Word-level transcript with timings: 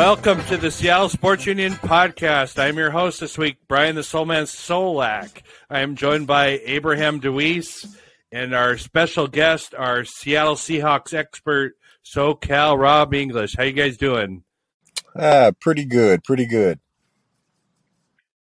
Welcome 0.00 0.42
to 0.46 0.56
the 0.56 0.70
Seattle 0.70 1.10
Sports 1.10 1.44
Union 1.44 1.74
podcast. 1.74 2.58
I'm 2.58 2.78
your 2.78 2.90
host 2.90 3.20
this 3.20 3.36
week, 3.36 3.58
Brian 3.68 3.96
the 3.96 4.00
Soulman 4.00 4.44
Solack. 4.44 5.42
I 5.68 5.80
am 5.80 5.94
joined 5.94 6.26
by 6.26 6.58
Abraham 6.64 7.20
Deweese 7.20 7.86
and 8.32 8.54
our 8.54 8.78
special 8.78 9.26
guest, 9.26 9.74
our 9.74 10.06
Seattle 10.06 10.54
Seahawks 10.54 11.12
expert, 11.12 11.74
SoCal 12.02 12.78
Rob 12.78 13.12
English. 13.12 13.54
How 13.54 13.64
you 13.64 13.74
guys 13.74 13.98
doing? 13.98 14.42
Uh, 15.14 15.52
pretty 15.60 15.84
good, 15.84 16.24
pretty 16.24 16.46
good. 16.46 16.80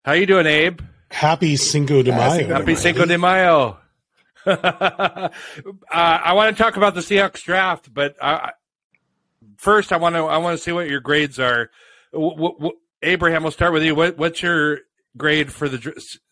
How 0.06 0.12
you 0.12 0.28
doing, 0.28 0.46
Abe? 0.46 0.82
Happy 1.10 1.56
Cinco 1.56 2.04
de 2.04 2.12
Mayo. 2.12 2.48
Happy 2.48 2.76
Cinco 2.76 3.06
de 3.06 3.18
Mayo. 3.18 3.80
uh, 4.46 5.30
I 5.92 6.34
want 6.34 6.56
to 6.56 6.64
talk 6.64 6.78
about 6.78 6.94
the 6.94 7.02
Seahawks 7.02 7.42
draft, 7.42 7.92
but 7.92 8.16
uh, 8.22 8.52
first, 9.60 9.92
I 9.92 9.98
want 9.98 10.16
to 10.16 10.24
I 10.24 10.38
want 10.38 10.58
to 10.58 10.64
see 10.64 10.72
what 10.72 10.90
your 10.90 11.02
grades 11.02 11.40
are. 11.40 11.70
W- 12.14 12.36
w- 12.36 12.78
Abraham, 13.04 13.44
we'll 13.44 13.52
start 13.52 13.74
with 13.74 13.84
you. 13.84 13.94
What, 13.96 14.18
what's 14.18 14.42
your 14.42 14.80
grade 15.16 15.52
for 15.52 15.70
the 15.70 15.78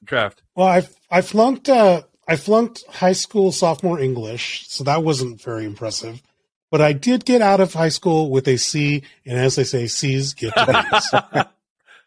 draft? 0.04 0.42
Well, 0.56 0.68
I 0.68 0.88
I 1.12 1.22
flunked 1.22 1.70
uh, 1.70 2.04
I 2.28 2.36
flunked 2.38 2.84
high 2.90 3.14
school 3.14 3.52
sophomore 3.52 4.00
English, 4.00 4.68
so 4.68 4.84
that 4.86 5.04
wasn't 5.04 5.42
very 5.42 5.66
impressive. 5.66 6.22
But 6.70 6.82
I 6.82 6.94
did 6.94 7.24
get 7.24 7.42
out 7.42 7.62
of 7.62 7.74
high 7.74 7.90
school 7.90 8.30
with 8.30 8.48
a 8.48 8.58
C, 8.58 9.04
and 9.26 9.40
as 9.40 9.56
they 9.56 9.64
say, 9.64 9.88
C's 9.88 10.34
get 10.34 10.54
B's. 10.54 11.14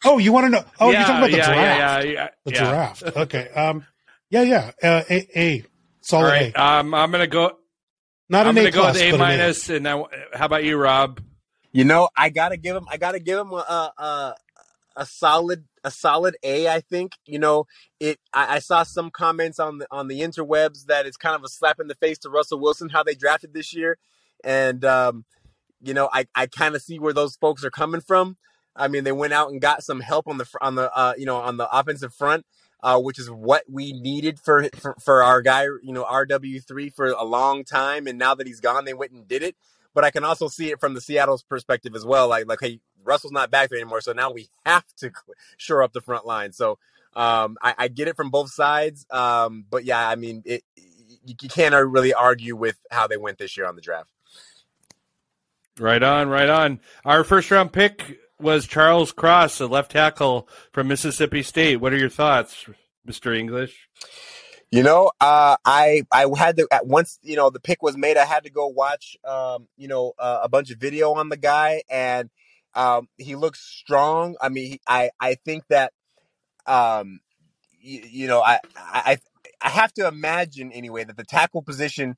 oh, 0.05 0.19
you 0.19 0.33
want 0.33 0.47
to 0.47 0.51
know? 0.51 0.65
Oh, 0.79 0.91
yeah, 0.91 0.99
you're 0.99 1.07
talking 1.07 1.19
about 1.19 1.31
the 1.31 1.37
yeah, 1.39 1.55
draft. 1.55 2.07
Yeah, 2.07 2.13
yeah, 2.13 2.29
the 2.45 2.51
draft. 2.51 3.03
Okay. 3.17 3.49
Um. 3.51 3.87
Yeah. 4.29 4.43
Yeah. 4.43 4.71
Uh, 4.83 5.03
a. 5.09 5.39
A. 5.39 5.65
Solid 6.03 6.25
All 6.25 6.31
right. 6.31 6.53
A. 6.55 6.63
Um. 6.63 6.95
I'm 6.95 7.11
gonna 7.11 7.27
go. 7.27 7.57
Not 8.31 8.47
I'm 8.47 8.57
an 8.57 8.63
gonna 8.63 8.69
A 8.69 8.71
go 8.71 8.87
with 8.87 8.97
A 9.03 9.19
minus. 9.19 9.69
And 9.69 9.87
I, 9.87 10.05
how 10.33 10.47
about 10.47 10.65
you, 10.65 10.77
Rob? 10.77 11.21
You 11.73 11.85
know, 11.85 12.09
I 12.17 12.31
gotta 12.31 12.57
give 12.57 12.77
him. 12.77 12.87
I 12.89 12.97
gotta 12.97 13.19
give 13.19 13.39
him 13.39 13.53
a 13.53 13.93
a, 13.99 14.35
a 14.97 15.07
solid 15.07 15.65
a 15.83 15.91
solid 15.91 16.37
A. 16.45 16.69
I 16.69 16.81
think. 16.81 17.15
You 17.27 17.41
know, 17.41 17.67
it. 17.99 18.21
I, 18.33 18.57
I 18.57 18.59
saw 18.61 18.85
some 18.85 19.11
comments 19.11 19.59
on 19.59 19.79
the 19.79 19.87
on 19.91 20.07
the 20.07 20.21
interwebs 20.21 20.87
that 20.87 21.07
it's 21.07 21.17
kind 21.17 21.35
of 21.35 21.43
a 21.43 21.49
slap 21.49 21.81
in 21.81 21.89
the 21.89 21.97
face 21.97 22.19
to 22.19 22.31
Russell 22.31 22.61
Wilson 22.61 22.89
how 22.89 23.03
they 23.03 23.17
drafted 23.17 23.53
this 23.53 23.75
year, 23.75 23.99
and 24.45 24.85
um, 24.85 25.25
you 25.83 25.93
know, 25.93 26.09
I 26.13 26.27
I 26.35 26.47
kind 26.47 26.77
of 26.77 26.83
see 26.83 27.01
where 27.01 27.13
those 27.13 27.35
folks 27.37 27.65
are 27.65 27.71
coming 27.71 28.01
from. 28.01 28.37
I 28.77 28.87
mean, 28.87 29.03
they 29.03 29.13
went 29.13 29.33
out 29.33 29.51
and 29.51 29.61
got 29.61 29.83
some 29.83 30.01
help 30.01 30.29
on 30.29 30.39
the 30.39 30.47
on 30.61 30.77
the 30.77 30.97
uh, 30.97 31.15
you 31.19 31.27
know 31.27 31.39
on 31.39 31.57
the 31.57 31.69
offensive 31.77 32.15
front. 32.15 32.47
Uh, 32.83 32.99
which 32.99 33.19
is 33.19 33.31
what 33.31 33.63
we 33.69 33.93
needed 33.93 34.41
for, 34.41 34.67
for 34.75 34.97
for 34.99 35.23
our 35.23 35.43
guy, 35.43 35.65
you 35.65 35.93
know, 35.93 36.05
RW 36.05 36.67
three 36.67 36.89
for 36.89 37.09
a 37.09 37.25
long 37.25 37.63
time, 37.63 38.07
and 38.07 38.19
now 38.19 38.35
that 38.35 38.47
he's 38.47 38.61
gone, 38.61 38.87
they 38.87 38.95
went 38.95 39.13
and 39.13 39.29
did 39.29 39.43
it. 39.43 39.55
But 39.93 40.05
I 40.05 40.11
can 40.11 40.25
also 40.25 40.49
see 40.49 40.71
it 40.71 40.81
from 40.81 40.95
the 40.95 41.01
Seattle's 41.01 41.43
perspective 41.43 41.95
as 41.95 42.07
well. 42.07 42.29
Like, 42.29 42.47
like, 42.47 42.61
hey, 42.61 42.81
Russell's 43.05 43.33
not 43.33 43.51
back 43.51 43.69
there 43.69 43.79
anymore, 43.79 44.01
so 44.01 44.13
now 44.13 44.31
we 44.31 44.49
have 44.67 44.85
to 44.99 45.11
shore 45.57 45.83
up 45.83 45.93
the 45.93 46.01
front 46.01 46.27
line. 46.27 46.53
So 46.53 46.79
um, 47.15 47.57
I, 47.63 47.75
I 47.77 47.89
get 47.89 48.09
it 48.09 48.17
from 48.17 48.31
both 48.31 48.51
sides, 48.51 49.07
um, 49.11 49.65
but 49.69 49.85
yeah, 49.85 50.09
I 50.09 50.15
mean, 50.17 50.43
it, 50.47 50.63
you, 50.77 51.35
you 51.41 51.49
can't 51.49 51.75
really 51.75 52.15
argue 52.15 52.57
with 52.57 52.79
how 52.91 53.07
they 53.07 53.17
went 53.17 53.39
this 53.39 53.57
year 53.57 53.67
on 53.67 53.75
the 53.75 53.83
draft. 53.83 54.11
Right 55.79 56.03
on, 56.03 56.29
right 56.29 56.49
on. 56.49 56.81
Our 57.05 57.25
first 57.25 57.51
round 57.51 57.73
pick 57.73 58.19
was 58.41 58.67
Charles 58.67 59.13
Cross, 59.13 59.61
a 59.61 59.67
left 59.67 59.93
tackle 59.93 60.49
from 60.73 60.89
Mississippi 60.89 61.43
State. 61.43 61.77
What 61.77 61.93
are 61.93 61.99
your 61.99 62.09
thoughts, 62.09 62.67
Mr. 63.07 63.37
English? 63.37 63.89
You 64.71 64.85
know, 64.85 65.11
uh, 65.21 65.57
I 65.65 66.03
I 66.13 66.27
had 66.37 66.57
to 66.59 66.69
once 66.85 67.19
you 67.23 67.37
know 67.37 67.51
the 67.51 67.59
pick 67.59 67.83
was 67.83 67.97
made. 67.97 68.17
I 68.17 68.25
had 68.25 68.45
to 68.45 68.51
go 68.51 68.69
watch 68.69 69.17
um, 69.25 69.67
you 69.77 69.89
know 69.89 70.13
uh, 70.19 70.41
a 70.45 70.49
bunch 70.49 70.71
of 70.71 70.79
video 70.79 71.13
on 71.15 71.29
the 71.29 71.37
guy, 71.37 71.83
and 71.91 72.31
um, 72.75 73.09
he 73.19 73.35
looks 73.35 73.61
strong. 73.61 74.37
I 74.41 74.49
mean, 74.49 74.79
I 74.87 75.11
I 75.19 75.35
think 75.35 75.65
that 75.71 75.93
um, 76.67 77.21
you, 77.81 78.03
you 78.09 78.27
know 78.29 78.41
I 78.41 78.61
I 78.77 79.19
I 79.61 79.71
have 79.71 79.93
to 79.95 80.07
imagine 80.07 80.71
anyway 80.71 81.03
that 81.05 81.17
the 81.17 81.25
tackle 81.25 81.63
position. 81.63 82.17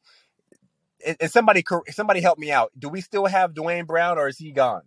And 1.05 1.33
somebody 1.33 1.65
somebody 1.91 2.21
help 2.21 2.39
me 2.39 2.53
out. 2.53 2.71
Do 2.79 2.89
we 2.89 3.01
still 3.01 3.27
have 3.27 3.55
Duane 3.55 3.87
Brown, 3.87 4.19
or 4.19 4.29
is 4.29 4.39
he 4.39 4.53
gone? 4.53 4.83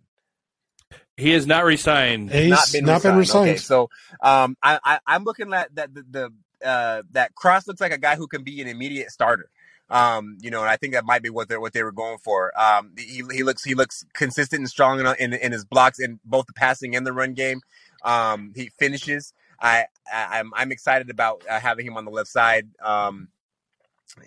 He 1.16 1.30
has 1.30 1.46
not 1.46 1.64
resigned. 1.64 2.30
He's 2.30 2.50
not 2.50 2.72
been 2.72 2.84
not 2.84 2.96
resigned. 2.96 3.12
Been 3.12 3.18
resigned. 3.18 3.48
Okay, 3.48 3.56
so 3.56 3.90
um, 4.20 4.56
I, 4.62 4.78
I 4.84 4.98
I'm 5.06 5.24
looking 5.24 5.52
at 5.54 5.74
that 5.74 5.94
the, 5.94 6.04
the 6.10 6.66
uh, 6.66 7.02
that 7.12 7.34
Cross 7.34 7.66
looks 7.66 7.80
like 7.80 7.92
a 7.92 7.98
guy 7.98 8.16
who 8.16 8.26
can 8.26 8.42
be 8.42 8.60
an 8.60 8.68
immediate 8.68 9.10
starter. 9.10 9.50
Um, 9.88 10.36
you 10.40 10.50
know, 10.50 10.62
and 10.62 10.68
I 10.68 10.76
think 10.76 10.94
that 10.94 11.04
might 11.04 11.22
be 11.22 11.30
what 11.30 11.48
they 11.48 11.56
what 11.56 11.72
they 11.72 11.82
were 11.82 11.92
going 11.92 12.18
for. 12.18 12.52
Um, 12.60 12.92
he 12.98 13.22
he 13.32 13.42
looks 13.42 13.64
he 13.64 13.74
looks 13.74 14.04
consistent 14.14 14.60
and 14.60 14.68
strong 14.68 15.00
in, 15.00 15.06
in, 15.18 15.32
in 15.32 15.52
his 15.52 15.64
blocks 15.64 15.98
in 15.98 16.20
both 16.24 16.46
the 16.46 16.52
passing 16.52 16.96
and 16.96 17.06
the 17.06 17.12
run 17.12 17.34
game. 17.34 17.60
Um, 18.04 18.52
he 18.54 18.70
finishes. 18.78 19.32
I, 19.60 19.86
I 20.12 20.38
am 20.38 20.52
I'm, 20.54 20.62
I'm 20.62 20.72
excited 20.72 21.08
about 21.08 21.44
uh, 21.48 21.60
having 21.60 21.86
him 21.86 21.96
on 21.96 22.04
the 22.04 22.10
left 22.10 22.28
side. 22.28 22.68
Um, 22.84 23.28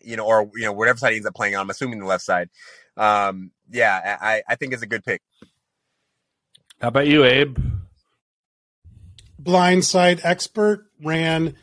you 0.01 0.15
know, 0.15 0.25
or 0.25 0.49
you 0.55 0.63
know, 0.63 0.73
whatever 0.73 0.97
side 0.97 1.11
he 1.11 1.17
ends 1.17 1.27
up 1.27 1.35
playing 1.35 1.55
on. 1.55 1.61
I'm 1.61 1.69
assuming 1.69 1.99
the 1.99 2.05
left 2.05 2.23
side. 2.23 2.49
Um, 2.97 3.51
yeah, 3.69 4.17
I 4.21 4.41
I 4.47 4.55
think 4.55 4.73
it's 4.73 4.83
a 4.83 4.87
good 4.87 5.03
pick. 5.03 5.21
How 6.81 6.87
about 6.87 7.07
you, 7.07 7.25
Abe? 7.25 7.57
Blindside 9.41 10.21
expert 10.23 10.85
ran 11.03 11.55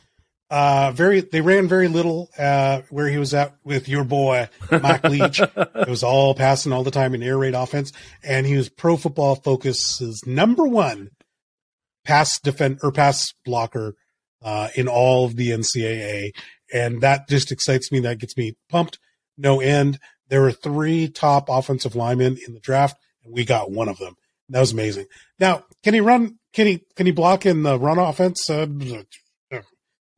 uh, 0.50 0.92
very. 0.92 1.20
They 1.20 1.40
ran 1.40 1.68
very 1.68 1.88
little 1.88 2.30
uh, 2.38 2.82
where 2.90 3.08
he 3.08 3.18
was 3.18 3.34
at 3.34 3.56
with 3.64 3.88
your 3.88 4.04
boy 4.04 4.48
Mike 4.70 5.04
Leach. 5.08 5.40
it 5.40 5.88
was 5.88 6.02
all 6.02 6.34
passing 6.34 6.72
all 6.72 6.84
the 6.84 6.90
time 6.90 7.14
in 7.14 7.22
air 7.22 7.38
raid 7.38 7.54
offense, 7.54 7.92
and 8.22 8.46
he 8.46 8.56
was 8.56 8.68
Pro 8.68 8.96
Football 8.96 9.36
Focus's 9.36 10.22
number 10.26 10.64
one 10.64 11.10
pass 12.04 12.38
defend 12.38 12.78
or 12.82 12.92
pass 12.92 13.26
blocker 13.44 13.94
uh, 14.42 14.68
in 14.76 14.86
all 14.86 15.24
of 15.24 15.36
the 15.36 15.48
NCAA, 15.48 16.30
and 16.72 17.00
that 17.00 17.28
just 17.28 17.50
excites 17.50 17.90
me. 17.90 18.00
That 18.00 18.18
gets 18.18 18.36
me 18.36 18.54
pumped. 18.68 18.98
No 19.36 19.60
end. 19.60 19.98
There 20.28 20.42
were 20.42 20.52
three 20.52 21.08
top 21.08 21.48
offensive 21.48 21.96
linemen 21.96 22.38
in 22.46 22.54
the 22.54 22.60
draft, 22.60 22.96
and 23.24 23.32
we 23.32 23.44
got 23.44 23.70
one 23.70 23.88
of 23.88 23.98
them. 23.98 24.14
That 24.48 24.60
was 24.60 24.72
amazing. 24.72 25.06
Now, 25.40 25.64
can 25.82 25.94
he 25.94 26.00
run? 26.00 26.38
Can 26.52 26.66
he 26.66 26.84
can 26.94 27.06
he 27.06 27.12
block 27.12 27.46
in 27.46 27.62
the 27.62 27.78
run 27.78 27.98
offense? 27.98 28.48
Uh, 28.48 28.66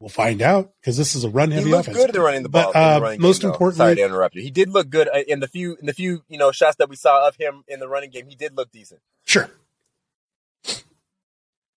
We'll 0.01 0.09
find 0.09 0.43
out 0.43 0.75
because 0.81 0.97
this 0.97 1.17
is 1.17 1.25
a 1.25 1.29
run 1.29 1.51
heavy 1.51 1.65
he 1.65 1.71
looked 1.73 1.89
offense. 1.89 2.07
good 2.07 2.17
at 2.17 2.23
running 2.23 2.45
the 2.45 2.49
ball. 2.49 2.71
But 2.73 3.03
uh, 3.03 3.17
most 3.19 3.43
game, 3.43 3.51
importantly, 3.51 3.85
sorry 3.85 3.97
to 3.97 4.05
interrupt 4.05 4.37
you. 4.37 4.43
He 4.43 4.53
did 4.53 4.69
look 4.69 4.89
good 4.91 5.09
uh, 5.09 5.23
in 5.27 5.41
the 5.41 5.49
few 5.49 5.75
in 5.75 5.87
the 5.87 5.93
few 5.93 6.23
you 6.29 6.39
know 6.39 6.53
shots 6.53 6.77
that 6.77 6.89
we 6.89 6.95
saw 6.95 7.27
of 7.27 7.35
him 7.35 7.65
in 7.67 7.81
the 7.81 7.89
running 7.89 8.11
game. 8.11 8.27
He 8.29 8.37
did 8.37 8.57
look 8.57 8.71
decent. 8.71 9.01
Sure. 9.25 9.51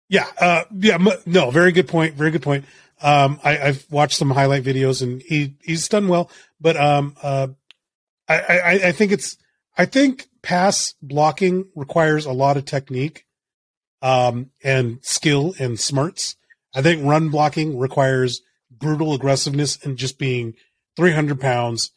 Yeah. 0.07 0.27
Uh, 0.39 0.65
yeah. 0.77 0.97
No. 1.25 1.49
Very 1.49 1.71
good 1.71 1.87
point. 1.87 2.13
Very 2.13 2.29
good 2.29 2.43
point. 2.43 2.65
Um, 3.01 3.39
I, 3.43 3.53
have 3.55 3.85
watched 3.89 4.17
some 4.17 4.29
highlight 4.29 4.63
videos 4.63 5.01
and 5.01 5.23
he 5.23 5.55
he's 5.63 5.87
done 5.87 6.07
well, 6.07 6.29
but 6.59 6.77
um, 6.77 7.15
uh, 7.23 7.47
I, 8.27 8.35
I 8.39 8.71
I 8.71 8.91
think 8.91 9.13
it's 9.13 9.35
I 9.75 9.85
think 9.85 10.27
pass 10.43 10.93
blocking 11.01 11.65
requires 11.75 12.25
a 12.25 12.31
lot 12.31 12.57
of 12.57 12.65
technique, 12.65 13.25
um, 14.01 14.51
and 14.63 14.99
skill 15.03 15.53
and 15.59 15.79
smarts 15.79 16.35
I 16.73 16.81
think 16.81 17.03
run 17.03 17.29
blocking 17.29 17.77
requires 17.77 18.41
brutal 18.69 19.13
aggressiveness 19.13 19.83
and 19.83 19.97
just 19.97 20.17
being 20.17 20.53
300 20.95 21.39
pounds 21.39 21.91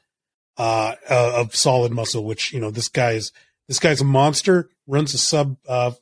uh, 0.58 0.94
uh, 1.08 1.32
of 1.36 1.54
solid 1.54 1.92
muscle. 1.92 2.24
Which 2.24 2.52
you 2.52 2.60
know 2.60 2.70
this 2.70 2.88
guy's 2.88 3.32
this 3.68 3.78
guy's 3.78 4.00
a 4.00 4.04
monster. 4.04 4.68
Runs 4.86 5.14
a 5.14 5.18
sub 5.18 5.56
uh, 5.68 5.92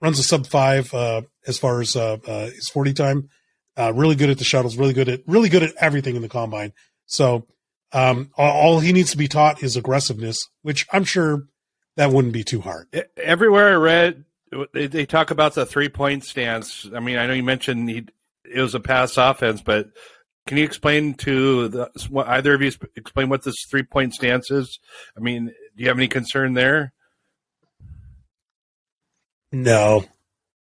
runs 0.00 0.18
a 0.18 0.22
sub 0.22 0.46
five 0.46 0.92
uh, 0.92 1.22
as 1.46 1.58
far 1.58 1.80
as 1.80 1.96
uh, 1.96 2.18
uh, 2.26 2.46
his 2.46 2.68
40 2.68 2.92
time. 2.92 3.28
really 3.76 4.16
good 4.16 4.30
at 4.30 4.38
the 4.38 4.44
shuttles. 4.44 4.76
Really 4.76 4.94
good 4.94 5.08
at 5.08 5.20
really 5.26 5.48
good 5.48 5.62
at 5.62 5.74
everything 5.80 6.16
in 6.16 6.22
the 6.22 6.28
combine. 6.28 6.72
So 7.06 7.46
um, 7.92 8.30
all 8.36 8.80
he 8.80 8.92
needs 8.92 9.10
to 9.12 9.16
be 9.16 9.28
taught 9.28 9.62
is 9.62 9.76
aggressiveness, 9.76 10.48
which 10.62 10.86
I'm 10.92 11.04
sure 11.04 11.44
that 11.96 12.10
wouldn't 12.10 12.32
be 12.32 12.44
too 12.44 12.60
hard. 12.60 12.88
Everywhere 13.16 13.72
I 13.72 13.76
read, 13.76 14.24
they, 14.72 14.86
they 14.86 15.06
talk 15.06 15.30
about 15.30 15.54
the 15.54 15.66
three 15.66 15.88
point 15.88 16.24
stance. 16.24 16.88
I 16.94 17.00
mean, 17.00 17.18
I 17.18 17.26
know 17.26 17.34
you 17.34 17.42
mentioned 17.42 17.88
he, 17.88 18.06
it 18.44 18.60
was 18.60 18.74
a 18.74 18.80
pass 18.80 19.16
offense, 19.16 19.62
but 19.62 19.90
can 20.46 20.56
you 20.56 20.64
explain 20.64 21.14
to 21.14 21.68
the, 21.68 22.24
either 22.26 22.54
of 22.54 22.62
you 22.62 22.72
explain 22.96 23.28
what 23.28 23.44
this 23.44 23.64
three 23.70 23.82
point 23.82 24.14
stance 24.14 24.50
is? 24.50 24.78
I 25.16 25.20
mean, 25.20 25.46
do 25.46 25.82
you 25.82 25.88
have 25.88 25.98
any 25.98 26.08
concern 26.08 26.54
there? 26.54 26.92
No, 29.52 30.04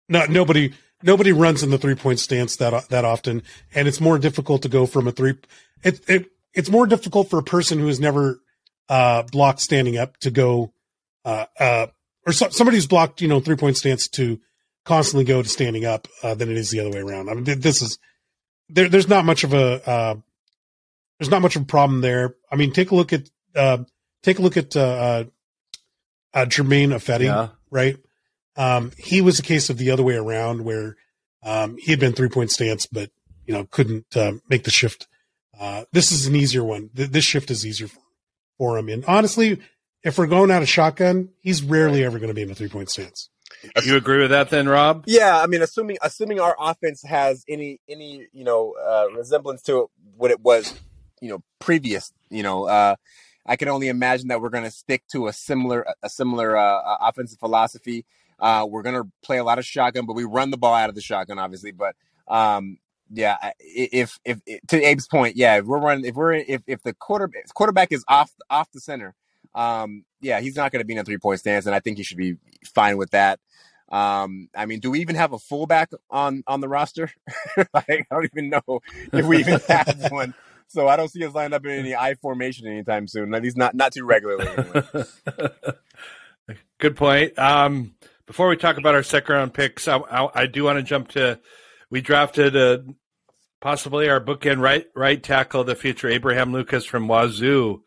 no, 0.08 0.26
nobody, 0.26 0.74
nobody 1.02 1.32
runs 1.32 1.64
in 1.64 1.72
the 1.72 1.80
three 1.80 1.96
point 1.96 2.20
stance 2.20 2.56
that 2.58 2.90
that 2.90 3.06
often, 3.06 3.42
and 3.74 3.88
it's 3.88 4.00
more 4.00 4.20
difficult 4.20 4.62
to 4.62 4.70
go 4.70 4.86
from 4.86 5.08
a 5.08 5.12
three. 5.12 5.36
It, 5.84 6.08
it 6.08 6.32
it's 6.54 6.70
more 6.70 6.88
difficult 6.88 7.30
for 7.30 7.40
a 7.40 7.44
person 7.44 7.80
who 7.80 7.88
has 7.88 8.00
never 8.00 8.40
uh, 8.88 9.24
blocked 9.24 9.62
standing 9.62 9.98
up 9.98 10.18
to 10.18 10.32
go 10.32 10.74
uh, 11.28 11.46
uh, 11.60 11.88
or 12.26 12.32
so, 12.32 12.48
somebody 12.50 12.78
who's 12.78 12.88
blocked, 12.88 13.22
you 13.22 13.28
know, 13.28 13.42
three 13.42 13.58
point 13.58 13.76
stance 13.76 14.08
to 14.08 14.40
constantly 14.86 15.26
go 15.26 15.42
to 15.42 15.50
standing 15.50 15.84
up 15.84 16.08
uh, 16.24 16.34
than 16.34 16.50
it 16.50 16.56
is 16.56 16.72
the 16.72 16.80
other 16.80 16.90
way 16.90 17.00
around. 17.00 17.30
I 17.30 17.34
mean, 17.34 17.44
this 17.44 17.82
is 17.82 18.00
there. 18.70 18.88
There's 18.88 19.10
not 19.10 19.26
much 19.26 19.44
of 19.44 19.54
a 19.54 19.88
uh, 19.88 20.16
there's 21.20 21.30
not 21.30 21.42
much 21.42 21.58
of 21.58 21.64
a 21.64 21.66
problem 21.66 22.00
there. 22.00 22.36
I 22.50 22.56
mean, 22.56 22.72
take 22.72 22.92
a 22.92 22.96
look 22.96 23.12
at 23.12 23.30
uh, 23.56 23.80
take 24.24 24.40
a 24.40 24.42
look 24.42 24.56
at 24.56 24.76
uh, 24.78 25.26
uh, 26.34 26.46
Germain 26.46 26.92
Ifedi, 26.92 27.26
yeah. 27.26 27.50
right? 27.70 27.98
Um, 28.56 28.92
he 28.98 29.20
was 29.20 29.38
a 29.38 29.44
case 29.44 29.70
of 29.70 29.78
the 29.78 29.92
other 29.92 30.04
way 30.04 30.16
around 30.16 30.64
where 30.64 30.96
um, 31.44 31.78
he 31.78 31.92
had 31.92 32.00
been 32.00 32.14
three 32.14 32.30
point 32.30 32.52
stance, 32.52 32.86
but 32.86 33.12
you 33.46 33.54
know 33.54 33.66
couldn't 33.66 34.16
uh, 34.16 34.34
make 34.50 34.64
the 34.64 34.72
shift. 34.72 35.08
Uh, 35.60 35.84
this 35.92 36.14
is 36.14 36.26
an 36.26 36.38
easier 36.38 36.64
one. 36.64 36.90
Th- 36.96 37.10
this 37.10 37.26
shift 37.26 37.52
is 37.52 37.66
easier 37.66 37.88
for, 37.88 38.00
for 38.58 38.78
him. 38.78 38.88
And 38.88 39.04
honestly, 39.06 39.60
if 40.08 40.18
we're 40.18 40.28
going 40.28 40.52
out 40.52 40.62
of 40.62 40.70
shotgun, 40.70 41.30
he's 41.42 41.62
rarely 41.62 42.04
ever 42.04 42.18
going 42.18 42.30
to 42.30 42.34
be 42.34 42.42
in 42.42 42.50
a 42.50 42.56
three 42.56 42.70
point 42.70 42.90
stance. 42.90 43.30
You 43.84 43.98
agree 43.98 44.22
with 44.22 44.30
that 44.30 44.50
then, 44.50 44.70
Rob? 44.70 45.04
Yeah, 45.06 45.38
I 45.40 45.48
mean, 45.48 45.62
assuming 45.62 45.98
assuming 46.02 46.40
our 46.40 46.56
offense 46.60 47.04
has 47.04 47.44
any 47.48 47.82
any 47.90 48.28
you 48.32 48.44
know 48.44 48.74
uh, 48.82 49.08
resemblance 49.14 49.62
to 49.64 49.90
what 50.16 50.32
it 50.32 50.40
was, 50.40 50.80
you 51.22 51.30
know, 51.30 51.44
previous, 51.60 52.14
you 52.30 52.44
know, 52.44 52.66
uh, 52.66 52.96
I 53.46 53.56
can 53.58 53.68
only 53.68 53.90
imagine 53.90 54.30
that 54.30 54.42
we're 54.42 54.50
going 54.50 54.64
to 54.64 54.72
stick 54.72 55.04
to 55.12 55.28
a 55.28 55.34
similar 55.34 55.86
a 56.02 56.10
similar 56.10 56.56
uh, 56.56 56.82
uh, 56.82 56.98
offensive 57.02 57.40
philosophy. 57.40 58.06
Uh, 58.40 58.66
we're 58.70 58.84
going 58.84 58.96
to 58.96 59.10
play 59.24 59.38
a 59.38 59.44
lot 59.44 59.60
of 59.60 59.66
shotgun, 59.66 60.06
but 60.06 60.14
we 60.14 60.24
run 60.24 60.52
the 60.52 60.58
ball 60.58 60.74
out 60.74 60.90
of 60.90 60.96
the 60.96 61.02
shotgun, 61.02 61.40
obviously. 61.40 61.72
But 61.72 61.96
um, 62.28 62.78
yeah, 63.12 63.38
if, 63.60 64.20
if, 64.24 64.40
if 64.46 64.62
to 64.68 64.78
Abe's 64.78 65.08
point, 65.08 65.36
yeah, 65.36 65.58
if 65.58 65.66
we're 65.66 65.80
running, 65.80 66.06
if 66.06 66.16
we're 66.16 66.34
if 66.34 66.62
if 66.68 66.84
the 66.84 66.94
quarter 66.94 67.30
if 67.34 67.54
quarterback 67.54 67.92
is 67.92 68.06
off 68.08 68.32
off 68.50 68.72
the 68.72 68.80
center, 68.80 69.16
um, 69.58 70.06
yeah, 70.22 70.40
he's 70.40 70.56
not 70.56 70.72
going 70.72 70.82
to 70.82 70.86
be 70.86 70.94
in 70.94 71.00
a 71.00 71.04
three 71.04 71.18
point 71.18 71.40
stance, 71.40 71.66
and 71.66 71.76
I 71.76 71.80
think 71.80 71.98
he 71.98 72.04
should 72.04 72.18
be 72.18 72.36
fine 72.64 72.98
with 72.98 73.12
that. 73.12 73.40
Um, 73.90 74.50
I 74.56 74.66
mean, 74.66 74.80
do 74.80 74.92
we 74.92 75.00
even 75.00 75.16
have 75.16 75.34
a 75.34 75.40
fullback 75.40 75.92
on 76.10 76.44
on 76.46 76.62
the 76.62 76.68
roster? 76.68 77.12
like, 77.74 77.90
I 77.90 78.06
don't 78.12 78.26
even 78.26 78.50
know 78.50 78.82
if 79.12 79.26
we 79.26 79.40
even 79.40 79.60
have 79.68 80.08
one. 80.12 80.34
So 80.68 80.88
I 80.88 80.98
don't 80.98 81.10
see 81.10 81.26
us 81.26 81.34
lined 81.34 81.54
up 81.54 81.66
in 81.66 81.72
any 81.72 81.96
I 81.96 82.16
formation 82.16 82.68
anytime 82.68 83.08
soon. 83.08 83.34
At 83.34 83.42
least 83.42 83.58
not 83.58 83.74
not 83.74 83.94
too 83.94 84.06
regularly. 84.06 84.48
Anyway. 84.48 85.06
Good 86.80 86.96
point. 86.96 87.38
Um, 87.40 87.96
before 88.26 88.50
we 88.50 88.58
talk 88.58 88.78
about 88.78 88.94
our 88.94 89.04
second 89.04 89.34
round 89.34 89.54
picks, 89.54 89.88
I, 89.88 89.98
I, 89.98 90.42
I 90.42 90.46
do 90.46 90.66
want 90.66 90.78
to 90.78 90.84
jump 90.84 91.10
to 91.10 91.40
we 91.90 92.02
drafted 92.02 92.56
a, 92.56 92.86
possibly 93.62 94.10
our 94.10 94.20
bookend 94.20 94.60
right 94.60 94.86
right 94.94 95.24
tackle 95.24 95.64
the 95.64 95.76
future, 95.76 96.10
Abraham 96.10 96.52
Lucas 96.52 96.86
from 96.86 97.08
Wazoo. 97.08 97.82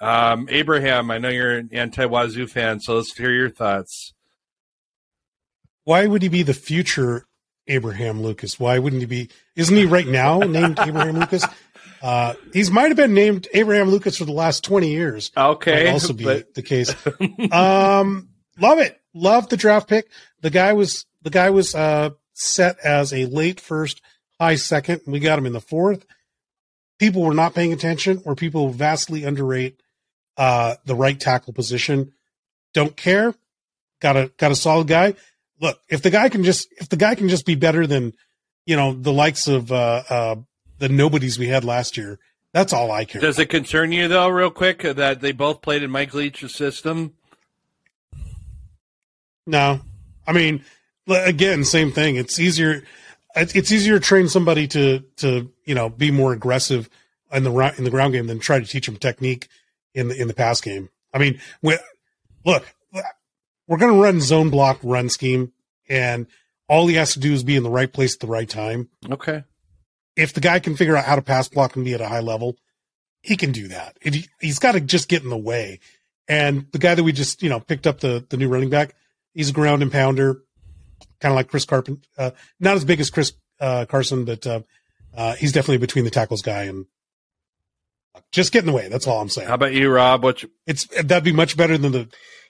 Um, 0.00 0.48
Abraham, 0.50 1.10
I 1.10 1.18
know 1.18 1.28
you're 1.28 1.58
an 1.58 1.70
anti 1.72 2.06
Wazoo 2.06 2.46
fan, 2.46 2.80
so 2.80 2.96
let's 2.96 3.16
hear 3.16 3.32
your 3.32 3.50
thoughts. 3.50 4.14
Why 5.84 6.06
would 6.06 6.22
he 6.22 6.28
be 6.28 6.42
the 6.42 6.54
future 6.54 7.26
Abraham 7.66 8.22
Lucas? 8.22 8.58
Why 8.58 8.78
wouldn't 8.78 9.02
he 9.02 9.06
be? 9.06 9.30
Isn't 9.56 9.76
he 9.76 9.84
right 9.84 10.06
now 10.06 10.38
named 10.38 10.78
Abraham 10.82 11.18
Lucas? 11.18 11.44
Uh, 12.02 12.34
he's 12.52 12.70
might 12.70 12.88
have 12.88 12.96
been 12.96 13.12
named 13.12 13.46
Abraham 13.52 13.90
Lucas 13.90 14.16
for 14.16 14.24
the 14.24 14.32
last 14.32 14.64
twenty 14.64 14.90
years. 14.90 15.30
Okay, 15.36 15.84
Might 15.84 15.92
also 15.92 16.14
be 16.14 16.24
but... 16.24 16.54
the 16.54 16.62
case. 16.62 16.94
um, 17.52 18.30
love 18.58 18.78
it. 18.78 18.98
Love 19.12 19.48
the 19.48 19.56
draft 19.56 19.88
pick. 19.88 20.08
The 20.40 20.50
guy 20.50 20.72
was 20.72 21.04
the 21.22 21.30
guy 21.30 21.50
was 21.50 21.74
uh, 21.74 22.10
set 22.32 22.78
as 22.78 23.12
a 23.12 23.26
late 23.26 23.60
first, 23.60 24.00
high 24.40 24.54
second. 24.54 25.02
We 25.06 25.20
got 25.20 25.38
him 25.38 25.46
in 25.46 25.52
the 25.52 25.60
fourth. 25.60 26.06
People 26.98 27.22
were 27.22 27.34
not 27.34 27.54
paying 27.54 27.72
attention, 27.72 28.22
or 28.24 28.34
people 28.34 28.70
vastly 28.70 29.24
underrate 29.24 29.80
uh, 30.40 30.76
the 30.86 30.94
right 30.94 31.20
tackle 31.20 31.52
position. 31.52 32.12
Don't 32.72 32.96
care. 32.96 33.34
Got 34.00 34.16
a 34.16 34.32
got 34.38 34.50
a 34.50 34.56
solid 34.56 34.88
guy. 34.88 35.14
Look, 35.60 35.78
if 35.90 36.00
the 36.00 36.08
guy 36.08 36.30
can 36.30 36.42
just 36.44 36.66
if 36.78 36.88
the 36.88 36.96
guy 36.96 37.14
can 37.14 37.28
just 37.28 37.44
be 37.44 37.56
better 37.56 37.86
than 37.86 38.14
you 38.64 38.74
know 38.74 38.94
the 38.94 39.12
likes 39.12 39.48
of 39.48 39.70
uh, 39.70 40.02
uh, 40.08 40.36
the 40.78 40.88
nobodies 40.88 41.38
we 41.38 41.48
had 41.48 41.62
last 41.62 41.98
year, 41.98 42.18
that's 42.54 42.72
all 42.72 42.90
I 42.90 43.04
care. 43.04 43.20
Does 43.20 43.36
about. 43.36 43.42
it 43.42 43.50
concern 43.50 43.92
you 43.92 44.08
though, 44.08 44.28
real 44.30 44.50
quick, 44.50 44.80
that 44.80 45.20
they 45.20 45.32
both 45.32 45.60
played 45.60 45.82
in 45.82 45.90
Mike 45.90 46.14
Leach's 46.14 46.54
system? 46.54 47.12
No, 49.46 49.80
I 50.26 50.32
mean, 50.32 50.64
again, 51.06 51.64
same 51.64 51.92
thing. 51.92 52.16
It's 52.16 52.40
easier. 52.40 52.84
It's 53.36 53.70
easier 53.70 53.98
to 53.98 54.04
train 54.04 54.28
somebody 54.28 54.66
to 54.68 55.00
to 55.16 55.52
you 55.66 55.74
know 55.74 55.90
be 55.90 56.10
more 56.10 56.32
aggressive 56.32 56.88
in 57.30 57.44
the 57.44 57.74
in 57.76 57.84
the 57.84 57.90
ground 57.90 58.14
game 58.14 58.26
than 58.26 58.38
try 58.38 58.58
to 58.58 58.66
teach 58.66 58.86
them 58.86 58.96
technique 58.96 59.48
in 59.94 60.08
the 60.08 60.20
in 60.20 60.28
the 60.28 60.34
pass 60.34 60.60
game. 60.60 60.88
I 61.12 61.18
mean, 61.18 61.40
we, 61.62 61.76
look, 62.44 62.64
we're 63.66 63.78
going 63.78 63.92
to 63.92 64.00
run 64.00 64.20
zone 64.20 64.50
block 64.50 64.78
run 64.82 65.08
scheme, 65.08 65.52
and 65.88 66.26
all 66.68 66.86
he 66.86 66.94
has 66.94 67.14
to 67.14 67.20
do 67.20 67.32
is 67.32 67.42
be 67.42 67.56
in 67.56 67.62
the 67.62 67.70
right 67.70 67.92
place 67.92 68.14
at 68.14 68.20
the 68.20 68.26
right 68.26 68.48
time. 68.48 68.88
Okay. 69.10 69.44
If 70.16 70.32
the 70.34 70.40
guy 70.40 70.58
can 70.58 70.76
figure 70.76 70.96
out 70.96 71.04
how 71.04 71.16
to 71.16 71.22
pass 71.22 71.48
block 71.48 71.76
and 71.76 71.84
be 71.84 71.94
at 71.94 72.00
a 72.00 72.08
high 72.08 72.20
level, 72.20 72.56
he 73.22 73.36
can 73.36 73.52
do 73.52 73.68
that. 73.68 73.96
He, 74.00 74.26
he's 74.40 74.58
got 74.58 74.72
to 74.72 74.80
just 74.80 75.08
get 75.08 75.22
in 75.22 75.30
the 75.30 75.36
way. 75.36 75.80
And 76.28 76.66
the 76.72 76.78
guy 76.78 76.94
that 76.94 77.02
we 77.02 77.12
just 77.12 77.42
you 77.42 77.48
know 77.48 77.60
picked 77.60 77.86
up 77.86 78.00
the 78.00 78.24
the 78.28 78.36
new 78.36 78.48
running 78.48 78.70
back, 78.70 78.94
He's 79.34 79.50
a 79.50 79.52
ground 79.52 79.82
and 79.82 79.92
pounder, 79.92 80.42
kind 81.20 81.32
of 81.32 81.36
like 81.36 81.48
Chris 81.48 81.64
Carpenter. 81.64 82.02
Uh, 82.18 82.32
not 82.58 82.76
as 82.76 82.84
big 82.84 83.00
as 83.00 83.10
Chris 83.10 83.32
uh, 83.60 83.84
Carson, 83.86 84.24
but 84.24 84.46
uh, 84.46 84.60
uh, 85.14 85.34
he's 85.34 85.52
definitely 85.52 85.78
between 85.78 86.04
the 86.04 86.10
tackles 86.10 86.42
guy 86.42 86.64
and 86.64 86.86
just 88.32 88.52
get 88.52 88.60
in 88.60 88.66
the 88.66 88.72
way. 88.72 88.88
That's 88.88 89.06
all 89.06 89.20
I'm 89.20 89.28
saying. 89.28 89.48
How 89.48 89.54
about 89.54 89.72
you, 89.72 89.90
Rob? 89.90 90.22
What 90.22 90.42
you... 90.42 90.50
it's 90.66 90.86
that'd 90.86 91.24
be 91.24 91.32
much 91.32 91.56
better 91.56 91.78
than 91.78 91.92
the. 91.92 92.08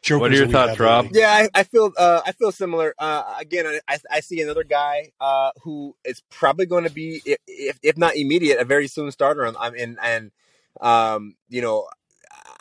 What 0.09 0.33
are 0.33 0.35
your 0.35 0.49
thoughts, 0.49 0.81
Rob? 0.81 1.09
Yeah, 1.13 1.31
I, 1.31 1.61
I 1.61 1.63
feel 1.63 1.93
uh, 1.99 2.23
I 2.25 2.33
feel 2.33 2.53
similar. 2.53 2.95
Uh, 2.99 3.35
again, 3.39 3.67
I, 3.87 3.99
I 4.11 4.21
see 4.21 4.41
another 4.41 4.65
guy 4.65 5.13
uh, 5.21 5.51
who 5.63 5.95
is 6.07 6.23
probably 6.31 6.65
going 6.65 6.85
to 6.85 6.91
be, 6.91 7.21
if, 7.27 7.79
if 7.83 7.99
not 7.99 8.17
immediate, 8.17 8.59
a 8.59 8.65
very 8.65 8.89
soon 8.89 9.11
starter. 9.13 9.47
I'm 9.47 9.75
in, 9.75 9.99
and 10.03 10.31
um, 10.81 11.35
you 11.51 11.61
know, 11.61 11.87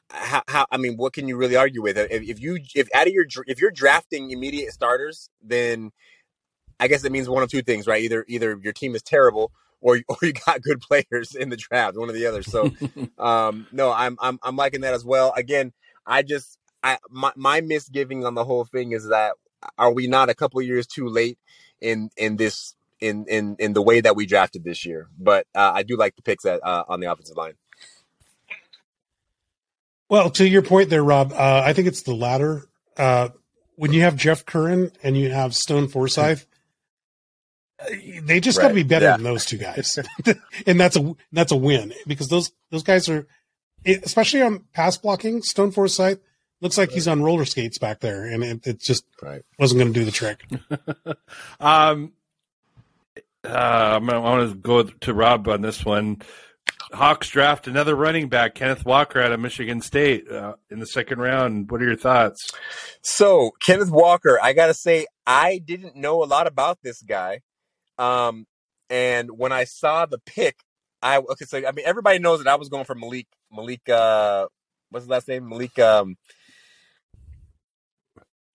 how, 0.10 0.44
how 0.50 0.66
I 0.70 0.76
mean, 0.76 0.98
what 0.98 1.14
can 1.14 1.30
you 1.30 1.38
really 1.38 1.56
argue 1.56 1.82
with? 1.82 1.98
If, 1.98 2.24
if 2.24 2.42
you 2.42 2.60
if 2.76 2.90
out 2.94 3.08
of 3.08 3.14
your 3.14 3.26
if 3.48 3.62
you're 3.62 3.72
drafting 3.72 4.32
immediate 4.32 4.74
starters, 4.74 5.30
then 5.42 5.92
I 6.78 6.90
guess 6.90 7.06
it 7.06 7.12
means 7.12 7.30
one 7.30 7.42
of 7.42 7.50
two 7.50 7.62
things, 7.62 7.88
right? 7.88 8.04
Either 8.04 8.26
either 8.28 8.60
your 8.62 8.74
team 8.74 8.96
is 8.96 9.02
terrible 9.02 9.54
or 9.82 10.00
or 10.08 10.18
you 10.22 10.34
got 10.34 10.62
good 10.62 10.82
players 10.82 11.36
in 11.36 11.50
the 11.50 11.58
draft, 11.58 11.98
one 11.98 12.10
or 12.10 12.14
the 12.14 12.26
other. 12.26 12.44
So, 12.44 12.72
um, 13.18 13.68
no, 13.72 13.92
I'm 13.92 14.18
I'm 14.20 14.40
I'm 14.44 14.56
liking 14.56 14.82
that 14.82 14.94
as 14.94 15.06
well. 15.06 15.34
Again, 15.36 15.74
I 16.06 16.24
just 16.24 16.58
I 16.84 16.98
my 17.10 17.32
my 17.36 17.62
misgiving 17.62 18.26
on 18.26 18.36
the 18.36 18.46
whole 18.46 18.66
thing 18.66 18.92
is 18.92 19.08
that 19.10 19.34
are 19.78 19.92
we 19.92 20.08
not 20.08 20.30
a 20.30 20.36
couple 20.36 20.62
years 20.62 20.88
too 20.88 21.08
late 21.08 21.38
in 21.82 22.10
in 22.18 22.38
this 22.38 22.76
in 23.00 23.26
in 23.28 23.56
in 23.60 23.74
the 23.74 23.82
way 23.82 24.02
that 24.02 24.16
we 24.16 24.26
drafted 24.26 24.64
this 24.64 24.86
year? 24.86 25.08
But 25.18 25.48
uh, 25.56 25.72
I 25.74 25.84
do 25.84 25.98
like 25.98 26.16
the 26.16 26.22
picks 26.22 26.46
at, 26.46 26.64
uh, 26.64 26.84
on 26.88 27.00
the 27.00 27.12
offensive 27.12 27.38
line. 27.38 27.54
Well, 30.10 30.32
to 30.32 30.48
your 30.48 30.64
point 30.64 30.90
there, 30.90 31.04
Rob, 31.04 31.34
uh, 31.34 31.62
I 31.64 31.74
think 31.74 31.88
it's 31.88 32.02
the 32.02 32.16
latter. 32.16 32.68
Uh, 32.98 33.30
when 33.76 33.94
you 33.94 34.02
have 34.02 34.16
Jeff 34.16 34.44
Curhan 34.44 34.92
and 35.04 35.16
you 35.16 35.32
have 35.32 35.56
Stone 35.56 35.90
Forsythe, 35.90 36.42
they 38.24 38.40
just 38.40 38.58
right. 38.58 38.66
got 38.66 38.68
to 38.70 38.74
be 38.74 38.84
better 38.84 39.06
yeah. 39.06 39.18
than 39.18 39.24
those 39.24 39.46
two 39.46 39.58
guys, 39.58 39.98
and 40.66 40.80
that's 40.80 40.96
a 40.96 41.16
that's 41.32 41.52
a 41.52 41.56
win 41.56 41.94
because 42.08 42.28
those 42.28 42.52
those 42.72 42.84
guys 42.84 43.08
are, 43.10 43.28
especially 43.86 44.42
on 44.42 44.66
pass 44.74 44.98
blocking. 44.98 45.42
Stone 45.42 45.72
Forsythe 45.72 46.20
looks 46.62 46.78
like 46.78 46.92
he's 46.92 47.08
on 47.08 47.24
roller 47.24 47.46
skates 47.46 47.78
back 47.78 48.00
there, 48.00 48.26
and 48.26 48.44
it, 48.44 48.68
it 48.68 48.80
just 48.82 49.06
right. 49.22 49.44
wasn't 49.58 49.80
going 49.80 49.94
to 49.94 50.00
do 50.00 50.06
the 50.06 50.12
trick. 50.12 50.46
um, 51.60 52.12
uh, 53.46 53.48
I 53.48 54.18
want 54.18 54.50
to 54.50 54.56
go 54.56 54.84
to 54.84 55.14
Rob 55.14 55.48
on 55.48 55.62
this 55.62 55.86
one. 55.86 56.22
Hawks 56.92 57.30
draft 57.30 57.68
another 57.68 57.96
running 57.96 58.30
back, 58.30 58.56
Kenneth 58.56 58.84
Walker 58.84 59.22
out 59.22 59.32
of 59.32 59.40
Michigan 59.40 59.80
State 59.82 60.30
uh, 60.30 60.56
in 60.70 60.80
the 60.80 60.88
second 60.88 61.20
round. 61.20 61.70
What 61.70 61.82
are 61.82 61.86
your 61.86 61.96
thoughts? 61.96 62.50
So, 63.02 63.52
Kenneth 63.62 63.92
Walker, 63.92 64.40
I 64.42 64.54
got 64.54 64.68
to 64.68 64.74
say, 64.74 65.06
I 65.26 65.60
didn't 65.60 65.96
know 65.96 66.24
a 66.24 66.26
lot 66.26 66.48
about 66.48 66.80
this 66.82 67.02
guy. 67.02 67.42
Um, 68.00 68.48
and 68.90 69.38
when 69.38 69.52
I 69.52 69.66
saw 69.66 70.06
the 70.06 70.18
pick, 70.20 70.58
I 71.02 71.18
okay, 71.18 71.46
so 71.46 71.58
I 71.58 71.72
mean, 71.72 71.86
everybody 71.86 72.20
knows 72.20 72.44
that 72.44 72.50
I 72.50 72.56
was 72.56 72.70
going 72.70 72.86
for 72.86 72.96
Malik, 72.96 73.28
Malik, 73.52 73.88
uh, 73.90 74.48
what's 74.90 75.04
his 75.04 75.10
last 75.10 75.28
name? 75.28 75.48
Malik, 75.48 75.78
um, 75.80 76.18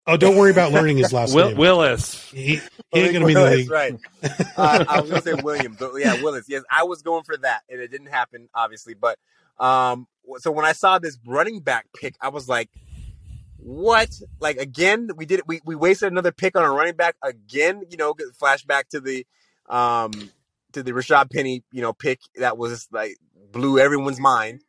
Oh, 0.07 0.19
don't 0.19 0.37
worry 0.37 0.51
about 0.51 0.73
learning 0.73 0.99
his 0.99 1.13
last 1.15 1.35
Will, 1.35 1.49
name. 1.49 1.57
Willis. 1.57 2.31
He, 2.31 2.57
he 2.57 2.61
ain't 2.93 3.13
gonna 3.15 3.27
be 3.27 3.35
the 3.35 3.51
league. 3.51 3.71
Right. 3.71 3.99
Uh, 4.57 4.85
I 4.89 5.01
was 5.01 5.11
gonna 5.11 5.23
say 5.23 5.35
Williams, 5.35 5.77
but 5.79 5.93
yeah, 5.99 6.23
Willis. 6.23 6.47
Yes, 6.49 6.63
I 6.71 6.85
was 6.85 7.03
going 7.03 7.25
for 7.25 7.37
that, 7.39 7.63
and 7.69 7.81
it 7.81 7.91
didn't 7.91 8.07
happen, 8.07 8.49
obviously. 8.55 8.95
But 8.95 9.19
um, 9.59 10.07
so 10.39 10.51
when 10.51 10.65
I 10.65 10.73
saw 10.73 10.99
this 10.99 11.19
running 11.27 11.61
back 11.61 11.87
pick, 11.95 12.15
I 12.21 12.29
was 12.29 12.49
like, 12.49 12.71
"What? 13.64 14.11
Like 14.40 14.59
again? 14.59 15.11
We 15.16 15.26
did 15.26 15.42
we 15.47 15.61
we 15.64 15.75
wasted 15.75 16.12
another 16.12 16.33
pick 16.33 16.56
on 16.56 16.64
a 16.64 16.71
running 16.71 16.97
back 16.97 17.16
again? 17.23 17.83
You 17.88 17.97
know, 17.97 18.14
flashback 18.40 18.88
to 18.90 19.00
the 19.00 19.26
um 19.68 20.12
to 20.73 20.83
the 20.83 20.92
Rashaad 20.92 21.33
Penny, 21.33 21.64
you 21.73 21.80
know, 21.80 21.92
pick 21.92 22.21
that 22.37 22.59
was 22.59 22.88
like 22.92 23.16
blew 23.50 23.78
everyone's 23.78 24.21
mind. 24.21 24.62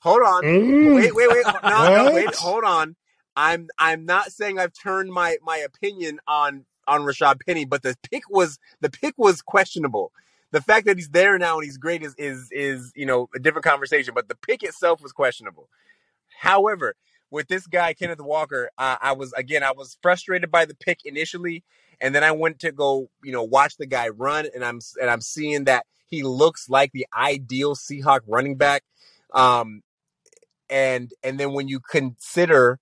Hold 0.00 0.22
on, 0.22 0.44
mm. 0.44 0.94
wait, 0.94 1.14
wait, 1.14 1.28
wait, 1.28 1.46
no, 1.64 2.04
no, 2.04 2.14
wait, 2.14 2.34
hold 2.34 2.64
on. 2.64 2.94
I'm 3.34 3.68
I'm 3.78 4.04
not 4.04 4.30
saying 4.32 4.58
I've 4.58 4.72
turned 4.72 5.10
my 5.10 5.38
my 5.42 5.56
opinion 5.56 6.20
on 6.28 6.66
on 6.86 7.02
Rashaad 7.02 7.40
Penny, 7.46 7.64
but 7.64 7.82
the 7.82 7.96
pick 8.10 8.28
was 8.28 8.58
the 8.80 8.90
pick 8.90 9.14
was 9.16 9.42
questionable. 9.42 10.12
The 10.50 10.62
fact 10.62 10.86
that 10.86 10.96
he's 10.96 11.10
there 11.10 11.38
now 11.38 11.56
and 11.56 11.64
he's 11.64 11.78
great 11.78 12.02
is 12.02 12.14
is 12.16 12.50
is 12.50 12.92
you 12.94 13.06
know 13.06 13.28
a 13.34 13.38
different 13.38 13.64
conversation, 13.64 14.12
but 14.14 14.28
the 14.28 14.34
pick 14.34 14.62
itself 14.62 15.02
was 15.02 15.12
questionable. 15.12 15.68
However, 16.40 16.94
with 17.30 17.48
this 17.48 17.66
guy 17.66 17.94
Kenneth 17.94 18.20
Walker, 18.20 18.70
uh, 18.78 18.96
I 19.00 19.12
was 19.12 19.32
again 19.34 19.62
I 19.62 19.72
was 19.72 19.98
frustrated 20.02 20.50
by 20.50 20.64
the 20.64 20.74
pick 20.74 21.00
initially, 21.04 21.64
and 22.00 22.14
then 22.14 22.24
I 22.24 22.32
went 22.32 22.60
to 22.60 22.72
go 22.72 23.10
you 23.22 23.32
know 23.32 23.42
watch 23.42 23.76
the 23.76 23.86
guy 23.86 24.08
run, 24.08 24.46
and 24.54 24.64
I'm 24.64 24.80
and 25.00 25.10
I'm 25.10 25.20
seeing 25.20 25.64
that 25.64 25.86
he 26.06 26.22
looks 26.22 26.68
like 26.68 26.92
the 26.92 27.06
ideal 27.16 27.74
Seahawk 27.74 28.20
running 28.26 28.56
back. 28.56 28.82
Um, 29.32 29.82
and 30.70 31.12
and 31.22 31.38
then 31.38 31.52
when 31.52 31.68
you 31.68 31.80
consider 31.80 32.78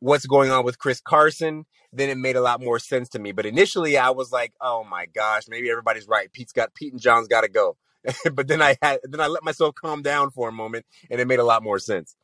what's 0.00 0.26
going 0.26 0.50
on 0.50 0.64
with 0.64 0.78
Chris 0.78 1.00
Carson, 1.00 1.64
then 1.92 2.08
it 2.10 2.16
made 2.16 2.36
a 2.36 2.40
lot 2.40 2.60
more 2.60 2.78
sense 2.78 3.08
to 3.10 3.18
me. 3.18 3.32
But 3.32 3.46
initially, 3.46 3.96
I 3.96 4.10
was 4.10 4.32
like, 4.32 4.52
"Oh 4.60 4.84
my 4.84 5.06
gosh, 5.06 5.44
maybe 5.48 5.70
everybody's 5.70 6.08
right. 6.08 6.32
Pete's 6.32 6.52
got 6.52 6.74
Pete 6.74 6.92
and 6.92 7.00
John's 7.00 7.28
got 7.28 7.42
to 7.42 7.48
go." 7.48 7.76
but 8.32 8.48
then 8.48 8.60
I 8.60 8.76
had 8.82 9.00
then 9.04 9.20
I 9.20 9.28
let 9.28 9.44
myself 9.44 9.74
calm 9.74 10.02
down 10.02 10.30
for 10.30 10.48
a 10.48 10.52
moment, 10.52 10.86
and 11.10 11.20
it 11.20 11.26
made 11.26 11.38
a 11.38 11.44
lot 11.44 11.62
more 11.62 11.78
sense. 11.78 12.16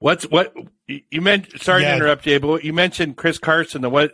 What's 0.00 0.24
what 0.24 0.54
you 0.88 1.20
meant? 1.20 1.60
Sorry 1.60 1.82
Yeah. 1.82 1.90
to 1.90 1.96
interrupt 1.96 2.26
you, 2.26 2.40
but 2.40 2.64
you 2.64 2.72
mentioned 2.72 3.16
Chris 3.16 3.38
Carson. 3.38 3.88
What 3.90 4.12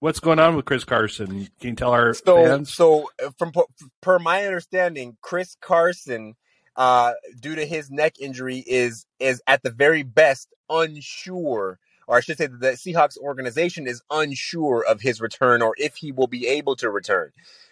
what's 0.00 0.20
going 0.20 0.38
on 0.38 0.56
with 0.56 0.66
Chris 0.66 0.84
Carson? 0.84 1.48
Can 1.60 1.70
you 1.70 1.74
tell 1.74 1.90
our 1.92 2.12
So, 2.14 2.36
fans? 2.36 2.74
so 2.74 3.10
uh, 3.24 3.30
from 3.38 3.52
per- 3.52 3.64
per 4.02 4.18
my 4.18 4.44
understanding, 4.46 5.16
Chris 5.22 5.56
Carson, 5.60 6.34
uh, 6.76 7.14
due 7.40 7.54
to 7.54 7.64
his 7.64 7.90
neck 7.90 8.14
injury, 8.20 8.58
is 8.66 9.06
is 9.18 9.42
at 9.46 9.62
the 9.62 9.70
very 9.70 10.02
best 10.02 10.48
unsure, 10.68 11.78
or 12.06 12.16
I 12.16 12.20
should 12.20 12.36
say, 12.36 12.46
that 12.48 12.60
the 12.60 12.72
Seahawks 12.72 13.16
organization 13.16 13.86
is 13.86 14.02
unsure 14.10 14.84
of 14.86 15.00
his 15.00 15.20
return 15.20 15.62
or 15.62 15.74
if 15.78 15.96
he 15.96 16.12
will 16.12 16.26
be 16.26 16.46
able 16.46 16.76
to 16.76 16.90
return. 16.90 17.30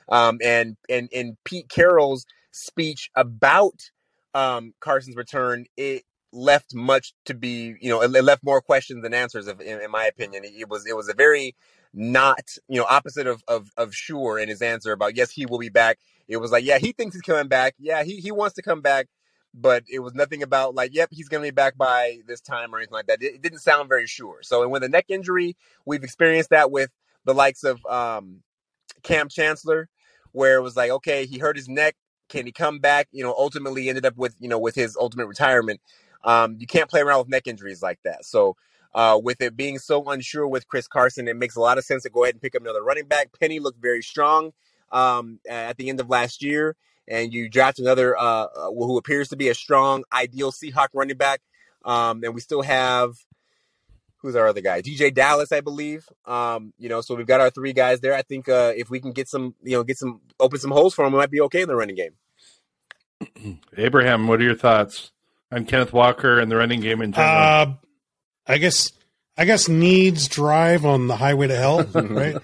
Um, 0.09 0.39
and 0.43 0.79
and 0.89 1.11
in 1.13 1.37
Pete 1.45 1.69
Carroll's 1.69 2.25
speech 2.53 3.11
about 3.15 3.91
um, 4.35 4.73
Carson's 4.81 5.17
return, 5.17 5.67
it 5.77 6.05
left 6.33 6.75
much 6.75 7.13
to 7.25 7.35
be, 7.35 7.77
you 7.81 7.91
know, 7.91 8.03
it, 8.03 8.11
left 8.11 8.45
more 8.45 8.61
questions 8.61 9.03
than 9.03 9.15
answers. 9.15 9.47
If, 9.47 9.61
in, 9.61 9.81
in 9.81 9.91
my 9.91 10.05
opinion, 10.05 10.45
it, 10.45 10.69
was 10.69 10.87
it 10.87 10.97
was 10.97 11.09
a 11.09 11.15
very 11.15 11.57
not, 11.93 12.57
you 12.69 12.79
know, 12.79 12.87
opposite 12.89 13.27
of, 13.27 13.43
of 13.49 13.71
of 13.77 13.95
sure 13.95 14.39
in 14.39 14.49
his 14.49 14.63
answer 14.63 14.93
about 14.93 15.17
yes, 15.17 15.31
he 15.31 15.47
will 15.47 15.59
be 15.59 15.69
back. 15.69 15.99
It 16.29 16.37
was 16.37 16.53
like, 16.53 16.65
yeah, 16.65 16.79
he 16.79 16.93
thinks 16.93 17.15
he's 17.15 17.23
coming 17.23 17.49
back. 17.49 17.75
Yeah, 17.79 18.05
he 18.05 18.17
he 18.17 18.31
wants 18.31 18.55
to 18.57 18.63
come 18.63 18.81
back, 18.81 19.09
but 19.53 19.85
it 19.91 19.99
was 20.01 20.15
nothing 20.15 20.43
about 20.43 20.75
like, 20.75 20.95
yep, 20.95 21.09
he's 21.11 21.29
going 21.29 21.43
to 21.43 21.47
be 21.47 21.55
back 21.55 21.77
by 21.77 22.19
this 22.27 22.41
time 22.41 22.75
or 22.75 22.79
anything 22.79 22.95
like 22.95 23.07
that. 23.07 23.23
It, 23.23 23.35
it 23.35 23.43
didn't 23.43 23.59
sound 23.59 23.89
very 23.89 24.07
sure. 24.07 24.39
So, 24.43 24.63
and 24.63 24.71
with 24.71 24.85
a 24.85 24.89
neck 24.89 25.07
injury, 25.09 25.57
we've 25.85 26.05
experienced 26.05 26.51
that 26.51 26.71
with 26.71 26.91
the 27.25 27.35
likes 27.35 27.65
of 27.65 27.85
um, 27.87 28.43
Kam 29.03 29.29
Chancellor, 29.29 29.89
where 30.33 30.57
it 30.57 30.63
was 30.63 30.77
like, 30.77 30.91
okay, 30.91 31.27
he 31.27 31.39
hurt 31.39 31.57
his 31.57 31.69
neck. 31.69 31.97
Can 32.29 32.47
he 32.47 32.53
come 32.53 32.79
back? 32.79 33.09
You 33.11 33.25
know, 33.25 33.35
ultimately 33.37 33.89
ended 33.89 34.07
up 34.07 34.17
with 34.17 34.37
you 34.39 34.49
know 34.49 34.59
with 34.59 34.77
his 34.77 34.97
ultimate 34.97 35.27
retirement. 35.27 35.81
Um, 36.25 36.57
you 36.59 36.67
can't 36.67 36.89
play 36.89 37.01
around 37.01 37.21
with 37.21 37.29
neck 37.29 37.47
injuries 37.47 37.83
like 37.83 37.99
that. 38.05 38.25
So, 38.25 38.57
uh, 38.95 39.21
with 39.23 39.41
it 39.41 39.57
being 39.57 39.79
so 39.79 40.09
unsure 40.11 40.47
with 40.47 40.67
Chris 40.67 40.89
Carson, 40.89 41.29
it 41.29 41.37
makes 41.37 41.57
a 41.57 41.61
lot 41.61 41.79
of 41.79 41.85
sense 41.85 42.03
to 42.03 42.11
go 42.11 42.25
ahead 42.25 42.35
and 42.35 42.43
pick 42.43 42.55
up 42.55 42.63
another 42.63 42.83
running 42.83 43.07
back. 43.07 43.29
Penny 43.39 43.61
looked 43.61 43.81
very 43.81 44.03
strong 44.03 44.53
um, 44.91 45.39
at 45.49 45.77
the 45.77 45.89
end 45.89 46.01
of 46.01 46.09
last 46.09 46.43
year, 46.43 46.77
and 47.07 47.33
you 47.33 47.49
draft 47.49 47.79
another 47.79 48.19
uh, 48.19 48.23
uh, 48.23 48.71
who 48.71 48.99
appears 48.99 49.29
to 49.29 49.37
be 49.37 49.49
a 49.49 49.55
strong, 49.55 50.05
ideal 50.13 50.51
Seahawk 50.51 50.89
running 50.93 51.17
back. 51.17 51.41
Um, 51.85 52.25
and 52.25 52.35
we 52.35 52.41
still 52.41 52.63
have 52.63 53.15
who's 54.23 54.37
our 54.37 54.49
other 54.49 54.61
guy? 54.61 54.83
DeeJay 54.83 55.15
Dallas, 55.15 55.51
I 55.51 55.61
believe. 55.61 56.07
Um, 56.27 56.73
you 56.79 56.89
know, 56.89 57.01
so 57.01 57.15
we've 57.15 57.27
got 57.27 57.41
our 57.41 57.51
three 57.51 57.73
guys 57.73 58.01
there. 58.01 58.15
I 58.15 58.23
think 58.23 58.49
uh, 58.49 58.73
if 58.77 58.91
we 58.91 59.01
can 59.01 59.13
get 59.13 59.29
some, 59.29 59.55
you 59.63 59.73
know, 59.73 59.83
get 59.83 59.99
some 59.99 60.21
open 60.39 60.59
some 60.59 60.71
holes 60.71 60.95
for 60.95 61.05
them, 61.05 61.13
we 61.13 61.19
might 61.19 61.31
be 61.31 61.41
okay 61.43 61.63
in 61.63 61.69
the 61.69 61.77
running 61.77 61.97
game. 61.97 63.61
Abraham, 63.77 64.27
what 64.27 64.41
are 64.41 64.45
your 64.45 64.55
thoughts 64.55 65.11
on 65.51 65.65
Kenneth 65.65 65.93
Walker 65.93 66.39
and 66.39 66.51
the 66.51 66.57
running 66.57 66.81
game 66.81 67.03
in 67.03 67.13
general? 67.13 67.37
Uh, 67.37 67.73
I 68.47 68.59
guess 68.59 68.93
I 69.37 69.45
guess 69.45 69.69
needs 69.69 70.29
drive 70.29 70.85
on 70.85 71.07
the 71.07 71.17
highway 71.17 71.49
to 71.49 71.57
hell, 71.57 71.83
right? 71.95 72.37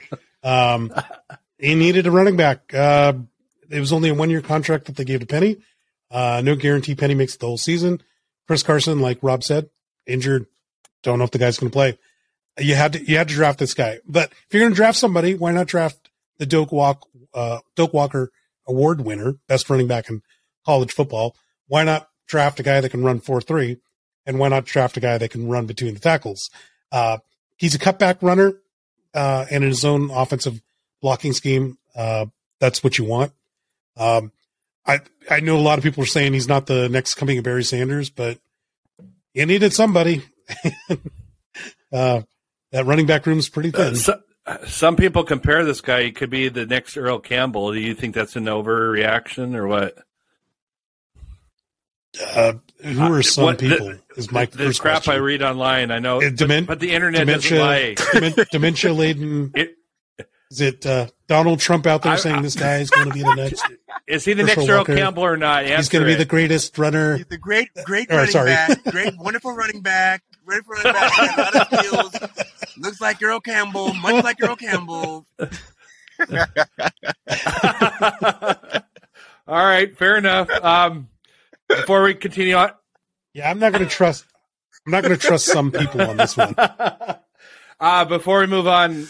Um, 0.42 0.92
he 1.58 1.74
needed 1.74 2.06
a 2.06 2.10
running 2.10 2.36
back. 2.36 2.72
Uh, 2.72 3.14
it 3.68 3.80
was 3.80 3.92
only 3.92 4.08
a 4.10 4.14
one 4.14 4.30
year 4.30 4.42
contract 4.42 4.86
that 4.86 4.96
they 4.96 5.04
gave 5.04 5.20
to 5.20 5.26
Penny. 5.26 5.56
Uh, 6.10 6.40
no 6.44 6.54
guarantee 6.54 6.94
Penny 6.94 7.14
makes 7.14 7.34
it 7.34 7.40
the 7.40 7.46
whole 7.46 7.58
season. 7.58 8.00
Chris 8.46 8.62
Carson, 8.62 9.00
like 9.00 9.18
Rob 9.22 9.42
said, 9.42 9.68
injured. 10.06 10.46
Don't 11.02 11.18
know 11.18 11.24
if 11.24 11.32
the 11.32 11.38
guy's 11.38 11.58
going 11.58 11.70
to 11.70 11.74
play. 11.74 11.98
You 12.58 12.74
had 12.74 12.94
to 12.94 13.04
you 13.04 13.18
had 13.18 13.28
to 13.28 13.34
draft 13.34 13.58
this 13.58 13.74
guy, 13.74 13.98
but 14.06 14.30
if 14.30 14.46
you're 14.50 14.62
going 14.62 14.72
to 14.72 14.76
draft 14.76 14.96
somebody, 14.96 15.34
why 15.34 15.52
not 15.52 15.66
draft 15.66 16.08
the 16.38 16.46
Doak 16.46 16.72
Walk 16.72 17.06
uh, 17.34 17.58
Doak 17.74 17.92
Walker 17.92 18.30
Award 18.66 19.02
winner, 19.02 19.34
best 19.46 19.68
running 19.68 19.88
back 19.88 20.08
in 20.08 20.22
college 20.64 20.92
football? 20.92 21.36
Why 21.66 21.84
not 21.84 22.08
draft 22.26 22.60
a 22.60 22.62
guy 22.62 22.80
that 22.80 22.90
can 22.90 23.02
run 23.04 23.20
four 23.20 23.40
three, 23.40 23.78
and 24.24 24.38
why 24.38 24.48
not 24.48 24.64
draft 24.64 24.96
a 24.96 25.00
guy 25.00 25.18
that 25.18 25.30
can 25.30 25.48
run 25.48 25.66
between 25.66 25.94
the 25.94 26.00
tackles? 26.00 26.50
Uh, 26.92 27.18
he's 27.56 27.74
a 27.74 27.78
cutback 27.78 28.22
runner, 28.22 28.54
uh, 29.14 29.46
and 29.50 29.64
in 29.64 29.70
his 29.70 29.84
own 29.84 30.10
offensive 30.10 30.60
blocking 31.02 31.32
scheme, 31.32 31.78
uh, 31.94 32.26
that's 32.60 32.82
what 32.84 32.98
you 32.98 33.04
want. 33.04 33.32
Um, 33.96 34.32
I 34.86 35.00
I 35.30 35.40
know 35.40 35.56
a 35.56 35.60
lot 35.60 35.78
of 35.78 35.84
people 35.84 36.02
are 36.02 36.06
saying 36.06 36.32
he's 36.32 36.48
not 36.48 36.66
the 36.66 36.88
next 36.88 37.14
coming 37.14 37.38
of 37.38 37.44
Barry 37.44 37.64
Sanders, 37.64 38.10
but 38.10 38.38
you 39.34 39.46
needed 39.46 39.72
somebody. 39.72 40.22
uh, 41.92 42.22
that 42.72 42.86
running 42.86 43.06
back 43.06 43.26
room 43.26 43.38
is 43.38 43.48
pretty 43.48 43.70
Uh, 43.74 43.78
thin. 43.90 43.96
so, 43.96 44.20
some 44.66 44.96
people 44.96 45.24
compare 45.24 45.64
this 45.64 45.80
guy. 45.80 46.04
He 46.04 46.12
could 46.12 46.30
be 46.30 46.48
the 46.48 46.66
next 46.66 46.96
Earl 46.96 47.18
Campbell. 47.18 47.72
Do 47.72 47.80
you 47.80 47.94
think 47.94 48.14
that's 48.14 48.36
an 48.36 48.44
overreaction 48.44 49.56
or 49.56 49.66
what? 49.66 49.98
Uh, 52.20 52.52
who 52.82 53.12
are 53.14 53.22
some 53.22 53.44
What- 53.44 53.58
the- 53.58 53.68
people? 53.70 53.94
is 54.16 54.30
my 54.32 54.46
the 54.46 54.58
first 54.58 54.80
crap 54.80 55.08
I 55.08 55.16
read 55.16 55.42
online. 55.42 55.90
I 55.90 55.98
know, 55.98 56.18
Uh, 56.18 56.30
demen- 56.30 56.66
but 56.66 56.80
the 56.80 56.92
internet 56.92 57.26
dementia, 57.26 57.58
doesn't 57.58 58.32
lie. 58.36 58.44
dementia 58.52 58.92
laden. 58.92 59.52
It- 59.54 59.76
Is 60.50 60.60
it 60.60 60.86
uh, 60.86 61.08
Donald 61.26 61.58
Trump 61.60 61.86
out 61.86 62.02
there 62.02 62.12
I- 62.12 62.16
saying 62.16 62.36
I- 62.36 62.42
this 62.42 62.54
guy 62.54 62.78
is 62.78 62.88
going 62.90 63.08
to 63.08 63.12
be 63.14 63.22
the 63.22 63.34
next? 63.36 63.62
Is 64.06 64.24
he 64.24 64.32
the 64.34 64.44
next 64.44 64.58
Earl 64.68 64.78
Walker. 64.78 64.94
Campbell 64.94 65.24
or 65.24 65.36
not? 65.36 65.66
He's 65.66 65.88
going 65.88 66.04
to 66.04 66.06
be 66.10 66.14
the 66.14 66.24
greatest 66.24 66.78
runner. 66.78 67.16
He's 67.16 67.26
a 67.32 67.36
great, 67.36 67.68
great 67.84 68.10
Or, 68.12 68.16
running 68.18 68.30
sorry. 68.30 68.50
back, 68.50 68.84
great, 68.84 69.16
wonderful 69.18 69.52
running 69.52 69.80
back, 69.82 70.22
ready 70.44 70.62
for 70.62 70.74
running 70.76 70.92
back, 70.92 71.16
got 71.16 71.38
a 71.38 71.58
lot 71.58 71.72
of 71.72 71.78
skills. 72.12 72.76
Looks 72.78 73.00
like 73.00 73.20
Earl 73.22 73.40
Campbell, 73.40 73.92
much 73.94 74.22
like 74.22 74.36
Earl 74.40 74.54
Campbell. 74.56 75.26
All 79.48 79.64
right, 79.64 79.96
fair 79.96 80.16
enough. 80.16 80.50
Um, 80.50 81.08
before 81.68 82.02
we 82.02 82.14
continue 82.14 82.54
on, 82.54 82.70
Yeah, 83.34 83.50
I'm 83.50 83.58
not 83.58 83.72
going 83.72 83.84
to 83.84 83.90
trust. 83.90 84.24
I'm 84.86 84.92
not 84.92 85.02
going 85.02 85.16
to 85.18 85.20
trust 85.20 85.46
some 85.46 85.72
people 85.72 86.00
on 86.02 86.16
this 86.16 86.36
one. 86.36 86.54
uh, 87.80 88.04
before 88.04 88.40
we 88.40 88.46
move 88.46 88.66
on, 88.66 89.06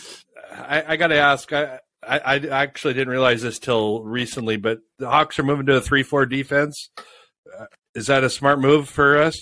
I, 0.52 0.84
I 0.88 0.96
got 0.96 1.08
to 1.08 1.16
ask. 1.18 1.52
I, 1.52 1.80
I, 2.02 2.18
I 2.18 2.36
actually 2.62 2.94
didn't 2.94 3.08
realize 3.10 3.42
this 3.42 3.58
till 3.58 4.02
recently, 4.02 4.56
but 4.56 4.78
the 4.98 5.10
Hawks 5.10 5.38
are 5.38 5.42
moving 5.42 5.66
to 5.66 5.76
a 5.76 5.80
three-four 5.80 6.26
defense. 6.26 6.90
Uh, 6.98 7.66
is 7.94 8.06
that 8.06 8.24
a 8.24 8.30
smart 8.30 8.58
move 8.60 8.88
for 8.88 9.18
us? 9.20 9.36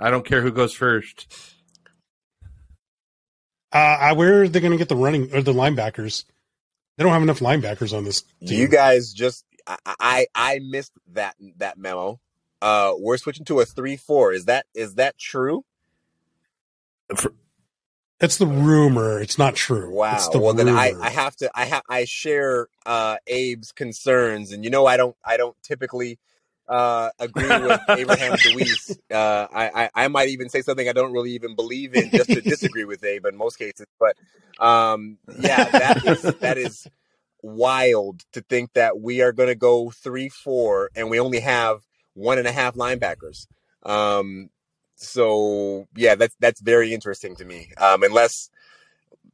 I 0.00 0.10
don't 0.10 0.24
care 0.24 0.40
who 0.40 0.50
goes 0.50 0.72
first. 0.74 1.26
Uh, 3.72 3.76
I- 4.00 4.12
where 4.12 4.42
are 4.42 4.48
they 4.48 4.60
going 4.60 4.72
to 4.72 4.78
get 4.78 4.88
the 4.88 4.96
running 4.96 5.32
or 5.34 5.42
the 5.42 5.52
linebackers? 5.52 6.24
They 6.96 7.04
don't 7.04 7.12
have 7.12 7.22
enough 7.22 7.40
linebackers 7.40 7.96
on 7.96 8.04
this 8.04 8.22
team. 8.46 8.60
You 8.60 8.68
guys 8.68 9.12
just, 9.12 9.44
I, 9.66 9.76
I, 9.86 10.26
I 10.34 10.60
missed 10.62 10.92
that 11.12 11.36
that 11.58 11.78
memo. 11.78 12.20
Uh, 12.62 12.92
we're 12.98 13.16
switching 13.16 13.44
to 13.46 13.60
a 13.60 13.64
three-four. 13.64 14.32
Is 14.32 14.44
that 14.46 14.66
is 14.74 14.94
that 14.94 15.18
true? 15.18 15.64
That's 18.20 18.36
the 18.36 18.46
rumor. 18.46 19.18
It's 19.18 19.38
not 19.38 19.54
true. 19.54 19.90
Wow. 19.90 20.14
It's 20.14 20.28
the 20.28 20.38
well, 20.38 20.52
then 20.52 20.68
I. 20.68 20.92
I 21.00 21.08
have 21.08 21.34
to 21.36 21.50
I 21.54 21.64
have 21.64 21.82
I 21.88 22.04
share 22.04 22.68
uh, 22.84 23.16
Abe's 23.26 23.72
concerns, 23.72 24.52
and 24.52 24.62
you 24.62 24.70
know 24.70 24.84
I 24.84 24.98
don't 24.98 25.16
I 25.24 25.38
don't 25.38 25.56
typically 25.62 26.18
uh, 26.68 27.10
agree 27.18 27.48
with 27.48 27.80
Abraham 27.88 28.32
Deweese. 28.34 28.96
Uh, 29.10 29.48
I, 29.52 29.84
I 29.84 30.04
I 30.04 30.08
might 30.08 30.28
even 30.28 30.48
say 30.48 30.62
something 30.62 30.88
I 30.88 30.92
don't 30.92 31.12
really 31.12 31.32
even 31.32 31.56
believe 31.56 31.94
in 31.94 32.10
just 32.10 32.30
to 32.30 32.40
disagree 32.40 32.84
with 32.84 33.02
Abe 33.02 33.26
in 33.26 33.36
most 33.36 33.56
cases. 33.56 33.86
But 33.98 34.16
um, 34.64 35.18
yeah, 35.40 35.64
that 35.64 36.06
is 36.06 36.22
that 36.22 36.58
is 36.58 36.86
wild 37.42 38.22
to 38.32 38.40
think 38.42 38.74
that 38.74 39.00
we 39.00 39.20
are 39.20 39.32
going 39.32 39.48
to 39.48 39.56
go 39.56 39.90
three 39.90 40.28
four 40.28 40.90
and 40.94 41.10
we 41.10 41.18
only 41.18 41.40
have 41.40 41.80
one 42.20 42.38
and 42.38 42.46
a 42.46 42.52
half 42.52 42.74
linebackers. 42.74 43.46
Um, 43.82 44.50
so 44.96 45.88
yeah, 45.96 46.14
that's 46.14 46.36
that's 46.40 46.60
very 46.60 46.92
interesting 46.92 47.36
to 47.36 47.44
me. 47.44 47.72
Um, 47.78 48.02
unless 48.02 48.50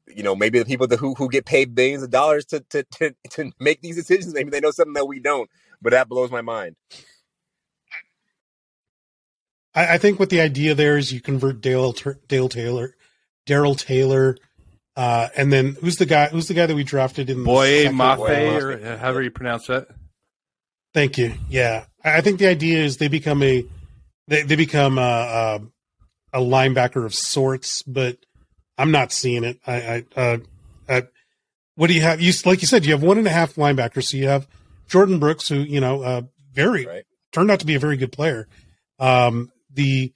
you 0.07 0.23
know, 0.23 0.37
maybe 0.37 0.59
the 0.59 0.65
people 0.65 0.87
who 0.87 1.15
who 1.15 1.29
get 1.29 1.45
paid 1.45 1.75
billions 1.75 2.03
of 2.03 2.11
dollars 2.11 2.45
to, 2.47 2.61
to 2.71 2.85
to 2.99 3.15
to 3.31 3.53
make 3.59 3.81
these 3.81 3.97
decisions, 3.97 4.35
maybe 4.35 4.51
they 4.51 4.61
know 4.61 4.71
something 4.71 4.95
that 4.95 5.07
we 5.07 5.21
don't. 5.21 5.51
But 5.83 5.91
that 5.91 6.09
blows 6.09 6.31
my 6.31 6.41
mind. 6.41 6.77
I, 9.75 9.95
I 9.95 9.99
think 9.99 10.19
what 10.19 10.31
the 10.31 10.41
idea 10.41 10.75
there 10.75 10.97
is 10.97 11.13
you 11.13 11.21
convert 11.21 11.61
Dale 11.61 11.95
Dale 12.29 12.49
Taylor, 12.49 12.97
Darrell 13.45 13.75
Taylor, 13.75 14.37
uh, 14.97 15.29
and 15.37 15.53
then 15.53 15.77
who's 15.81 15.97
the 15.97 16.07
guy? 16.07 16.29
Who's 16.29 16.49
the 16.49 16.55
guy 16.55 16.67
that 16.67 16.75
we 16.75 16.85
drafted 16.85 17.29
in 17.29 17.39
the 17.39 17.45
Boye 17.45 17.87
Mafe, 17.87 18.63
or 18.63 18.97
however 18.97 19.23
you 19.23 19.31
pronounce 19.31 19.67
that. 19.67 19.89
Thank 20.95 21.19
you. 21.19 21.35
Yeah, 21.51 21.85
I 22.07 22.19
I 22.19 22.21
think 22.23 22.39
the 22.39 22.47
idea 22.47 22.83
is 22.83 22.97
they 22.97 23.09
become 23.09 23.43
a 23.43 23.67
they, 24.29 24.43
they 24.43 24.57
become 24.57 24.99
a, 24.99 25.03
a, 25.03 25.61
a 26.33 26.41
linebacker 26.41 27.05
of 27.05 27.15
sorts, 27.15 27.83
but 27.83 28.17
I'm 28.79 28.91
not 28.91 29.13
seeing 29.13 29.45
it. 29.45 29.61
I, 29.67 29.75
I, 29.75 30.21
uh, 30.21 30.39
I 30.89 31.03
what 31.75 31.89
do 31.89 31.95
you 31.95 32.03
have? 32.03 32.21
You 32.21 32.33
like 32.45 32.63
you 32.63 32.67
said, 32.67 32.85
you 32.85 32.93
have 32.93 33.03
one 33.03 33.19
and 33.19 33.27
a 33.27 33.31
half 33.31 33.55
linebackers. 33.57 34.05
So 34.05 34.17
you 34.17 34.29
have 34.29 34.49
Jordyn 34.89 35.21
Brooks, 35.21 35.49
who 35.49 35.57
you 35.57 35.81
know, 35.81 36.03
uh, 36.03 36.23
very 36.53 36.87
right. 36.87 37.05
turned 37.33 37.51
out 37.51 37.61
to 37.61 37.67
be 37.67 37.75
a 37.75 37.81
very 37.81 37.97
good 37.97 38.13
player. 38.13 38.49
Um, 38.99 39.53
the 39.73 40.13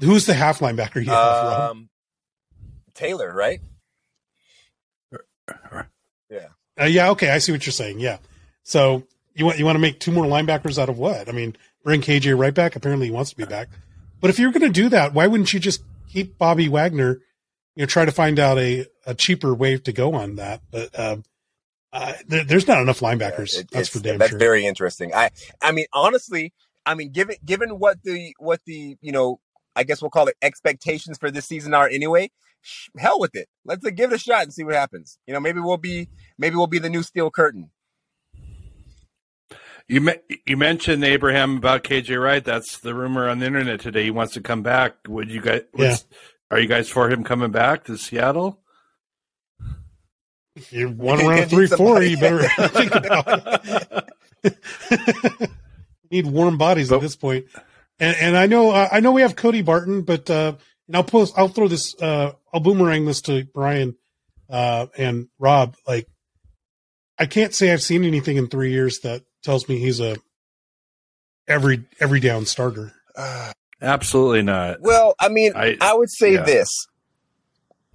who's 0.00 0.26
the 0.26 0.34
half 0.34 0.58
linebacker 0.58 1.04
you 1.04 1.10
have? 1.10 1.70
Um, 1.70 1.88
Taylor, 2.94 3.32
right? 3.32 3.60
Yeah. 6.30 6.48
Uh, 6.80 6.84
yeah. 6.84 7.10
Okay, 7.10 7.30
I 7.30 7.38
see 7.38 7.52
what 7.52 7.64
you're 7.64 7.72
saying. 7.72 8.00
Yeah. 8.00 8.18
So 8.64 9.04
you 9.38 9.44
want 9.44 9.58
you 9.58 9.64
want 9.64 9.76
to 9.76 9.80
make 9.80 10.00
two 10.00 10.10
more 10.10 10.24
linebackers 10.24 10.78
out 10.78 10.88
of 10.88 10.98
what? 10.98 11.28
I 11.28 11.32
mean, 11.32 11.56
bring 11.84 12.00
KJ 12.00 12.36
right 12.38 12.54
back. 12.54 12.76
Apparently, 12.76 13.06
he 13.06 13.12
wants 13.12 13.30
to 13.30 13.36
be 13.36 13.44
back. 13.44 13.68
But 14.20 14.30
if 14.30 14.38
you're 14.38 14.50
going 14.50 14.62
to 14.62 14.68
do 14.68 14.88
that, 14.88 15.14
why 15.14 15.26
wouldn't 15.28 15.52
you 15.52 15.60
just 15.60 15.82
keep 16.08 16.38
Bobby 16.38 16.68
Wagner? 16.68 17.20
You 17.76 17.82
know, 17.82 17.86
try 17.86 18.04
to 18.04 18.10
find 18.10 18.40
out 18.40 18.58
a, 18.58 18.86
a 19.06 19.14
cheaper 19.14 19.54
way 19.54 19.78
to 19.78 19.92
go 19.92 20.14
on 20.14 20.36
that. 20.36 20.60
But 20.72 20.98
um, 20.98 21.22
uh, 21.92 22.14
there, 22.26 22.44
there's 22.44 22.66
not 22.66 22.80
enough 22.82 22.98
linebackers. 22.98 23.54
Yeah, 23.54 23.60
it, 23.60 23.70
that's 23.70 23.88
for 23.88 24.00
damn 24.00 24.18
that's 24.18 24.30
sure. 24.30 24.38
very 24.38 24.66
interesting. 24.66 25.14
I 25.14 25.30
I 25.62 25.72
mean, 25.72 25.86
honestly, 25.92 26.52
I 26.84 26.94
mean, 26.94 27.12
given 27.12 27.36
given 27.44 27.78
what 27.78 28.02
the 28.02 28.34
what 28.38 28.60
the 28.66 28.96
you 29.00 29.12
know, 29.12 29.40
I 29.76 29.84
guess 29.84 30.02
we'll 30.02 30.10
call 30.10 30.26
it 30.26 30.36
expectations 30.42 31.16
for 31.18 31.30
this 31.30 31.46
season 31.46 31.74
are 31.74 31.88
anyway. 31.88 32.30
Sh- 32.60 32.88
hell 32.98 33.20
with 33.20 33.36
it. 33.36 33.48
Let's 33.64 33.86
uh, 33.86 33.90
give 33.90 34.10
it 34.10 34.16
a 34.16 34.18
shot 34.18 34.42
and 34.42 34.52
see 34.52 34.64
what 34.64 34.74
happens. 34.74 35.16
You 35.28 35.34
know, 35.34 35.38
maybe 35.38 35.60
we'll 35.60 35.76
be 35.76 36.08
maybe 36.38 36.56
we'll 36.56 36.66
be 36.66 36.80
the 36.80 36.90
new 36.90 37.04
steel 37.04 37.30
curtain. 37.30 37.70
You 39.88 40.02
me- 40.02 40.38
you 40.46 40.58
mentioned 40.58 41.02
Abraham 41.02 41.56
about 41.56 41.82
KJ 41.82 42.22
Wright. 42.22 42.44
That's 42.44 42.78
the 42.78 42.94
rumor 42.94 43.26
on 43.28 43.38
the 43.38 43.46
internet 43.46 43.80
today. 43.80 44.04
He 44.04 44.10
wants 44.10 44.34
to 44.34 44.42
come 44.42 44.62
back. 44.62 44.96
Would 45.08 45.30
you 45.30 45.40
guys? 45.40 45.62
Yeah. 45.74 45.96
Are 46.50 46.60
you 46.60 46.68
guys 46.68 46.88
for 46.88 47.10
him 47.10 47.24
coming 47.24 47.50
back 47.50 47.84
to 47.84 47.96
Seattle? 47.96 48.60
If 50.54 50.72
you 50.72 50.88
one 50.90 51.20
around 51.20 51.48
three 51.48 51.66
four, 51.68 52.02
you 52.02 52.18
better 52.18 52.42
think 52.68 52.94
about 52.94 53.62
it. 54.42 55.50
need 56.10 56.26
warm 56.26 56.58
bodies 56.58 56.90
but, 56.90 56.96
at 56.96 57.02
this 57.02 57.16
point. 57.16 57.46
And, 57.98 58.16
and 58.20 58.36
I 58.36 58.46
know 58.46 58.70
uh, 58.70 58.88
I 58.92 59.00
know 59.00 59.12
we 59.12 59.22
have 59.22 59.36
Cody 59.36 59.62
Barton, 59.62 60.02
but 60.02 60.28
uh, 60.28 60.54
and 60.86 60.96
I'll 60.96 61.04
post 61.04 61.32
I'll 61.36 61.48
throw 61.48 61.66
this 61.68 61.94
uh, 62.00 62.32
I'll 62.52 62.60
boomerang 62.60 63.06
this 63.06 63.22
to 63.22 63.44
Brian 63.54 63.96
uh, 64.50 64.88
and 64.98 65.28
Rob. 65.38 65.76
Like 65.86 66.06
I 67.18 67.24
can't 67.24 67.54
say 67.54 67.72
I've 67.72 67.82
seen 67.82 68.04
anything 68.04 68.36
in 68.36 68.48
three 68.48 68.70
years 68.70 69.00
that 69.00 69.22
tells 69.42 69.68
me 69.68 69.78
he's 69.78 70.00
a 70.00 70.16
every 71.46 71.84
every 72.00 72.20
down 72.20 72.46
starter. 72.46 72.92
Absolutely 73.80 74.42
not. 74.42 74.80
Well, 74.80 75.14
I 75.20 75.28
mean, 75.28 75.52
I, 75.54 75.76
I 75.80 75.94
would 75.94 76.10
say 76.10 76.34
yeah. 76.34 76.42
this: 76.42 76.68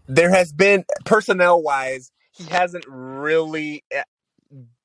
there 0.07 0.31
has 0.31 0.51
been 0.51 0.85
personnel 1.05 1.61
wise, 1.61 2.11
he 2.31 2.45
hasn't 2.45 2.85
really 2.87 3.83
eh, 3.91 4.03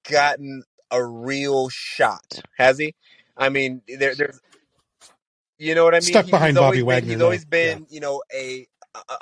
gotten 0.09 0.63
a 0.91 1.05
real 1.05 1.69
shot, 1.71 2.41
has 2.57 2.79
he? 2.79 2.95
I 3.37 3.49
mean, 3.49 3.83
there, 3.87 4.15
there's, 4.15 4.41
you 5.59 5.75
know 5.75 5.85
what 5.85 5.95
I 5.95 5.99
mean. 5.99 6.03
Stuck 6.03 6.27
behind 6.27 6.57
he's 6.57 6.61
Bobby 6.61 6.83
Wagner. 6.83 7.01
Been, 7.07 7.19
he's 7.19 7.23
always 7.23 7.45
been, 7.45 7.79
yeah. 7.81 7.85
you 7.91 8.01
know, 8.01 8.23
a 8.35 8.67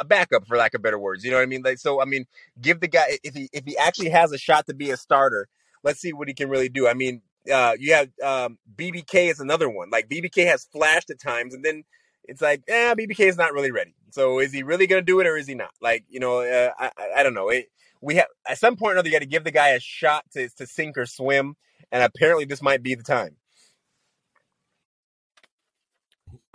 a 0.01 0.05
backup 0.05 0.47
for 0.47 0.57
lack 0.57 0.75
of 0.75 0.83
better 0.83 0.99
words. 0.99 1.25
You 1.25 1.31
know 1.31 1.37
what 1.37 1.43
I 1.43 1.47
mean? 1.47 1.63
Like, 1.63 1.79
so 1.79 2.01
I 2.01 2.07
mean, 2.07 2.27
give 2.61 2.81
the 2.81 2.89
guy 2.89 3.19
if 3.23 3.35
he 3.35 3.49
if 3.53 3.65
he 3.67 3.77
actually 3.77 4.11
has 4.11 4.33
a 4.33 4.39
shot 4.39 4.67
to 4.67 4.75
be 4.75 4.91
a 4.91 4.97
starter, 4.97 5.49
let's 5.83 6.01
see 6.01 6.13
what 6.13 6.29
he 6.29 6.35
can 6.35 6.49
really 6.49 6.69
do. 6.69 6.89
I 6.89 6.95
mean, 6.95 7.21
uh, 7.51 7.75
you 7.79 7.95
have 7.95 8.09
um, 8.23 8.59
BBK 8.75 9.31
is 9.31 9.41
another 9.41 9.69
one. 9.69 9.91
Like 9.91 10.09
BBK 10.09 10.47
has 10.47 10.65
flashed 10.65 11.11
at 11.11 11.21
times, 11.21 11.55
and 11.55 11.65
then 11.65 11.85
it's 12.25 12.43
like, 12.43 12.63
yeah, 12.69 12.95
BBK 12.95 13.21
is 13.21 13.37
not 13.37 13.53
really 13.53 13.71
ready. 13.71 13.95
So 14.11 14.39
is 14.41 14.53
he 14.53 14.63
really 14.63 14.87
going 14.87 15.03
to 15.03 15.07
do 15.07 15.21
it 15.21 15.27
or 15.27 15.37
is 15.37 15.47
he 15.47 15.55
not? 15.55 15.71
Like, 15.81 16.05
you 16.09 16.21
know, 16.21 16.41
uh, 16.41 16.71
I, 16.79 16.91
I 17.17 17.23
don't 17.23 17.35
know. 17.35 17.49
It, 17.49 17.67
we 18.01 18.17
have 18.17 18.27
at 18.49 18.59
some 18.59 18.77
point 18.77 18.91
or 18.91 18.93
another, 18.95 19.09
you 19.09 19.13
got 19.13 19.21
to 19.21 19.27
give 19.27 19.45
the 19.45 19.51
guy 19.51 19.71
a 19.71 19.81
shot 19.81 20.25
to 20.33 20.49
to 20.57 20.67
sink 20.67 20.99
or 20.99 21.07
swim, 21.07 21.57
and 21.91 22.03
apparently 22.03 22.45
this 22.45 22.63
might 22.63 22.83
be 22.83 22.95
the 22.95 23.03
time. 23.03 23.37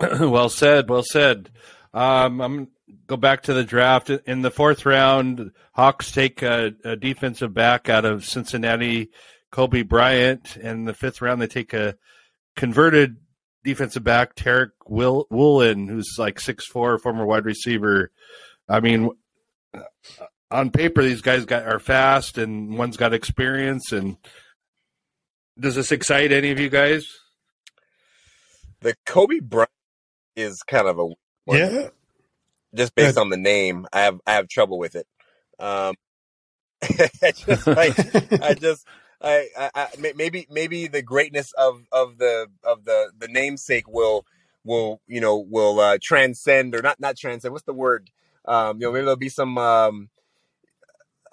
well 0.00 0.48
said. 0.48 0.88
Well 0.88 1.02
said. 1.02 1.50
Um, 1.94 2.40
I'm 2.40 2.68
go 3.06 3.16
back 3.16 3.42
to 3.42 3.52
the 3.52 3.64
draft 3.64 4.10
in 4.10 4.42
the 4.42 4.50
fourth 4.50 4.86
round. 4.86 5.52
Hawks 5.72 6.12
take 6.12 6.42
a, 6.42 6.72
a 6.84 6.96
defensive 6.96 7.52
back 7.52 7.88
out 7.88 8.04
of 8.04 8.24
Cincinnati, 8.24 9.10
Coby 9.52 9.86
Bryant. 9.86 10.56
In 10.56 10.84
the 10.84 10.94
fifth 10.94 11.20
round, 11.20 11.40
they 11.40 11.46
take 11.46 11.72
a 11.72 11.96
converted 12.56 13.16
defensive 13.64 14.02
back, 14.04 14.34
Tariq 14.34 14.70
Will- 14.88 15.26
Woolen, 15.30 15.88
who's 15.88 16.16
like 16.18 16.40
six 16.40 16.66
four, 16.66 16.98
former 16.98 17.26
wide 17.26 17.44
receiver. 17.44 18.10
I 18.68 18.80
mean, 18.80 19.10
on 20.50 20.70
paper, 20.70 21.02
these 21.02 21.22
guys 21.22 21.44
got 21.44 21.64
are 21.64 21.78
fast, 21.78 22.38
and 22.38 22.76
one's 22.76 22.96
got 22.96 23.14
experience. 23.14 23.92
And 23.92 24.16
does 25.58 25.74
this 25.74 25.92
excite 25.92 26.32
any 26.32 26.50
of 26.50 26.58
you 26.58 26.68
guys? 26.68 27.04
The 28.80 28.96
Kobe 29.06 29.40
Bryant 29.40 29.70
is 30.34 30.62
kind 30.66 30.88
of 30.88 30.98
a 30.98 31.08
yeah 31.46 31.88
just 32.74 32.94
based 32.94 33.18
on 33.18 33.28
the 33.28 33.36
name, 33.36 33.86
I 33.92 34.02
have 34.02 34.20
I 34.26 34.34
have 34.34 34.48
trouble 34.48 34.78
with 34.78 34.94
it. 34.96 35.06
Um, 35.58 35.94
I 36.82 37.32
just 37.32 37.66
like 37.66 38.42
I 38.42 38.54
just 38.54 38.86
I, 39.22 39.70
I, 39.74 39.88
maybe 40.16 40.46
maybe 40.50 40.86
the 40.88 41.02
greatness 41.02 41.52
of 41.52 41.82
of 41.92 42.18
the 42.18 42.48
of 42.64 42.84
the 42.84 43.10
the 43.16 43.28
namesake 43.28 43.88
will 43.88 44.26
will 44.64 45.00
you 45.06 45.20
know 45.20 45.38
will 45.38 45.80
uh, 45.80 45.98
transcend 46.00 46.74
or 46.74 46.82
not 46.82 47.00
not 47.00 47.16
transcend. 47.16 47.52
What's 47.52 47.64
the 47.64 47.72
word? 47.72 48.10
Um, 48.44 48.80
you 48.80 48.86
know, 48.86 48.92
maybe 48.92 49.04
there'll 49.04 49.16
be 49.16 49.28
some. 49.28 49.56
Um, 49.58 50.08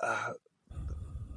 uh, 0.02 0.34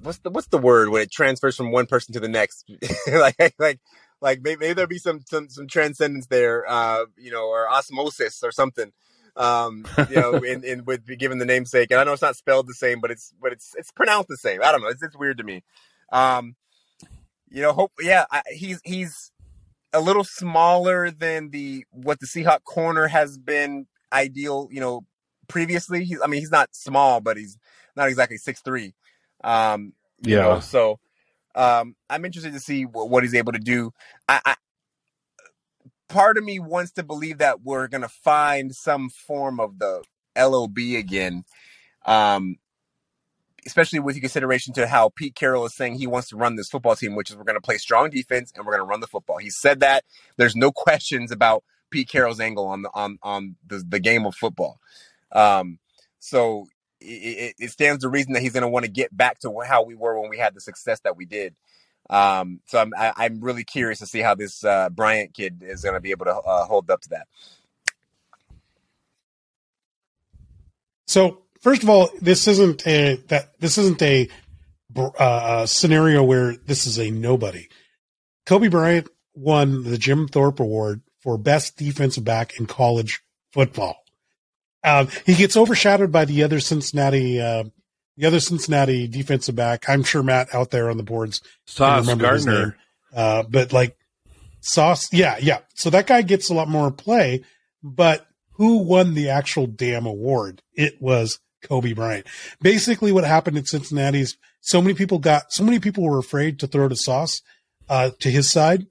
what's 0.02 0.18
the 0.18 0.30
what's 0.30 0.48
the 0.48 0.58
word 0.58 0.90
when 0.90 1.02
it 1.02 1.10
transfers 1.10 1.56
from 1.56 1.72
one 1.72 1.86
person 1.86 2.12
to 2.14 2.20
the 2.20 2.28
next? 2.28 2.70
like 3.12 3.54
like 3.58 3.80
like 4.20 4.42
maybe, 4.42 4.58
maybe 4.58 4.74
there'll 4.74 4.88
be 4.88 4.98
some 4.98 5.20
some 5.28 5.48
some 5.48 5.66
transcendence 5.66 6.26
there. 6.26 6.64
Uh, 6.68 7.06
you 7.16 7.30
know, 7.30 7.48
or 7.48 7.70
osmosis 7.70 8.42
or 8.42 8.52
something 8.52 8.92
um, 9.36 9.86
you 10.08 10.16
know, 10.16 10.34
in, 10.34 10.64
in 10.64 10.84
with 10.84 11.06
given 11.18 11.38
the 11.38 11.46
namesake. 11.46 11.90
And 11.90 12.00
I 12.00 12.04
know 12.04 12.12
it's 12.12 12.22
not 12.22 12.36
spelled 12.36 12.66
the 12.66 12.74
same, 12.74 13.00
but 13.00 13.10
it's 13.10 13.32
but 13.40 13.52
it's 13.52 13.74
it's 13.76 13.90
pronounced 13.90 14.28
the 14.28 14.36
same. 14.36 14.60
I 14.62 14.72
don't 14.72 14.82
know. 14.82 14.88
It's, 14.88 15.02
it's 15.02 15.16
weird 15.16 15.38
to 15.38 15.44
me. 15.44 15.62
Um, 16.12 16.54
you 17.50 17.62
know, 17.62 17.72
hope 17.72 17.92
yeah, 18.00 18.26
I, 18.30 18.42
he's 18.52 18.80
he's 18.84 19.32
a 19.92 20.00
little 20.00 20.24
smaller 20.24 21.10
than 21.10 21.50
the 21.50 21.84
what 21.90 22.20
the 22.20 22.26
Seahawk 22.26 22.64
corner 22.64 23.08
has 23.08 23.38
been 23.38 23.86
ideal. 24.12 24.68
You 24.70 24.80
know, 24.80 25.06
previously. 25.48 26.04
He's 26.04 26.20
I 26.22 26.26
mean 26.26 26.40
he's 26.40 26.50
not 26.50 26.74
small, 26.74 27.20
but 27.20 27.36
he's 27.36 27.58
not 27.96 28.08
exactly 28.08 28.36
six 28.36 28.60
three. 28.60 28.94
Um, 29.42 29.94
yeah. 30.22 30.42
Know, 30.42 30.60
so 30.60 31.00
um, 31.54 31.96
I'm 32.08 32.24
interested 32.24 32.52
to 32.52 32.60
see 32.60 32.84
what, 32.84 33.10
what 33.10 33.22
he's 33.22 33.34
able 33.34 33.52
to 33.52 33.58
do. 33.58 33.92
I, 34.28 34.40
I 34.44 34.54
part 36.08 36.38
of 36.38 36.44
me 36.44 36.58
wants 36.58 36.92
to 36.92 37.02
believe 37.02 37.38
that 37.38 37.62
we're 37.62 37.88
going 37.88 38.02
to 38.02 38.08
find 38.08 38.74
some 38.74 39.08
form 39.08 39.58
of 39.58 39.78
the 39.78 40.02
LOB 40.36 40.78
again. 40.78 41.44
Um, 42.04 42.56
especially 43.66 44.00
with 44.00 44.20
consideration 44.20 44.74
to 44.74 44.86
how 44.86 45.10
Pete 45.10 45.34
Carroll 45.34 45.64
is 45.66 45.74
saying 45.74 45.94
he 45.94 46.06
wants 46.06 46.28
to 46.28 46.36
run 46.36 46.56
this 46.56 46.68
football 46.68 46.96
team, 46.96 47.14
which 47.14 47.30
is 47.30 47.36
we're 47.36 47.44
going 47.44 47.56
to 47.56 47.60
play 47.60 47.78
strong 47.78 48.10
defense 48.10 48.52
and 48.54 48.66
we're 48.66 48.72
going 48.72 48.84
to 48.84 48.88
run 48.88 49.00
the 49.00 49.06
football. 49.06 49.38
He 49.38 49.50
said 49.50 49.80
that. 49.80 50.04
There's 50.36 50.56
no 50.56 50.72
questions 50.72 51.30
about 51.30 51.64
Pete 51.90 52.08
Carroll's 52.08 52.40
angle 52.40 52.66
on 52.66 52.82
the 52.82 52.90
on 52.94 53.18
on 53.22 53.56
the, 53.66 53.84
the 53.86 54.00
game 54.00 54.26
of 54.26 54.34
football. 54.34 54.80
Um, 55.30 55.78
so 56.18 56.66
it, 57.00 57.54
it 57.58 57.70
stands 57.70 58.02
to 58.02 58.08
reason 58.08 58.32
that 58.32 58.42
he's 58.42 58.52
going 58.52 58.62
to 58.62 58.68
want 58.68 58.84
to 58.84 58.90
get 58.90 59.16
back 59.16 59.38
to 59.40 59.54
how 59.66 59.82
we 59.82 59.94
were 59.94 60.20
when 60.20 60.30
we 60.30 60.38
had 60.38 60.54
the 60.54 60.60
success 60.60 61.00
that 61.00 61.16
we 61.16 61.24
did. 61.24 61.54
Um, 62.10 62.60
so 62.66 62.78
I'm 62.78 62.92
I, 62.96 63.06
am 63.06 63.14
i 63.16 63.24
am 63.26 63.40
really 63.40 63.64
curious 63.64 64.00
to 64.00 64.06
see 64.06 64.20
how 64.20 64.34
this 64.34 64.64
uh, 64.64 64.90
Bryant 64.90 65.34
kid 65.34 65.62
is 65.62 65.82
going 65.82 65.94
to 65.94 66.00
be 66.00 66.10
able 66.10 66.26
to 66.26 66.34
uh, 66.34 66.64
hold 66.64 66.90
up 66.90 67.00
to 67.02 67.08
that. 67.10 67.28
So 71.06 71.41
first 71.62 71.82
of 71.82 71.88
all, 71.88 72.10
this 72.20 72.46
isn't 72.46 72.86
a 72.86 73.16
that 73.28 73.58
this 73.58 73.78
isn't 73.78 74.02
a 74.02 74.28
uh, 74.96 75.66
scenario 75.66 76.22
where 76.22 76.56
this 76.66 76.86
is 76.86 76.98
a 76.98 77.10
nobody. 77.10 77.68
Coby 78.46 78.70
Bryant 78.70 79.08
won 79.34 79.84
the 79.84 79.96
Jim 79.96 80.28
Thorpe 80.28 80.60
Award 80.60 81.00
for 81.20 81.38
best 81.38 81.76
defensive 81.76 82.24
back 82.24 82.58
in 82.58 82.66
college 82.66 83.22
football. 83.52 83.96
Um, 84.84 85.08
he 85.24 85.34
gets 85.34 85.56
overshadowed 85.56 86.10
by 86.10 86.24
the 86.24 86.42
other 86.42 86.60
Cincinnati 86.60 87.40
uh, 87.40 87.64
the 88.16 88.26
other 88.26 88.40
Cincinnati 88.40 89.08
defensive 89.08 89.56
back. 89.56 89.88
I'm 89.88 90.02
sure 90.02 90.22
Matt 90.22 90.54
out 90.54 90.70
there 90.70 90.90
on 90.90 90.96
the 90.96 91.02
boards 91.02 91.40
Sauce 91.64 92.12
Gardner, 92.14 92.76
uh, 93.14 93.44
but 93.48 93.72
like 93.72 93.96
Sauce, 94.60 95.12
yeah, 95.12 95.36
yeah. 95.40 95.58
So 95.74 95.90
that 95.90 96.06
guy 96.06 96.22
gets 96.22 96.50
a 96.50 96.54
lot 96.54 96.68
more 96.68 96.90
play. 96.90 97.44
But 97.82 98.26
who 98.52 98.78
won 98.78 99.14
the 99.14 99.30
actual 99.30 99.66
damn 99.66 100.06
award? 100.06 100.62
It 100.74 101.00
was 101.00 101.40
Coby 101.62 101.94
Bryant. 101.94 102.26
Basically, 102.60 103.12
what 103.12 103.24
happened 103.24 103.56
in 103.56 103.64
Cincinnati 103.64 104.20
is 104.20 104.36
so 104.60 104.80
many 104.80 104.94
people 104.94 105.18
got 105.18 105.52
so 105.52 105.64
many 105.64 105.78
people 105.78 106.04
were 106.04 106.18
afraid 106.18 106.58
to 106.60 106.66
throw 106.66 106.88
to 106.88 106.96
Sauce 106.96 107.42
uh, 107.88 108.10
to 108.20 108.30
his 108.30 108.50
side 108.50 108.86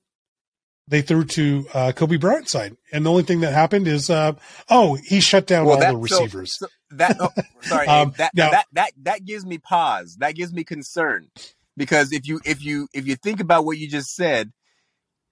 they 0.91 1.01
threw 1.01 1.23
to 1.23 1.65
uh, 1.73 1.91
Coby 1.95 2.19
Bryant's 2.19 2.51
side, 2.51 2.75
and 2.91 3.05
the 3.05 3.09
only 3.09 3.23
thing 3.23 3.39
that 3.39 3.53
happened 3.53 3.87
is, 3.87 4.09
uh, 4.09 4.33
oh, 4.69 4.95
he 4.95 5.21
shut 5.21 5.47
down 5.47 5.65
well, 5.65 5.75
all 5.75 5.79
that, 5.79 5.91
the 5.93 5.97
receivers. 5.97 6.57
So, 6.57 6.67
so 6.67 6.95
that 6.97 7.15
oh, 7.19 7.29
sorry, 7.61 7.87
um, 7.87 8.13
that, 8.17 8.31
now, 8.35 8.51
that 8.51 8.65
that 8.73 8.91
that 9.03 9.25
gives 9.25 9.45
me 9.45 9.57
pause. 9.57 10.17
That 10.19 10.35
gives 10.35 10.51
me 10.51 10.65
concern 10.65 11.29
because 11.77 12.11
if 12.11 12.27
you 12.27 12.41
if 12.43 12.63
you 12.63 12.89
if 12.93 13.07
you 13.07 13.15
think 13.15 13.39
about 13.39 13.63
what 13.63 13.77
you 13.77 13.87
just 13.87 14.13
said, 14.13 14.51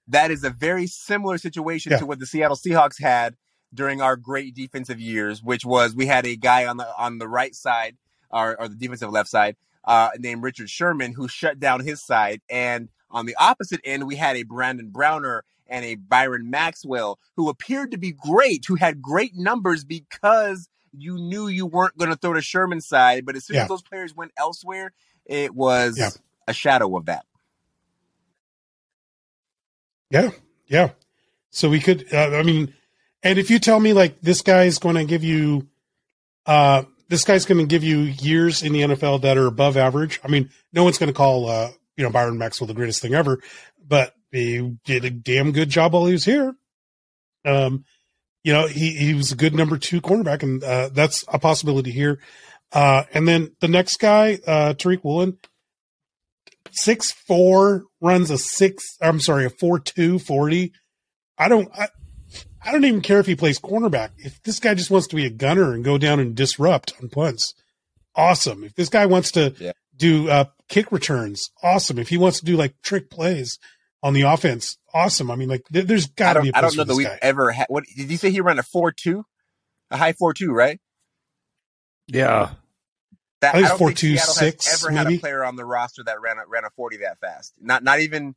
that 0.07 0.31
is 0.31 0.45
a 0.45 0.49
very 0.49 0.87
similar 0.87 1.37
situation 1.37 1.91
yeah. 1.91 1.99
to 1.99 2.05
what 2.05 2.19
the 2.19 2.25
Seattle 2.25 2.57
Seahawks 2.57 3.01
had 3.01 3.35
during 3.73 4.01
our 4.01 4.15
great 4.15 4.55
defensive 4.55 4.99
years, 4.99 5.43
which 5.43 5.65
was 5.65 5.95
we 5.95 6.05
had 6.05 6.25
a 6.25 6.35
guy 6.35 6.65
on 6.65 6.77
the 6.77 6.87
on 6.97 7.17
the 7.17 7.27
right 7.27 7.55
side 7.55 7.97
or, 8.31 8.59
or 8.59 8.67
the 8.67 8.75
defensive 8.75 9.11
left 9.11 9.29
side 9.29 9.55
uh, 9.85 10.09
named 10.17 10.43
Richard 10.43 10.69
Sherman 10.69 11.13
who 11.13 11.27
shut 11.27 11.59
down 11.59 11.81
his 11.81 12.01
side, 12.03 12.41
and 12.49 12.89
on 13.11 13.25
the 13.25 13.35
opposite 13.39 13.81
end 13.83 14.07
we 14.07 14.15
had 14.15 14.35
a 14.35 14.43
Brandon 14.43 14.89
Browner 14.89 15.43
and 15.67 15.85
a 15.85 15.95
Byron 15.95 16.49
Maxwell 16.49 17.19
who 17.35 17.49
appeared 17.49 17.91
to 17.91 17.97
be 17.97 18.11
great, 18.11 18.65
who 18.67 18.75
had 18.75 19.01
great 19.01 19.35
numbers 19.35 19.83
because 19.83 20.67
you 20.91 21.17
knew 21.17 21.47
you 21.47 21.65
weren't 21.65 21.97
going 21.97 22.09
to 22.09 22.17
throw 22.17 22.33
to 22.33 22.41
Sherman's 22.41 22.87
side, 22.87 23.25
but 23.25 23.35
as 23.35 23.45
soon 23.45 23.57
yeah. 23.57 23.63
as 23.63 23.69
those 23.69 23.83
players 23.83 24.15
went 24.15 24.31
elsewhere, 24.37 24.91
it 25.25 25.53
was 25.53 25.97
yeah. 25.97 26.09
a 26.47 26.53
shadow 26.53 26.97
of 26.97 27.05
that. 27.05 27.25
Yeah, 30.09 30.31
yeah. 30.67 30.89
So 31.51 31.69
we 31.69 31.79
could. 31.79 32.11
Uh, 32.13 32.35
I 32.35 32.43
mean, 32.43 32.73
and 33.23 33.39
if 33.39 33.49
you 33.49 33.59
tell 33.59 33.79
me 33.79 33.93
like 33.93 34.21
this 34.21 34.41
guy's 34.41 34.79
going 34.79 34.95
to 34.95 35.05
give 35.05 35.23
you, 35.23 35.67
uh, 36.45 36.83
this 37.09 37.23
guy's 37.23 37.45
going 37.45 37.59
to 37.59 37.65
give 37.65 37.83
you 37.83 37.99
years 37.99 38.63
in 38.63 38.73
the 38.73 38.81
NFL 38.81 39.21
that 39.21 39.37
are 39.37 39.47
above 39.47 39.77
average. 39.77 40.19
I 40.23 40.27
mean, 40.27 40.49
no 40.71 40.83
one's 40.83 40.97
going 40.97 41.11
to 41.11 41.17
call, 41.17 41.49
uh, 41.49 41.69
you 41.97 42.03
know, 42.03 42.11
Byron 42.11 42.37
Maxwell 42.37 42.67
the 42.67 42.73
greatest 42.73 43.01
thing 43.01 43.13
ever, 43.13 43.41
but 43.85 44.13
he 44.31 44.77
did 44.85 45.05
a 45.05 45.09
damn 45.09 45.51
good 45.51 45.69
job 45.69 45.93
while 45.93 46.05
he 46.05 46.13
was 46.13 46.25
here. 46.25 46.55
Um, 47.45 47.83
you 48.43 48.53
know, 48.53 48.67
he, 48.67 48.91
he 48.91 49.13
was 49.13 49.31
a 49.31 49.35
good 49.35 49.53
number 49.53 49.77
two 49.77 50.01
cornerback, 50.01 50.43
and 50.43 50.63
uh, 50.63 50.89
that's 50.89 51.25
a 51.27 51.39
possibility 51.39 51.91
here. 51.91 52.19
Uh, 52.71 53.03
and 53.13 53.27
then 53.27 53.55
the 53.59 53.67
next 53.67 53.97
guy, 53.97 54.39
uh, 54.45 54.73
Tariq 54.73 55.03
Woolen, 55.03 55.37
six 56.71 57.11
four, 57.11 57.83
runs 57.99 58.29
a 58.31 58.37
six. 58.37 58.97
I'm 59.01 59.19
sorry, 59.19 59.45
a 59.45 59.49
four 59.49 59.79
two 59.79 60.19
forty. 60.19 60.73
I 61.37 61.49
don't. 61.49 61.69
I, 61.73 61.87
I 62.61 62.71
don't 62.71 62.85
even 62.85 63.01
care 63.01 63.19
if 63.19 63.25
he 63.25 63.35
plays 63.35 63.59
cornerback. 63.59 64.09
If 64.17 64.41
this 64.43 64.59
guy 64.59 64.73
just 64.73 64.91
wants 64.91 65.07
to 65.07 65.15
be 65.15 65.25
a 65.25 65.29
gunner 65.29 65.73
and 65.73 65.83
go 65.83 65.97
down 65.97 66.19
and 66.19 66.35
disrupt 66.35 66.93
on 67.01 67.09
punts, 67.09 67.53
awesome. 68.15 68.63
If 68.63 68.75
this 68.75 68.89
guy 68.89 69.05
wants 69.05 69.31
to 69.33 69.53
yeah. 69.59 69.71
do 69.95 70.29
uh, 70.29 70.45
kick 70.67 70.91
returns, 70.91 71.51
awesome. 71.63 71.99
If 71.99 72.09
he 72.09 72.17
wants 72.17 72.39
to 72.39 72.45
do 72.45 72.57
like 72.57 72.81
trick 72.81 73.09
plays 73.09 73.57
on 74.03 74.13
the 74.13 74.23
offense, 74.23 74.77
awesome. 74.93 75.31
I 75.31 75.35
mean, 75.35 75.49
like 75.49 75.63
th- 75.71 75.85
there's 75.85 76.07
got 76.07 76.33
to 76.33 76.41
be. 76.41 76.49
A 76.49 76.53
position. 76.53 76.65
I 76.65 76.67
don't 76.67 76.77
know 76.77 76.93
that 76.93 76.97
we 76.97 77.07
ever 77.21 77.51
had. 77.51 77.67
What 77.69 77.85
did 77.95 78.11
you 78.11 78.17
say? 78.17 78.31
He 78.31 78.41
ran 78.41 78.59
a 78.59 78.63
four 78.63 78.91
two, 78.91 79.25
a 79.89 79.97
high 79.97 80.13
four 80.13 80.33
two, 80.33 80.51
right? 80.51 80.79
Yeah. 82.07 82.51
That, 83.41 83.55
I, 83.55 83.59
I 83.59 83.61
don't 83.61 83.77
four, 83.77 83.87
think 83.89 83.99
two, 83.99 84.17
Seattle 84.17 84.33
six, 84.33 84.67
has 84.67 84.83
ever 84.83 84.91
maybe? 84.91 85.13
had 85.13 85.13
a 85.13 85.19
player 85.19 85.45
on 85.45 85.55
the 85.55 85.63
roster 85.63 86.03
that 86.03 86.19
ran 86.19 86.37
a, 86.37 86.41
ran 86.45 86.65
a 86.65 86.69
forty 86.71 86.97
that 86.97 87.19
fast. 87.19 87.53
Not 87.61 87.83
not 87.83 88.01
even 88.01 88.35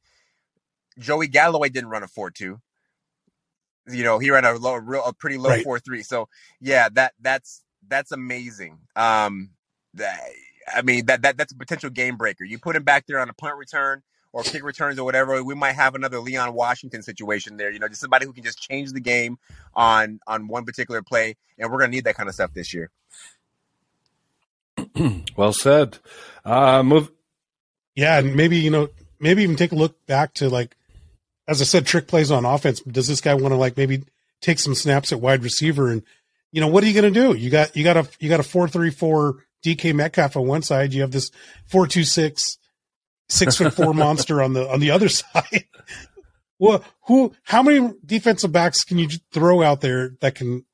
Joey 0.98 1.26
Galloway 1.26 1.70
didn't 1.70 1.90
run 1.90 2.04
a 2.04 2.08
four 2.08 2.30
two. 2.30 2.60
You 3.88 4.04
know, 4.04 4.18
he 4.18 4.30
ran 4.30 4.44
a 4.44 4.52
low, 4.54 4.74
real, 4.74 5.04
a 5.04 5.12
pretty 5.12 5.38
low 5.38 5.50
right. 5.50 5.64
four 5.64 5.78
three. 5.78 6.02
So 6.02 6.28
yeah, 6.60 6.88
that 6.92 7.14
that's 7.20 7.62
that's 7.88 8.12
amazing. 8.12 8.78
Um, 8.94 9.50
that, 9.94 10.20
I 10.72 10.82
mean 10.82 11.06
that 11.06 11.22
that 11.22 11.36
that's 11.36 11.52
a 11.52 11.56
potential 11.56 11.90
game 11.90 12.16
breaker. 12.16 12.44
You 12.44 12.58
put 12.58 12.76
him 12.76 12.84
back 12.84 13.06
there 13.06 13.18
on 13.18 13.28
a 13.28 13.34
punt 13.34 13.56
return 13.56 14.02
or 14.32 14.42
kick 14.42 14.64
returns 14.64 14.98
or 14.98 15.04
whatever. 15.04 15.42
We 15.42 15.54
might 15.54 15.72
have 15.72 15.94
another 15.94 16.18
Leon 16.18 16.54
Washington 16.54 17.02
situation 17.02 17.56
there. 17.56 17.70
You 17.70 17.78
know, 17.78 17.88
just 17.88 18.00
somebody 18.00 18.26
who 18.26 18.32
can 18.32 18.44
just 18.44 18.60
change 18.60 18.92
the 18.92 19.00
game 19.00 19.38
on 19.74 20.20
on 20.26 20.48
one 20.48 20.64
particular 20.64 21.02
play, 21.02 21.36
and 21.58 21.70
we're 21.70 21.78
gonna 21.78 21.92
need 21.92 22.04
that 22.04 22.16
kind 22.16 22.28
of 22.28 22.34
stuff 22.34 22.52
this 22.54 22.72
year. 22.72 22.90
well 25.36 25.52
said. 25.52 25.98
Uh, 26.44 26.82
move. 26.82 27.10
Yeah, 27.94 28.18
and 28.18 28.34
maybe 28.34 28.58
you 28.58 28.70
know, 28.70 28.88
maybe 29.20 29.42
even 29.42 29.56
take 29.56 29.72
a 29.72 29.76
look 29.76 30.06
back 30.06 30.34
to 30.34 30.48
like 30.48 30.76
as 31.48 31.60
I 31.60 31.64
said, 31.64 31.86
trick 31.86 32.06
plays 32.06 32.30
on 32.30 32.44
offense. 32.44 32.80
Does 32.80 33.08
this 33.08 33.20
guy 33.20 33.34
want 33.34 33.52
to 33.52 33.56
like 33.56 33.76
maybe 33.76 34.04
take 34.40 34.58
some 34.58 34.74
snaps 34.74 35.12
at 35.12 35.20
wide 35.20 35.42
receiver? 35.42 35.90
And 35.90 36.02
you 36.52 36.60
know, 36.60 36.68
what 36.68 36.84
are 36.84 36.86
you 36.86 37.00
going 37.00 37.12
to 37.12 37.20
do? 37.20 37.36
You 37.36 37.50
got 37.50 37.76
you 37.76 37.84
got 37.84 37.96
a 37.96 38.08
you 38.20 38.28
got 38.28 38.40
a 38.40 38.44
four 38.44 38.68
three 38.68 38.90
four 38.90 39.44
DK 39.64 39.94
Metcalf 39.94 40.36
on 40.36 40.46
one 40.46 40.62
side. 40.62 40.92
You 40.92 41.02
have 41.02 41.10
this 41.10 41.30
four 41.66 41.86
two 41.86 42.04
six 42.04 42.58
six 43.28 43.56
foot 43.56 43.74
four 43.74 43.94
monster 43.94 44.42
on 44.42 44.52
the 44.52 44.68
on 44.68 44.80
the 44.80 44.90
other 44.90 45.08
side. 45.08 45.64
well, 46.58 46.84
who? 47.06 47.34
How 47.42 47.62
many 47.62 47.92
defensive 48.04 48.52
backs 48.52 48.84
can 48.84 48.98
you 48.98 49.08
throw 49.32 49.62
out 49.62 49.80
there 49.80 50.16
that 50.20 50.34
can 50.34 50.64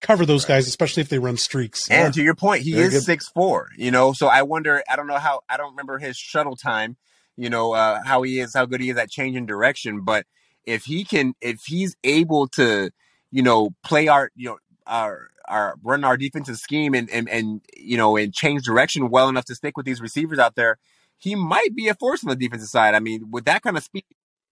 cover 0.00 0.24
those 0.24 0.44
guys, 0.44 0.66
especially 0.68 1.02
if 1.02 1.08
they 1.08 1.18
run 1.18 1.36
streaks? 1.36 1.90
And 1.90 2.14
to 2.14 2.22
your 2.22 2.34
point, 2.34 2.62
he 2.62 2.72
Very 2.72 2.86
is 2.86 3.04
six 3.04 3.28
four. 3.28 3.70
You 3.76 3.90
know, 3.90 4.12
so 4.12 4.28
I 4.28 4.42
wonder. 4.42 4.84
I 4.88 4.96
don't 4.96 5.08
know 5.08 5.18
how. 5.18 5.40
I 5.48 5.56
don't 5.56 5.70
remember 5.70 5.98
his 5.98 6.16
shuttle 6.16 6.56
time 6.56 6.96
you 7.36 7.50
know, 7.50 7.72
uh, 7.72 8.00
how 8.04 8.22
he 8.22 8.40
is, 8.40 8.54
how 8.54 8.66
good 8.66 8.80
he 8.80 8.90
is 8.90 8.96
at 8.96 9.10
changing 9.10 9.46
direction. 9.46 10.02
But 10.02 10.26
if 10.64 10.84
he 10.84 11.04
can, 11.04 11.34
if 11.40 11.62
he's 11.64 11.96
able 12.04 12.48
to, 12.48 12.90
you 13.30 13.42
know, 13.42 13.70
play 13.84 14.08
our, 14.08 14.30
you 14.34 14.48
know, 14.48 14.58
our, 14.86 15.28
our 15.48 15.74
run 15.82 16.04
our 16.04 16.16
defensive 16.16 16.58
scheme 16.58 16.94
and, 16.94 17.10
and, 17.10 17.28
and, 17.28 17.60
you 17.76 17.96
know, 17.96 18.16
and 18.16 18.32
change 18.32 18.62
direction 18.62 19.10
well 19.10 19.28
enough 19.28 19.44
to 19.46 19.54
stick 19.54 19.76
with 19.76 19.86
these 19.86 20.00
receivers 20.00 20.38
out 20.38 20.54
there, 20.54 20.78
he 21.18 21.34
might 21.34 21.74
be 21.74 21.88
a 21.88 21.94
force 21.94 22.24
on 22.24 22.30
the 22.30 22.36
defensive 22.36 22.68
side. 22.68 22.94
I 22.94 23.00
mean, 23.00 23.30
with 23.30 23.44
that 23.44 23.62
kind 23.62 23.76
of 23.76 23.82
speed, 23.82 24.04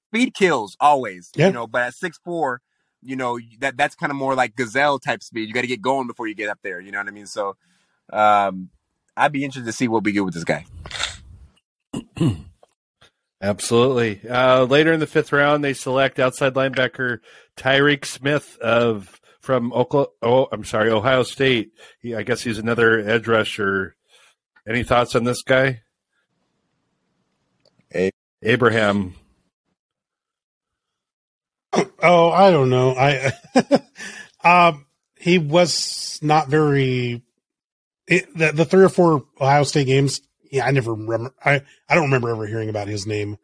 speed 0.08 0.34
kills 0.34 0.76
always, 0.80 1.30
yeah. 1.34 1.46
you 1.46 1.52
know, 1.52 1.66
but 1.66 1.82
at 1.82 1.94
six 1.94 2.18
four, 2.24 2.60
you 3.02 3.16
know, 3.16 3.38
that 3.60 3.76
that's 3.76 3.94
kind 3.94 4.10
of 4.10 4.16
more 4.16 4.34
like 4.34 4.56
gazelle 4.56 4.98
type 4.98 5.22
speed. 5.22 5.48
You 5.48 5.54
got 5.54 5.60
to 5.62 5.66
get 5.66 5.80
going 5.80 6.06
before 6.06 6.26
you 6.26 6.34
get 6.34 6.48
up 6.48 6.58
there. 6.62 6.80
You 6.80 6.90
know 6.90 6.98
what 6.98 7.06
I 7.08 7.12
mean? 7.12 7.26
So, 7.26 7.56
um, 8.12 8.70
I'd 9.16 9.32
be 9.32 9.44
interested 9.44 9.66
to 9.66 9.76
see 9.76 9.88
what 9.88 10.04
we 10.04 10.12
do 10.12 10.24
with 10.24 10.34
this 10.34 10.44
guy. 10.44 10.64
Absolutely. 13.40 14.20
Uh, 14.28 14.64
later 14.64 14.92
in 14.92 15.00
the 15.00 15.06
fifth 15.06 15.32
round, 15.32 15.62
they 15.62 15.72
select 15.74 16.18
outside 16.18 16.54
linebacker 16.54 17.18
Tyreke 17.56 18.04
Smith 18.04 18.58
of 18.60 19.20
from 19.40 19.72
Oklahoma. 19.72 20.10
Oh, 20.22 20.48
I'm 20.50 20.64
sorry, 20.64 20.90
Ohio 20.90 21.22
State. 21.22 21.70
He, 22.00 22.14
I 22.14 22.22
guess 22.22 22.42
he's 22.42 22.58
another 22.58 22.98
edge 22.98 23.28
rusher. 23.28 23.94
Any 24.68 24.82
thoughts 24.82 25.14
on 25.14 25.24
this 25.24 25.42
guy? 25.42 25.82
A- 27.94 28.10
Abraham. 28.42 29.14
Oh, 32.02 32.30
I 32.30 32.50
don't 32.50 32.70
know. 32.70 32.94
I 32.96 33.32
um, 34.68 34.86
he 35.16 35.38
was 35.38 36.18
not 36.22 36.48
very. 36.48 37.22
It, 38.06 38.36
the, 38.36 38.52
the 38.52 38.64
three 38.64 38.84
or 38.84 38.88
four 38.88 39.24
Ohio 39.40 39.64
State 39.64 39.86
games 39.86 40.20
yeah, 40.50 40.66
I 40.66 40.70
never 40.70 40.94
remember. 40.94 41.34
I, 41.44 41.62
I 41.88 41.94
don't 41.94 42.04
remember 42.04 42.30
ever 42.30 42.46
hearing 42.46 42.68
about 42.68 42.88
his 42.88 43.06
name, 43.06 43.38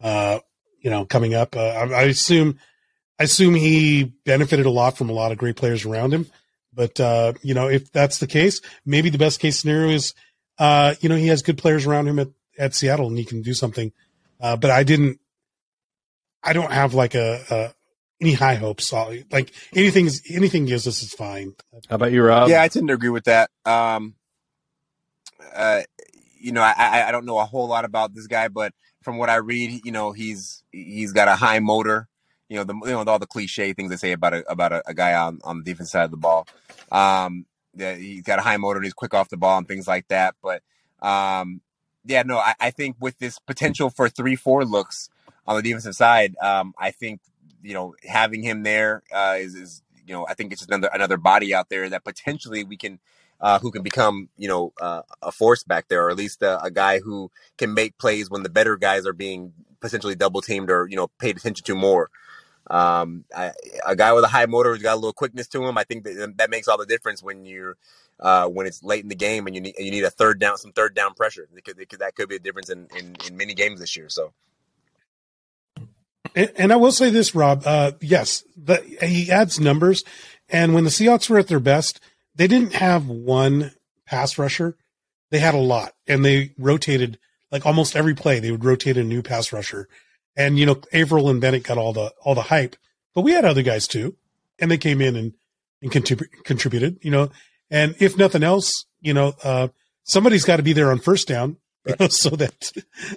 uh, 0.00 0.40
you 0.80 0.90
know, 0.90 1.04
coming 1.04 1.34
up. 1.34 1.56
Uh, 1.56 1.60
I, 1.60 1.92
I, 1.92 2.02
assume, 2.02 2.58
I 3.18 3.24
assume 3.24 3.54
he 3.54 4.04
benefited 4.24 4.66
a 4.66 4.70
lot 4.70 4.96
from 4.96 5.10
a 5.10 5.12
lot 5.12 5.32
of 5.32 5.38
great 5.38 5.56
players 5.56 5.84
around 5.84 6.12
him. 6.12 6.26
But, 6.72 7.00
uh, 7.00 7.32
you 7.42 7.54
know, 7.54 7.68
if 7.68 7.90
that's 7.90 8.18
the 8.18 8.26
case, 8.26 8.60
maybe 8.86 9.10
the 9.10 9.18
best 9.18 9.40
case 9.40 9.58
scenario 9.58 9.90
is, 9.90 10.14
uh, 10.58 10.94
you 11.00 11.08
know, 11.08 11.16
he 11.16 11.26
has 11.28 11.42
good 11.42 11.58
players 11.58 11.86
around 11.86 12.06
him 12.06 12.18
at, 12.18 12.28
at 12.58 12.74
Seattle 12.74 13.08
and 13.08 13.18
he 13.18 13.24
can 13.24 13.42
do 13.42 13.54
something. 13.54 13.92
Uh, 14.40 14.56
but 14.56 14.70
I 14.70 14.84
didn't, 14.84 15.18
I 16.42 16.52
don't 16.52 16.72
have 16.72 16.94
like 16.94 17.14
a, 17.14 17.42
a 17.50 17.74
any 18.20 18.32
high 18.32 18.54
hopes. 18.54 18.92
Like 18.92 19.52
anything 19.74 20.06
is 20.06 20.22
anything 20.30 20.66
gives 20.66 20.86
us 20.86 21.02
is 21.02 21.12
fine. 21.12 21.54
How 21.88 21.96
about 21.96 22.12
you, 22.12 22.22
Rob? 22.22 22.48
Yeah, 22.48 22.62
I 22.62 22.68
tend 22.68 22.88
to 22.88 22.94
agree 22.94 23.08
with 23.08 23.24
that. 23.24 23.50
Um, 23.64 24.14
uh, 25.54 25.82
you 26.40 26.52
know, 26.52 26.62
I, 26.62 27.08
I 27.08 27.12
don't 27.12 27.26
know 27.26 27.38
a 27.38 27.44
whole 27.44 27.68
lot 27.68 27.84
about 27.84 28.14
this 28.14 28.26
guy, 28.26 28.48
but 28.48 28.72
from 29.02 29.18
what 29.18 29.30
I 29.30 29.36
read, 29.36 29.82
you 29.84 29.92
know, 29.92 30.12
he's 30.12 30.64
he's 30.72 31.12
got 31.12 31.28
a 31.28 31.36
high 31.36 31.60
motor. 31.60 32.08
You 32.48 32.56
know, 32.56 32.64
the 32.64 32.74
you 32.84 32.90
know 32.92 33.04
all 33.04 33.18
the 33.18 33.26
cliche 33.26 33.72
things 33.72 33.90
they 33.90 33.96
say 33.96 34.12
about 34.12 34.34
a 34.34 34.50
about 34.50 34.72
a, 34.72 34.82
a 34.88 34.94
guy 34.94 35.14
on 35.14 35.40
on 35.44 35.58
the 35.58 35.64
defense 35.64 35.92
side 35.92 36.04
of 36.04 36.10
the 36.10 36.16
ball. 36.16 36.46
Um, 36.90 37.46
yeah, 37.76 37.94
he's 37.94 38.22
got 38.22 38.38
a 38.38 38.42
high 38.42 38.56
motor 38.56 38.80
he's 38.82 38.92
quick 38.94 39.14
off 39.14 39.28
the 39.28 39.36
ball 39.36 39.58
and 39.58 39.68
things 39.68 39.86
like 39.86 40.08
that. 40.08 40.34
But 40.42 40.62
um, 41.00 41.60
yeah, 42.04 42.22
no, 42.22 42.38
I, 42.38 42.54
I 42.60 42.70
think 42.70 42.96
with 43.00 43.18
this 43.18 43.38
potential 43.38 43.90
for 43.90 44.08
three 44.08 44.36
four 44.36 44.64
looks 44.64 45.10
on 45.46 45.56
the 45.56 45.62
defensive 45.62 45.94
side, 45.94 46.34
um, 46.42 46.74
I 46.78 46.90
think 46.90 47.20
you 47.62 47.74
know 47.74 47.94
having 48.08 48.42
him 48.42 48.62
there 48.64 49.02
uh, 49.12 49.36
is 49.38 49.54
is 49.54 49.82
you 50.06 50.14
know 50.14 50.26
I 50.28 50.34
think 50.34 50.52
it's 50.52 50.62
just 50.62 50.70
another 50.70 50.90
another 50.92 51.16
body 51.16 51.54
out 51.54 51.68
there 51.68 51.88
that 51.90 52.04
potentially 52.04 52.64
we 52.64 52.76
can 52.76 52.98
uh, 53.40 53.58
who 53.58 53.70
can 53.70 53.82
become, 53.82 54.28
you 54.36 54.48
know, 54.48 54.72
uh, 54.80 55.02
a 55.22 55.32
force 55.32 55.64
back 55.64 55.88
there, 55.88 56.06
or 56.06 56.10
at 56.10 56.16
least 56.16 56.42
a, 56.42 56.62
a, 56.62 56.70
guy 56.70 57.00
who 57.00 57.30
can 57.56 57.72
make 57.72 57.96
plays 57.96 58.28
when 58.28 58.42
the 58.42 58.50
better 58.50 58.76
guys 58.76 59.06
are 59.06 59.12
being 59.12 59.52
potentially 59.80 60.14
double 60.14 60.42
teamed 60.42 60.70
or 60.70 60.86
you 60.88 60.96
know 60.96 61.08
paid 61.18 61.36
attention 61.36 61.64
to 61.64 61.74
more. 61.74 62.10
Um, 62.68 63.24
I, 63.36 63.52
a 63.86 63.96
guy 63.96 64.12
with 64.12 64.24
a 64.24 64.28
high 64.28 64.46
motor 64.46 64.72
who's 64.72 64.82
got 64.82 64.92
a 64.92 64.96
little 64.96 65.12
quickness 65.12 65.48
to 65.48 65.64
him, 65.64 65.78
I 65.78 65.84
think 65.84 66.04
that 66.04 66.34
that 66.36 66.50
makes 66.50 66.68
all 66.68 66.78
the 66.78 66.86
difference 66.86 67.22
when 67.22 67.44
you're 67.44 67.76
uh, 68.20 68.46
when 68.46 68.66
it's 68.66 68.82
late 68.82 69.02
in 69.02 69.08
the 69.08 69.16
game 69.16 69.46
and 69.46 69.56
you 69.56 69.62
need 69.62 69.74
you 69.78 69.90
need 69.90 70.04
a 70.04 70.10
third 70.10 70.38
down, 70.38 70.58
some 70.58 70.72
third 70.72 70.94
down 70.94 71.14
pressure. 71.14 71.48
Could, 71.64 71.78
that 71.98 72.14
could 72.14 72.28
be 72.28 72.36
a 72.36 72.40
difference 72.40 72.70
in, 72.70 72.88
in, 72.96 73.16
in 73.26 73.36
many 73.36 73.54
games 73.54 73.80
this 73.80 73.96
year. 73.96 74.08
So. 74.08 74.32
And, 76.36 76.52
and 76.56 76.72
I 76.72 76.76
will 76.76 76.92
say 76.92 77.10
this, 77.10 77.34
Rob. 77.34 77.62
Uh, 77.64 77.92
yes, 78.00 78.44
the, 78.56 78.76
he 79.02 79.32
adds 79.32 79.58
numbers. 79.58 80.04
And 80.48 80.74
when 80.74 80.84
the 80.84 80.90
Seahawks 80.90 81.28
were 81.30 81.38
at 81.38 81.48
their 81.48 81.60
best, 81.60 82.00
they 82.40 82.48
didn't 82.48 82.72
have 82.72 83.06
one 83.06 83.70
pass 84.06 84.38
rusher. 84.38 84.74
They 85.28 85.40
had 85.40 85.54
a 85.54 85.58
lot, 85.58 85.92
and 86.06 86.24
they 86.24 86.52
rotated 86.56 87.18
like 87.52 87.66
almost 87.66 87.94
every 87.94 88.14
play. 88.14 88.40
They 88.40 88.50
would 88.50 88.64
rotate 88.64 88.96
a 88.96 89.04
new 89.04 89.20
pass 89.20 89.52
rusher, 89.52 89.90
and 90.34 90.58
you 90.58 90.64
know 90.64 90.80
Avril 90.90 91.28
and 91.28 91.38
Bennett 91.38 91.64
got 91.64 91.76
all 91.76 91.92
the 91.92 92.14
all 92.24 92.34
the 92.34 92.40
hype, 92.40 92.76
but 93.14 93.20
we 93.20 93.32
had 93.32 93.44
other 93.44 93.60
guys 93.60 93.86
too, 93.86 94.16
and 94.58 94.70
they 94.70 94.78
came 94.78 95.02
in 95.02 95.16
and 95.16 95.34
and 95.82 95.92
contrib- 95.92 96.30
contributed. 96.44 96.98
You 97.02 97.10
know, 97.10 97.30
and 97.70 97.94
if 97.98 98.16
nothing 98.16 98.42
else, 98.42 98.86
you 99.02 99.12
know, 99.12 99.34
uh, 99.44 99.68
somebody's 100.04 100.46
got 100.46 100.56
to 100.56 100.62
be 100.62 100.72
there 100.72 100.90
on 100.90 100.98
first 100.98 101.28
down, 101.28 101.58
you 101.86 101.94
know, 102.00 102.08
so 102.08 102.30
that 102.30 102.72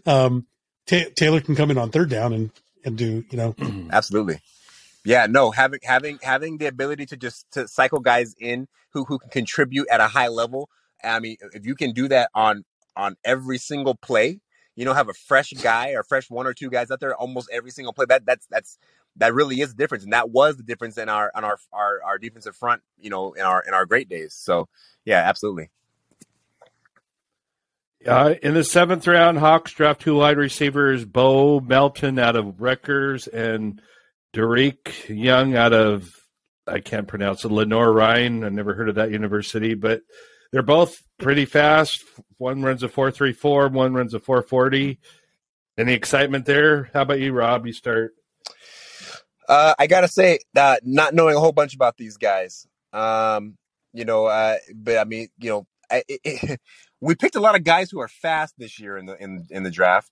um, 0.05 0.47
Ta- 0.85 1.11
Taylor 1.15 1.39
can 1.39 1.55
come 1.55 1.71
in 1.71 1.77
on 1.77 1.91
third 1.91 2.09
down 2.09 2.33
and 2.33 2.51
and 2.83 2.97
do 2.97 3.23
you 3.29 3.37
know 3.37 3.55
Absolutely. 3.89 4.41
Yeah, 5.05 5.27
no, 5.29 5.51
having 5.51 5.79
having 5.83 6.19
having 6.21 6.57
the 6.57 6.67
ability 6.67 7.05
to 7.07 7.17
just 7.17 7.51
to 7.51 7.67
cycle 7.67 7.99
guys 7.99 8.35
in 8.39 8.67
who 8.91 9.03
who 9.03 9.19
can 9.19 9.29
contribute 9.29 9.87
at 9.89 9.99
a 9.99 10.07
high 10.07 10.29
level. 10.29 10.69
I 11.03 11.19
mean, 11.19 11.37
if 11.53 11.65
you 11.65 11.75
can 11.75 11.91
do 11.91 12.07
that 12.07 12.29
on 12.33 12.63
on 12.95 13.17
every 13.25 13.57
single 13.57 13.95
play, 13.95 14.39
you 14.75 14.85
know, 14.85 14.93
have 14.93 15.09
a 15.09 15.13
fresh 15.13 15.51
guy 15.51 15.91
or 15.91 16.03
fresh 16.03 16.29
one 16.29 16.47
or 16.47 16.53
two 16.53 16.69
guys 16.69 16.89
out 16.89 17.01
there 17.01 17.15
almost 17.15 17.49
every 17.51 17.71
single 17.71 17.91
play. 17.91 18.05
That 18.07 18.25
that's 18.25 18.47
that's 18.49 18.77
that 19.17 19.33
really 19.33 19.59
is 19.59 19.69
the 19.69 19.75
difference, 19.75 20.05
and 20.05 20.13
that 20.13 20.29
was 20.29 20.55
the 20.55 20.63
difference 20.63 20.97
in 20.97 21.09
our 21.09 21.31
on 21.35 21.43
our 21.43 21.57
our, 21.73 22.01
our 22.03 22.17
defensive 22.17 22.55
front. 22.55 22.81
You 22.97 23.09
know, 23.09 23.33
in 23.33 23.41
our 23.41 23.61
in 23.61 23.73
our 23.73 23.85
great 23.85 24.07
days. 24.07 24.33
So 24.33 24.69
yeah, 25.03 25.19
absolutely. 25.19 25.69
Uh, 28.05 28.35
in 28.41 28.53
the 28.53 28.65
seventh 28.65 29.07
round, 29.07 29.39
Hawks 29.39 29.71
draft 29.71 30.01
two 30.01 30.15
wide 30.15 30.37
receivers: 30.37 31.05
Bo 31.05 31.59
Melton 31.59 32.19
out 32.19 32.35
of 32.35 32.59
Rutgers 32.59 33.27
and 33.27 33.81
Derek 34.33 35.09
Young 35.09 35.55
out 35.55 35.73
of 35.73 36.19
I 36.65 36.79
can't 36.79 37.07
pronounce 37.07 37.43
it. 37.43 37.51
Lenoir-Rhyne. 37.51 38.43
I 38.43 38.49
never 38.49 38.73
heard 38.73 38.89
of 38.89 38.95
that 38.95 39.11
university, 39.11 39.73
but 39.73 40.01
they're 40.51 40.61
both 40.61 41.01
pretty 41.19 41.45
fast. 41.45 42.03
One 42.37 42.61
runs 42.61 42.83
a 42.83 42.89
four 42.89 43.11
three 43.11 43.33
four. 43.33 43.67
One 43.69 43.93
runs 43.93 44.13
a 44.13 44.19
four 44.19 44.41
forty. 44.41 44.99
Any 45.77 45.93
excitement 45.93 46.45
there? 46.45 46.89
How 46.93 47.01
about 47.01 47.19
you, 47.19 47.33
Rob? 47.33 47.65
You 47.65 47.73
start. 47.73 48.13
Uh, 49.47 49.73
I 49.77 49.87
gotta 49.87 50.07
say, 50.07 50.39
uh, 50.55 50.77
not 50.83 51.13
knowing 51.13 51.35
a 51.35 51.39
whole 51.39 51.51
bunch 51.51 51.75
about 51.75 51.97
these 51.97 52.17
guys, 52.17 52.65
um, 52.93 53.57
you 53.91 54.05
know, 54.05 54.25
uh, 54.25 54.57
but 54.73 54.97
I 54.97 55.03
mean, 55.03 55.27
you 55.39 55.49
know, 55.49 55.67
I, 55.91 56.03
it, 56.07 56.21
it, 56.23 56.61
we 57.01 57.15
picked 57.15 57.35
a 57.35 57.41
lot 57.41 57.55
of 57.55 57.63
guys 57.63 57.91
who 57.91 57.99
are 57.99 58.07
fast 58.07 58.53
this 58.57 58.79
year 58.79 58.97
in 58.97 59.05
the 59.05 59.21
in 59.21 59.45
in 59.49 59.63
the 59.63 59.71
draft, 59.71 60.09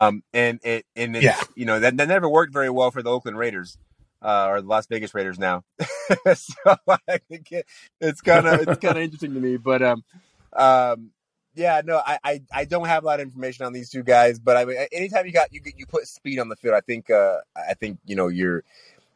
um, 0.00 0.22
and 0.32 0.60
it 0.64 0.86
and 0.96 1.16
it's, 1.16 1.24
Yeah. 1.24 1.40
you 1.54 1.64
know 1.66 1.80
that, 1.80 1.96
that 1.96 2.08
never 2.08 2.28
worked 2.28 2.52
very 2.52 2.70
well 2.70 2.90
for 2.90 3.02
the 3.02 3.10
Oakland 3.10 3.38
Raiders. 3.38 3.78
Uh, 4.24 4.46
or 4.50 4.60
the 4.60 4.68
Las 4.68 4.86
Vegas 4.86 5.14
Raiders 5.14 5.36
now, 5.36 5.64
so 6.34 6.76
I 7.08 7.18
think 7.28 7.50
it, 7.50 7.66
it's 8.00 8.20
kind 8.20 8.46
of 8.46 8.60
it's 8.68 8.78
kind 8.78 8.96
of 8.96 9.02
interesting 9.02 9.34
to 9.34 9.40
me. 9.40 9.56
But 9.56 9.82
um, 9.82 10.04
um, 10.52 11.10
yeah, 11.56 11.82
no, 11.84 11.96
I, 12.06 12.18
I 12.22 12.42
I 12.52 12.64
don't 12.64 12.86
have 12.86 13.02
a 13.02 13.06
lot 13.06 13.18
of 13.18 13.26
information 13.26 13.66
on 13.66 13.72
these 13.72 13.90
two 13.90 14.04
guys. 14.04 14.38
But 14.38 14.56
I 14.56 14.64
mean, 14.64 14.76
anytime 14.92 15.26
you 15.26 15.32
got 15.32 15.52
you 15.52 15.60
you 15.76 15.86
put 15.86 16.06
speed 16.06 16.38
on 16.38 16.48
the 16.48 16.54
field, 16.54 16.74
I 16.76 16.82
think 16.82 17.10
uh, 17.10 17.38
I 17.56 17.74
think 17.74 17.98
you 18.06 18.14
know 18.14 18.28
you're 18.28 18.62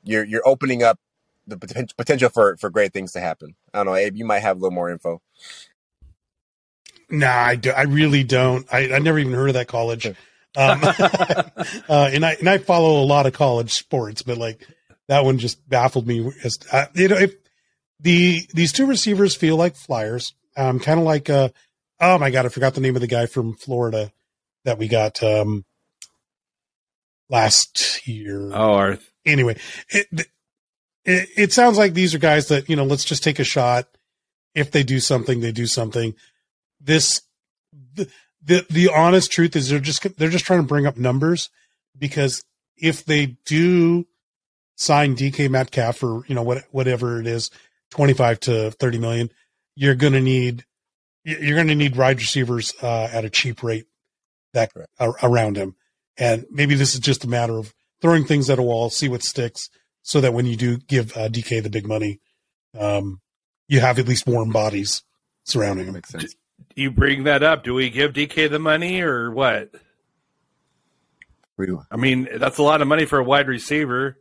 you're 0.03 0.25
you're 0.25 0.43
opening 0.45 0.83
up 0.83 0.99
the 1.47 1.57
poten- 1.57 1.97
potential 1.97 2.29
for 2.29 2.57
for 2.57 2.69
great 2.69 2.93
things 2.93 3.13
to 3.13 3.21
happen. 3.21 3.55
I 3.73 3.79
don't 3.79 3.87
know, 3.87 3.95
Abe, 3.95 4.17
you 4.17 4.25
might 4.25 4.41
have 4.41 4.57
a 4.57 4.61
little 4.61 4.75
more 4.75 4.91
info. 4.91 5.23
Nah, 7.09 7.29
I, 7.29 7.57
do, 7.57 7.71
I 7.71 7.83
really 7.83 8.25
don't. 8.25 8.67
I, 8.73 8.93
I 8.95 8.99
never 8.99 9.19
even 9.19 9.33
heard 9.33 9.49
of 9.49 9.55
that 9.55 9.69
college. 9.69 10.07
Um, 10.07 10.15
uh, 10.57 12.11
and 12.13 12.25
I 12.25 12.37
and 12.41 12.49
I 12.49 12.59
follow 12.59 13.03
a 13.03 13.05
lot 13.05 13.27
of 13.27 13.33
college 13.33 13.73
sports, 13.73 14.23
but 14.23 14.39
like 14.39 14.67
that 15.09 15.25
one 15.25 15.39
just 15.39 15.67
baffled 15.69 16.07
me. 16.07 16.33
As 16.43 16.59
uh, 16.73 16.87
you 16.95 17.09
know, 17.09 17.17
if 17.17 17.35
the 18.01 18.47
these 18.55 18.73
two 18.73 18.87
receivers 18.87 19.35
feel 19.35 19.57
like 19.57 19.77
flyers, 19.77 20.35
um, 20.57 20.81
kind 20.81 20.99
of 20.99 21.05
like 21.05 21.31
uh, 21.31 21.51
oh 22.01 22.19
my 22.19 22.31
god, 22.31 22.47
I 22.47 22.49
forgot 22.49 22.75
the 22.75 22.81
name 22.81 22.97
of 22.97 23.03
the 23.03 23.07
guy 23.07 23.27
from 23.27 23.55
Florida 23.55 24.11
that 24.65 24.79
we 24.79 24.89
got 24.89 25.23
um 25.23 25.65
last 27.29 28.07
year. 28.07 28.51
Oh, 28.53 28.75
our 28.75 28.99
anyway, 29.25 29.59
it, 29.91 30.07
it 31.05 31.29
it 31.37 31.53
sounds 31.53 31.79
like 31.79 31.95
these 31.95 32.15
are 32.15 32.19
guys 32.19 32.49
that 32.49 32.69
you 32.69 32.77
know. 32.77 32.85
Let's 32.85 33.05
just 33.05 33.23
take 33.23 33.39
a 33.39 33.45
shot. 33.45 33.87
If 34.55 34.71
they 34.71 34.83
do 34.83 35.01
something, 35.01 35.41
they 35.41 35.53
do 35.53 35.67
something. 35.67 36.15
This 36.87 37.23
the 37.95 38.09
the, 38.43 38.65
the 38.71 38.89
honest 38.89 39.33
truth 39.33 39.57
is 39.57 39.69
they're 39.69 39.81
just 39.81 40.17
they're 40.17 40.31
just 40.31 40.45
trying 40.45 40.61
to 40.61 40.67
bring 40.67 40.87
up 40.87 40.97
numbers 40.97 41.51
because 41.99 42.45
if 42.77 43.05
they 43.05 43.37
do 43.45 44.07
sign 44.77 45.17
DK 45.17 45.51
Metcalf 45.51 45.97
for 45.97 46.25
you 46.27 46.35
know 46.35 46.43
what 46.43 46.65
whatever 46.71 47.21
it 47.21 47.27
is, 47.27 47.51
twenty 47.91 48.15
five 48.15 48.41
to 48.41 48.71
thirty 48.71 48.99
million, 48.99 49.31
you're 49.75 49.97
gonna 49.97 50.21
need 50.21 50.65
you're 51.25 51.57
gonna 51.57 51.75
need 51.75 51.97
wide 51.97 52.19
receivers 52.19 52.73
uh, 52.83 53.09
at 53.13 53.25
a 53.25 53.31
cheap 53.31 53.63
rate 53.63 53.87
that 54.53 54.71
around 55.01 55.57
him, 55.57 55.75
and 56.17 56.47
maybe 56.51 56.75
this 56.77 56.95
is 56.95 57.01
just 57.01 57.25
a 57.25 57.29
matter 57.29 57.59
of 57.59 57.75
throwing 58.01 58.25
things 58.25 58.49
at 58.49 58.59
a 58.59 58.63
wall, 58.63 58.91
see 58.91 59.09
what 59.09 59.23
sticks, 59.23 59.69
so 60.03 60.21
that 60.21 60.33
when 60.33 60.47
you 60.47 60.57
do 60.57 60.77
give 60.79 61.17
uh, 61.17 61.29
DK 61.29 61.63
the 61.63 61.71
big 61.71 61.87
money, 61.87 62.21
um, 62.79 63.21
you 63.69 63.81
have 63.81 63.99
at 63.99 64.07
least 64.07 64.27
warm 64.27 64.51
bodies 64.51 65.03
surrounding 65.45 65.87
him. 65.87 65.95
Makes 65.95 66.11
sense. 66.11 66.37
You 66.75 66.91
bring 66.91 67.25
that 67.25 67.43
up. 67.43 67.65
Do 67.65 67.75
we 67.75 67.91
give 67.91 68.13
DK 68.13 68.51
the 68.51 68.59
money 68.59 69.01
or 69.01 69.31
what? 69.31 69.71
We- 71.57 71.75
I 71.91 71.97
mean, 71.97 72.29
that's 72.37 72.59
a 72.59 72.63
lot 72.63 72.83
of 72.83 72.89
money 72.89 73.07
for 73.07 73.19
a 73.19 73.25
wide 73.25 73.49
receiver. 73.49 74.19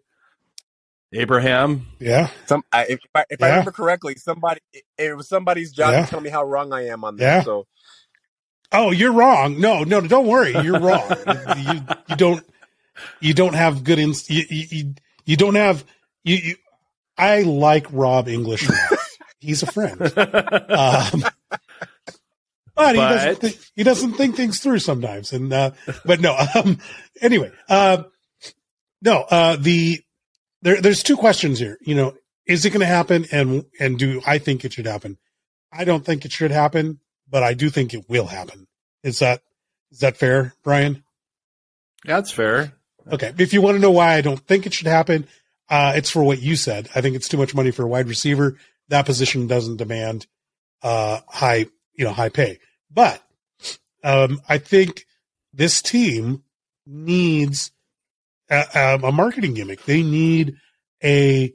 Abraham. 1.14 1.88
Yeah, 2.00 2.30
Some, 2.46 2.64
I, 2.74 2.86
if, 2.90 3.00
I, 3.14 3.24
if 3.30 3.42
I 3.42 3.50
remember 3.50 3.72
correctly, 3.72 4.16
somebody 4.16 4.60
it, 4.74 4.84
it 4.98 5.16
was 5.16 5.30
somebody's 5.30 5.72
job 5.72 5.92
Yeah. 5.94 6.04
to 6.06 6.10
tell 6.12 6.20
me 6.20 6.30
how 6.30 6.44
wrong 6.44 6.74
I 6.74 6.88
am 6.88 7.04
on 7.06 7.18
Yeah. 7.18 7.44
So 7.44 7.68
Oh, 8.72 8.92
you're 8.92 9.14
wrong. 9.14 9.60
No, 9.62 9.84
no, 9.84 10.02
don't 10.02 10.28
worry. 10.28 10.52
You're 10.52 10.80
wrong. 10.80 11.10
you, 11.58 11.82
you 12.10 12.16
don't, 12.18 12.44
you 13.22 13.34
don't 13.34 13.54
have 13.54 13.84
good 13.86 14.00
ins. 14.00 14.30
You, 14.30 14.44
you, 14.50 14.66
you- 14.70 14.94
you 15.28 15.38
don't 15.38 15.56
have. 15.56 15.84
You, 16.24 16.36
you. 16.36 16.56
I 17.18 17.42
like 17.44 17.88
Rob 17.92 18.28
English. 18.28 18.68
He's 19.40 19.64
a 19.64 19.66
friend, 19.72 20.00
um, 20.18 21.24
but 22.76 22.96
he 22.96 23.02
doesn't. 23.02 23.36
Think, 23.38 23.60
he 23.76 23.84
doesn't 23.84 24.14
think 24.14 24.36
things 24.36 24.60
through 24.60 24.80
sometimes. 24.80 25.34
And 25.34 25.52
uh, 25.52 25.72
but 26.06 26.22
no. 26.22 26.36
Um, 26.56 26.80
anyway, 27.22 27.52
uh, 27.70 28.04
no. 29.02 29.22
Uh, 29.22 29.56
the 29.58 30.02
there, 30.62 30.82
there's 30.82 31.04
two 31.04 31.18
questions 31.18 31.60
here. 31.60 31.78
You 31.82 31.96
know, 31.96 32.14
is 32.46 32.66
it 32.66 32.72
going 32.72 32.82
to 32.82 32.86
happen? 32.86 33.26
And 33.32 33.66
and 33.80 33.98
do 33.98 34.22
I 34.26 34.38
think 34.38 34.66
it 34.66 34.74
should 34.74 34.88
happen? 34.88 35.18
I 35.72 35.84
don't 35.84 36.06
think 36.06 36.26
it 36.26 36.32
should 36.32 36.52
happen, 36.52 37.00
but 37.30 37.44
I 37.44 37.54
do 37.54 37.70
think 37.70 37.94
it 37.94 38.10
will 38.10 38.28
happen. 38.28 38.68
Is 39.04 39.20
that 39.20 39.42
is 39.92 40.00
that 40.00 40.18
fair, 40.18 40.54
Brian? 40.64 41.04
That's 42.06 42.32
fair. 42.32 42.74
Okay. 43.12 43.34
If 43.38 43.54
you 43.54 43.62
want 43.62 43.76
to 43.76 43.82
know 43.82 43.92
why 43.92 44.14
I 44.14 44.22
don't 44.22 44.40
think 44.40 44.66
it 44.66 44.74
should 44.74 44.88
happen, 44.88 45.28
uh, 45.70 45.94
it's 45.96 46.10
for 46.10 46.24
what 46.24 46.42
you 46.42 46.56
said. 46.56 46.90
I 46.96 47.02
think 47.02 47.16
it's 47.16 47.28
too 47.28 47.38
much 47.38 47.56
money 47.56 47.72
for 47.72 47.84
a 47.84 47.88
wide 47.88 48.08
receiver. 48.08 48.58
That 48.90 49.06
position 49.06 49.48
doesn't 49.48 49.78
demand 49.78 50.28
uh, 50.84 51.22
high, 51.28 51.68
you 51.96 52.06
know, 52.06 52.12
high 52.12 52.30
pay. 52.30 52.60
But 52.92 53.22
um, 54.04 54.42
I 54.48 54.58
think 54.58 55.06
this 55.54 55.82
team 55.82 56.44
needs 56.86 57.72
a, 58.50 58.66
a, 58.74 59.08
a 59.08 59.12
marketing 59.12 59.54
gimmick. 59.54 59.84
They 59.84 60.04
need 60.04 60.56
a 61.04 61.54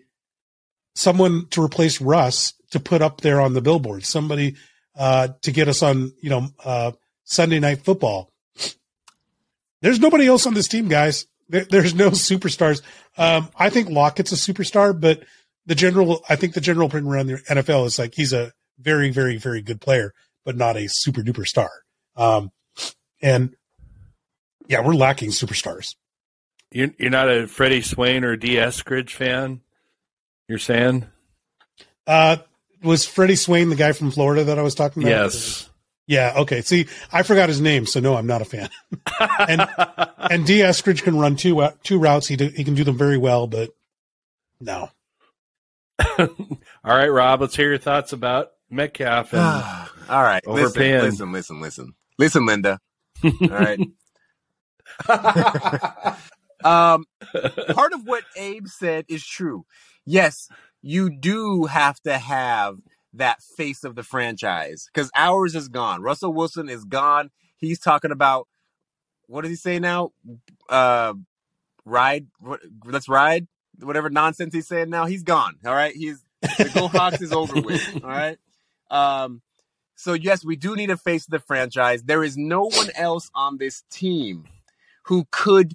someone 0.95 1.47
to 1.51 1.63
replace 1.63 2.01
Russ 2.01 2.55
to 2.71 2.81
put 2.81 3.03
up 3.03 3.21
there 3.21 3.41
on 3.41 3.55
the 3.55 3.61
billboard. 3.61 4.05
Somebody 4.05 4.57
uh, 4.97 5.29
to 5.43 5.53
get 5.53 5.69
us 5.69 5.83
on, 5.83 6.13
you 6.21 6.31
know, 6.31 6.49
uh, 6.65 6.93
Sunday 7.25 7.61
night 7.61 7.85
football. 7.85 8.33
There's 9.83 10.01
nobody 10.01 10.27
else 10.27 10.47
on 10.47 10.55
this 10.55 10.69
team, 10.69 10.89
guys. 10.89 11.27
There, 11.49 11.65
there's 11.65 11.95
no 11.95 12.11
superstars. 12.11 12.83
Um, 13.17 13.49
I 13.57 13.71
think 13.71 13.89
Lockett's 13.89 14.33
a 14.33 14.53
superstar, 14.53 14.99
but 14.99 15.23
the 15.67 15.75
general, 15.75 16.25
I 16.29 16.37
think 16.37 16.55
the 16.55 16.61
general 16.61 16.89
opinion 16.89 17.13
around 17.13 17.27
the 17.29 17.35
NFL 17.35 17.87
is 17.87 17.99
like 17.99 18.15
he's 18.15 18.33
a 18.33 18.53
very, 18.79 19.11
very, 19.11 19.37
very 19.37 19.63
good 19.63 19.81
player, 19.81 20.13
but 20.51 20.57
not 20.57 20.77
a 20.77 20.89
super 20.89 21.21
duper 21.23 21.47
star. 21.47 21.71
Um, 22.17 22.51
and 23.23 23.55
yeah, 24.67 24.85
we're 24.85 24.95
lacking 24.95 25.31
superstars. 25.31 25.95
You're, 26.73 26.91
you're 26.99 27.11
not 27.11 27.31
a 27.31 27.47
Freddie 27.47 27.83
Swain 27.83 28.25
or 28.25 28.35
Dee 28.35 28.57
Eskridge 28.57 29.11
fan? 29.11 29.61
You're 30.49 30.59
saying? 30.59 31.07
Uh, 32.05 32.39
was 32.83 33.07
Freddie 33.07 33.37
Swain 33.37 33.69
the 33.69 33.77
guy 33.77 33.93
from 33.93 34.11
Florida 34.11 34.43
that 34.43 34.59
I 34.59 34.63
was 34.63 34.75
talking 34.75 35.05
about? 35.05 35.11
Yes. 35.11 35.71
Yeah. 36.09 36.33
Okay. 36.39 36.63
See, 36.63 36.89
I 37.13 37.23
forgot 37.23 37.49
his 37.49 37.61
name, 37.61 37.87
so 37.87 38.01
no, 38.01 38.17
I'm 38.17 38.27
not 38.27 38.43
a 38.43 38.45
fan. 38.45 38.71
and 39.49 39.69
and 40.19 40.45
Dee 40.45 40.63
Eskridge 40.63 41.05
can 41.05 41.17
run 41.17 41.37
two 41.37 41.61
uh, 41.61 41.75
two 41.85 42.01
routes. 42.01 42.27
He 42.27 42.35
do, 42.35 42.49
he 42.49 42.65
can 42.65 42.75
do 42.75 42.83
them 42.83 42.99
very 42.99 43.19
well, 43.19 43.47
but 43.47 43.71
no. 44.61 44.91
All 46.19 46.27
right, 46.85 47.07
Rob, 47.07 47.41
let's 47.41 47.55
hear 47.55 47.69
your 47.69 47.79
thoughts 47.79 48.13
about 48.13 48.51
Metcalf. 48.71 49.33
And 49.35 49.89
all 50.09 50.23
right, 50.23 50.45
listen, 50.47 50.83
listen, 50.83 51.33
listen, 51.33 51.61
listen, 51.61 51.95
listen, 52.19 52.47
Linda. 52.47 52.81
All 53.25 53.49
right, 53.49 53.81
Um, 56.65 57.07
part 57.73 57.93
of 57.93 58.07
what 58.07 58.25
Abe 58.37 58.67
said 58.67 59.07
is 59.09 59.27
true. 59.27 59.65
Yes, 60.05 60.49
you 60.83 61.11
do 61.11 61.65
have 61.67 62.01
to 62.01 62.19
have 62.19 62.79
that 63.15 63.43
face 63.43 63.83
of 63.83 63.95
the 63.97 64.03
franchise 64.03 64.89
because 64.93 65.11
ours 65.17 65.55
is 65.55 65.69
gone. 65.69 66.03
Russell 66.03 66.33
Wilson 66.33 66.69
is 66.69 66.85
gone. 66.85 67.31
He's 67.57 67.79
talking 67.79 68.11
about 68.11 68.47
what 69.27 69.43
does 69.43 69.51
he 69.51 69.57
say 69.57 69.79
now? 69.79 70.13
Uh, 70.69 71.15
ride. 71.85 72.27
What, 72.41 72.61
let's 72.85 73.09
ride. 73.09 73.47
Whatever 73.81 74.11
nonsense 74.11 74.53
he's 74.53 74.69
saying 74.69 74.91
now, 74.91 75.07
he's 75.07 75.23
gone. 75.23 75.57
All 75.65 75.73
right, 75.73 75.95
he's 75.95 76.23
the 76.43 76.71
Go 76.75 76.89
Hawks 76.89 77.23
is 77.23 77.33
over 77.33 77.61
with. 77.61 78.05
All 78.05 78.11
right. 78.11 78.39
Um, 78.91 79.43
so 79.95 80.15
yes, 80.15 80.45
we 80.45 80.57
do 80.57 80.75
need 80.77 80.91
a 80.91 80.97
face 80.97 81.27
of 81.27 81.31
the 81.31 81.39
franchise. 81.41 82.03
There 82.03 82.25
is 82.25 82.37
no 82.37 82.65
one 82.65 82.91
else 82.95 83.31
on 83.35 83.59
this 83.59 83.85
team 83.91 84.45
who 85.05 85.27
could 85.31 85.75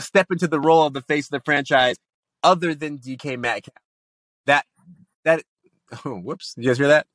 step 0.00 0.28
into 0.30 0.48
the 0.48 0.60
role 0.60 0.84
of 0.86 0.92
the 0.92 1.02
face 1.02 1.26
of 1.26 1.30
the 1.30 1.40
franchise 1.44 1.96
other 2.42 2.74
than 2.74 2.98
DK 2.98 3.38
Metcalf. 3.38 3.74
That 4.46 4.64
that 5.24 5.42
oh, 6.04 6.16
whoops, 6.18 6.54
you 6.56 6.68
guys 6.68 6.78
hear 6.78 6.88
that? 6.88 7.06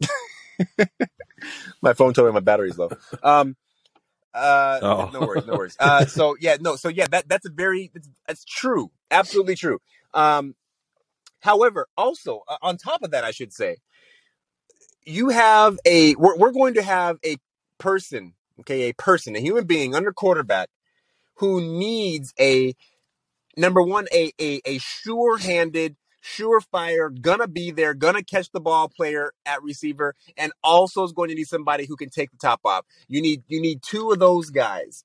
my 1.81 1.93
phone 1.93 2.13
told 2.13 2.27
me 2.27 2.33
my 2.33 2.39
battery's 2.41 2.77
low. 2.77 2.89
Um 3.23 3.55
uh 4.33 4.79
Oh. 4.81 5.09
no 5.13 5.21
worries, 5.21 5.45
no 5.45 5.53
worries. 5.53 5.75
Uh 5.79 6.05
so 6.05 6.35
yeah, 6.39 6.57
no, 6.59 6.75
so 6.75 6.89
yeah, 6.89 7.07
that 7.11 7.27
that's 7.27 7.45
a 7.45 7.49
very 7.49 7.91
that's, 7.93 8.09
that's 8.27 8.45
true. 8.45 8.91
Absolutely 9.09 9.55
true. 9.55 9.79
Um 10.13 10.55
however, 11.39 11.87
also 11.97 12.41
uh, 12.47 12.57
on 12.61 12.77
top 12.77 13.01
of 13.03 13.11
that 13.11 13.23
I 13.23 13.31
should 13.31 13.53
say 13.53 13.77
you 15.05 15.29
have 15.29 15.77
a 15.85 16.15
we're, 16.15 16.37
we're 16.37 16.51
going 16.51 16.75
to 16.75 16.81
have 16.81 17.17
a 17.25 17.37
person, 17.77 18.33
okay, 18.61 18.89
a 18.89 18.93
person, 18.93 19.35
a 19.35 19.39
human 19.39 19.65
being 19.65 19.95
under 19.95 20.11
quarterback 20.11 20.69
who 21.35 21.61
needs 21.61 22.33
a 22.39 22.75
number 23.57 23.81
one, 23.81 24.07
a 24.13 24.31
a, 24.39 24.61
a 24.65 24.77
sure-handed, 24.79 25.95
surefire, 26.23 27.19
gonna 27.19 27.47
be 27.47 27.71
there, 27.71 27.93
gonna 27.93 28.23
catch 28.23 28.51
the 28.51 28.59
ball 28.61 28.89
player 28.89 29.33
at 29.45 29.63
receiver, 29.63 30.15
and 30.37 30.51
also 30.63 31.03
is 31.03 31.11
going 31.11 31.29
to 31.29 31.35
need 31.35 31.47
somebody 31.47 31.85
who 31.85 31.95
can 31.95 32.09
take 32.09 32.31
the 32.31 32.37
top 32.37 32.61
off. 32.65 32.85
You 33.07 33.21
need 33.21 33.43
you 33.47 33.61
need 33.61 33.81
two 33.83 34.11
of 34.11 34.19
those 34.19 34.49
guys. 34.49 35.03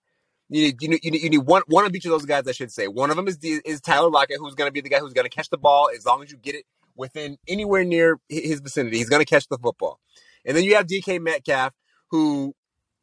You 0.48 0.62
need, 0.62 0.80
you 0.80 0.88
need, 0.90 1.00
you 1.04 1.10
need, 1.10 1.22
you 1.22 1.30
need 1.30 1.38
one, 1.38 1.62
one 1.66 1.86
of 1.86 1.94
each 1.96 2.04
of 2.04 2.12
those 2.12 2.24
guys, 2.24 2.46
I 2.46 2.52
should 2.52 2.70
say. 2.70 2.86
One 2.86 3.10
of 3.10 3.16
them 3.16 3.26
is, 3.26 3.36
is 3.42 3.80
Tyler 3.80 4.10
Lockett, 4.10 4.38
who's 4.38 4.54
going 4.54 4.68
to 4.68 4.72
be 4.72 4.80
the 4.80 4.88
guy 4.88 5.00
who's 5.00 5.12
going 5.12 5.24
to 5.24 5.28
catch 5.28 5.50
the 5.50 5.58
ball 5.58 5.90
as 5.92 6.06
long 6.06 6.22
as 6.22 6.30
you 6.30 6.36
get 6.36 6.54
it 6.54 6.64
within 6.96 7.38
anywhere 7.48 7.84
near 7.84 8.18
his 8.28 8.60
vicinity. 8.60 8.98
He's 8.98 9.08
going 9.08 9.24
to 9.24 9.28
catch 9.28 9.48
the 9.48 9.58
football. 9.58 10.00
And 10.44 10.56
then 10.56 10.64
you 10.64 10.76
have 10.76 10.86
DK 10.86 11.20
Metcalf, 11.20 11.72
who 12.10 12.54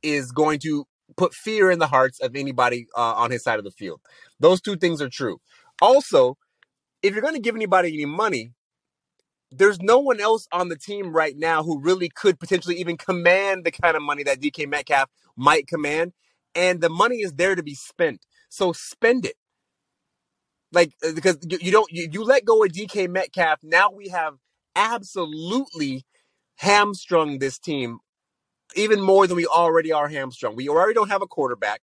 is 0.02 0.32
going 0.32 0.60
to 0.60 0.86
put 1.18 1.34
fear 1.34 1.70
in 1.72 1.80
the 1.80 1.88
hearts 1.88 2.20
of 2.20 2.36
anybody 2.36 2.88
uh, 2.96 3.14
on 3.14 3.32
his 3.32 3.44
side 3.44 3.60
of 3.60 3.66
the 3.66 3.72
field. 3.72 4.02
Those 4.40 4.62
two 4.62 4.76
things 4.76 5.02
are 5.02 5.10
true. 5.10 5.40
Also, 5.82 6.38
if 7.02 7.14
you're 7.14 7.22
going 7.22 7.36
to 7.36 7.42
give 7.42 7.56
anybody 7.56 7.90
any 7.94 8.06
money, 8.06 8.54
there's 9.52 9.80
no 9.82 10.00
one 10.00 10.20
else 10.20 10.48
on 10.52 10.70
the 10.70 10.78
team 10.78 11.14
right 11.14 11.38
now 11.38 11.64
who 11.64 11.80
really 11.80 12.10
could 12.10 12.40
potentially 12.40 12.76
even 12.78 12.98
command 12.98 13.66
the 13.66 13.72
kind 13.72 13.96
of 13.96 14.02
money 14.02 14.24
that 14.24 14.40
DK 14.40 14.68
Metcalf 14.68 15.10
might 15.38 15.68
command. 15.68 16.14
And 16.56 16.82
the 16.82 16.90
money 16.90 17.18
is 17.18 17.34
there 17.34 17.56
to 17.56 17.64
be 17.64 17.76
spent. 17.76 18.26
So 18.50 18.74
spend 18.74 19.26
it. 19.26 19.36
Like, 20.74 20.94
uh, 21.06 21.14
because 21.14 21.38
you, 21.48 21.58
you 21.62 21.72
don't, 21.72 21.92
you, 21.92 22.10
you 22.12 22.24
let 22.24 22.46
go 22.46 22.64
of 22.64 22.72
DK 22.72 23.10
Metcalf. 23.10 23.60
Now 23.64 23.92
we 23.92 24.10
have 24.10 24.36
absolutely 24.76 26.06
hamstrung 26.58 27.40
this 27.40 27.60
team 27.60 28.00
even 28.76 29.02
more 29.02 29.28
than 29.28 29.38
we 29.38 29.46
already 29.46 29.92
are 29.92 30.10
hamstrung. 30.10 30.56
We 30.56 30.70
already 30.70 30.94
don't 30.94 31.10
have 31.10 31.22
a 31.22 31.28
quarterback. 31.28 31.82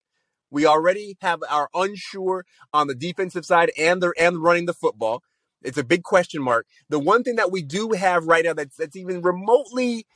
We 0.51 0.65
already 0.67 1.17
have 1.21 1.41
our 1.49 1.69
unsure 1.75 2.45
on 2.73 2.87
the 2.87 2.95
defensive 2.95 3.45
side 3.45 3.71
and 3.79 4.03
the 4.03 4.13
and 4.19 4.43
running 4.43 4.67
the 4.67 4.75
football. 4.75 5.23
It's 5.63 5.77
a 5.77 5.85
big 5.85 6.03
question 6.03 6.43
mark. 6.43 6.67
The 6.89 6.99
one 6.99 7.23
thing 7.23 7.37
that 7.37 7.51
we 7.53 7.63
do 7.63 7.91
have 7.91 8.25
right 8.25 8.45
now 8.45 8.55
that's 8.55 8.77
that's 8.77 8.97
even 8.97 9.21
remotely 9.21 10.07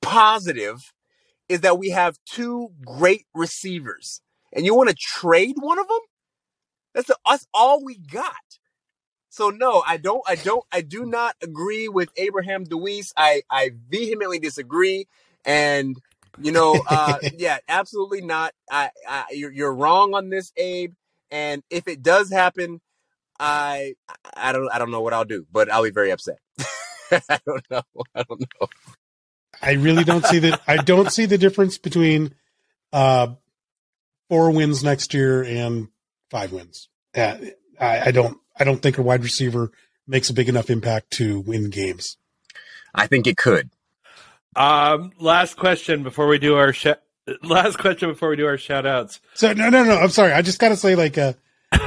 positive 0.00 0.92
is 1.48 1.60
that 1.60 1.78
we 1.78 1.90
have 1.90 2.18
two 2.26 2.70
great 2.84 3.26
receivers. 3.34 4.22
And 4.52 4.64
you 4.64 4.74
want 4.74 4.88
to 4.88 4.96
trade 4.96 5.56
one 5.58 5.78
of 5.78 5.88
them? 5.88 5.98
That's 6.94 7.08
the, 7.08 7.16
that's 7.28 7.46
all 7.52 7.84
we 7.84 7.96
got. 7.96 8.34
So 9.30 9.50
no, 9.50 9.82
I 9.86 9.96
don't 9.96 10.22
I 10.28 10.36
don't 10.36 10.64
I 10.72 10.80
do 10.80 11.04
not 11.04 11.34
agree 11.42 11.88
with 11.88 12.08
Abraham 12.16 12.64
DeWeese. 12.64 13.12
I 13.16 13.42
I 13.50 13.72
vehemently 13.88 14.38
disagree 14.38 15.08
and 15.44 15.96
you 16.40 16.52
know 16.52 16.82
uh 16.88 17.18
yeah, 17.36 17.58
absolutely 17.68 18.20
not. 18.20 18.52
I, 18.70 18.90
I 19.08 19.24
you're 19.32 19.50
you're 19.50 19.74
wrong 19.74 20.14
on 20.14 20.30
this 20.30 20.52
Abe 20.56 20.92
and 21.30 21.64
if 21.68 21.88
it 21.88 22.02
does 22.02 22.30
happen 22.30 22.80
I 23.38 23.94
I 24.36 24.52
don't 24.52 24.68
I 24.72 24.78
don't 24.78 24.90
know 24.90 25.00
what 25.00 25.12
I'll 25.12 25.24
do, 25.24 25.46
but 25.50 25.70
I'll 25.70 25.82
be 25.82 25.90
very 25.90 26.12
upset. 26.12 26.38
I 27.10 27.40
don't 27.46 27.64
know. 27.70 27.82
I 28.14 28.22
don't 28.22 28.40
know. 28.40 28.68
I 29.60 29.72
really 29.72 30.04
don't 30.04 30.24
see 30.24 30.38
that. 30.40 30.60
I 30.66 30.76
don't 30.76 31.10
see 31.10 31.26
the 31.26 31.38
difference 31.38 31.78
between 31.78 32.34
uh, 32.92 33.34
four 34.28 34.50
wins 34.50 34.84
next 34.84 35.14
year 35.14 35.42
and 35.42 35.88
five 36.30 36.52
wins. 36.52 36.88
Uh, 37.16 37.36
I, 37.80 38.00
I 38.06 38.10
don't. 38.10 38.38
I 38.58 38.64
don't 38.64 38.80
think 38.80 38.98
a 38.98 39.02
wide 39.02 39.22
receiver 39.24 39.72
makes 40.06 40.30
a 40.30 40.34
big 40.34 40.48
enough 40.48 40.70
impact 40.70 41.10
to 41.12 41.40
win 41.40 41.70
games. 41.70 42.16
I 42.94 43.06
think 43.08 43.26
it 43.26 43.36
could. 43.36 43.70
Um, 44.56 45.10
last 45.18 45.56
question 45.56 46.02
before 46.04 46.28
we 46.28 46.38
do 46.38 46.54
our 46.56 46.72
sh- 46.72 46.86
last 47.42 47.78
question 47.78 48.08
before 48.10 48.28
we 48.28 48.36
do 48.36 48.46
our 48.46 48.58
shout 48.58 48.86
outs. 48.86 49.20
So 49.34 49.52
no, 49.52 49.68
no, 49.70 49.82
no. 49.84 49.96
I'm 49.98 50.10
sorry. 50.10 50.32
I 50.32 50.42
just 50.42 50.60
got 50.60 50.68
to 50.68 50.76
say, 50.76 50.94
like, 50.94 51.18
uh, 51.18 51.32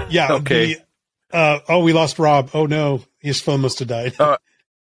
yeah. 0.10 0.32
Okay. 0.34 0.74
the, 0.76 1.38
uh, 1.38 1.60
oh, 1.70 1.84
we 1.84 1.94
lost 1.94 2.20
Rob. 2.20 2.50
Oh 2.54 2.66
no, 2.66 3.04
his 3.20 3.42
phone 3.42 3.62
must 3.62 3.80
have 3.80 3.88
died. 3.88 4.14
Uh, 4.20 4.38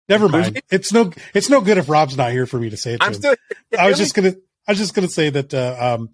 Never 0.08 0.28
mind. 0.28 0.62
It's 0.71 0.91
no. 0.91 1.12
It's 1.36 1.49
no 1.49 1.62
good 1.62 1.78
if 1.78 1.88
Rob's 1.88 2.17
not 2.17 2.32
here 2.32 2.47
for 2.47 2.60
me 2.60 2.71
to 2.71 2.78
say 2.78 2.93
it. 2.93 2.99
To 2.99 3.06
I'm 3.06 3.12
him. 3.13 3.19
still 3.19 3.36
I 3.78 3.88
was 3.89 3.97
just 3.99 4.15
gonna. 4.15 4.34
I 4.67 4.71
was 4.71 4.80
just 4.80 4.95
gonna 4.95 5.08
say 5.08 5.30
that. 5.30 5.54
Uh, 5.54 5.75
um, 5.99 6.10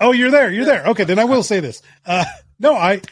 oh, 0.00 0.12
you're 0.12 0.30
there. 0.30 0.50
You're 0.50 0.64
there. 0.64 0.86
Okay, 0.88 1.04
then 1.04 1.18
I 1.18 1.24
will 1.24 1.42
say 1.42 1.60
this. 1.60 1.82
Uh, 2.04 2.24
no, 2.58 2.74
I. 2.74 3.02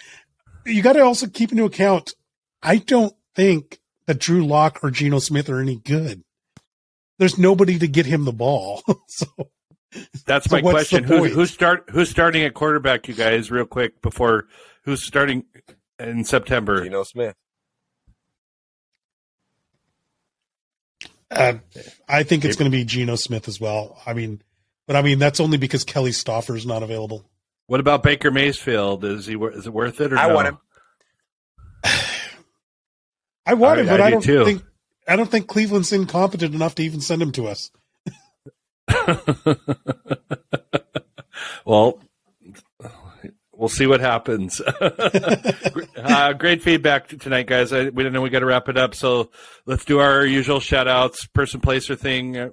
You 0.67 0.83
got 0.83 0.95
to 0.95 1.01
also 1.01 1.27
keep 1.27 1.53
into 1.53 1.65
account. 1.65 2.15
I 2.63 2.77
don't 2.77 3.15
think 3.35 3.79
that 4.07 4.19
Drew 4.19 4.47
Lock 4.47 4.83
or 4.83 4.91
Geno 4.91 5.19
Smith 5.19 5.49
are 5.51 5.61
any 5.61 5.77
good. 5.77 6.23
There's 7.19 7.39
nobody 7.39 7.79
to 7.79 7.87
get 7.87 8.07
him 8.07 8.25
the 8.25 8.33
ball. 8.33 8.83
so 9.09 9.27
That's 10.27 10.49
So 10.49 10.57
my 10.57 10.63
what's 10.63 10.89
question. 10.89 11.05
Who, 11.05 11.25
who's 11.25 11.51
start 11.51 11.85
who's 11.91 12.11
starting 12.11 12.43
at 12.43 12.55
quarterback, 12.55 13.09
you 13.09 13.15
guys, 13.15 13.51
real 13.51 13.67
quick 13.67 14.01
before 14.03 14.47
who's 14.85 15.03
starting 15.03 15.45
in 15.99 16.25
September? 16.25 16.83
Geno 16.83 17.03
Smith. 17.05 17.35
uh, 21.31 21.55
I 22.09 22.23
think 22.23 22.45
it's 22.45 22.57
going 22.57 22.71
to 22.71 22.77
be 22.77 22.85
Geno 22.85 23.17
Smith 23.17 23.49
as 23.49 23.61
well. 23.61 24.01
I 24.07 24.15
mean, 24.15 24.43
but 24.87 24.97
I 24.97 25.03
mean 25.03 25.19
that's 25.19 25.41
only 25.41 25.59
because 25.59 25.85
Kelly 25.85 26.11
Stoffer 26.11 26.57
is 26.57 26.67
not 26.67 26.83
available. 26.83 27.25
What 27.67 27.81
about 27.81 28.03
Baker 28.03 28.31
Mayfield? 28.31 29.05
Is 29.05 29.27
he 29.27 29.35
is 29.37 29.67
it 29.67 29.73
worth 29.73 30.01
it 30.01 30.13
or 30.13 30.19
I 30.19 30.29
no? 30.29 30.35
want 30.35 30.49
him. 30.49 30.59
I 33.47 33.55
want 33.55 33.79
I- 33.79 33.83
him, 33.83 33.89
but 33.89 34.01
I 34.01 34.07
I, 34.07 34.09
do 34.09 34.13
don't 34.15 34.23
too. 34.23 34.45
think 34.45 34.63
I 35.07 35.17
don't 35.17 35.31
think 35.31 35.47
Cleveland's 35.49 35.93
incompetent 35.93 36.55
enough 36.55 36.75
to 36.77 36.83
even 36.83 37.01
send 37.01 37.21
him 37.23 37.33
to 37.33 37.47
us. 37.49 37.71
well, 41.65 41.99
we'll 43.53 43.69
see 43.69 43.87
what 43.87 44.01
happens. 44.01 44.61
uh, 45.97 46.33
great 46.35 46.63
feedback 46.63 47.09
tonight, 47.09 47.47
guys. 47.47 47.73
I, 47.73 47.89
we 47.91 48.03
don't 48.03 48.13
know 48.13 48.21
we 48.23 48.31
got 48.31 48.41
to 48.41 48.47
wrap 48.47 48.69
it 48.69 48.77
up, 48.77 48.95
so 48.95 49.31
let's 49.67 49.85
do 49.85 50.01
our 50.01 50.25
usual 50.25 50.61
shout 50.61 50.89
outs, 50.89 51.27
person, 51.27 51.61
place, 51.61 51.91
or 51.91 51.97
thing. 51.97 52.53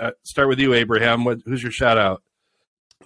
Uh, 0.00 0.12
start 0.22 0.48
with 0.48 0.58
you, 0.58 0.72
Abraham. 0.74 1.24
What, 1.24 1.40
who's 1.44 1.62
your 1.62 1.72
shout 1.72 1.98
out? 1.98 2.22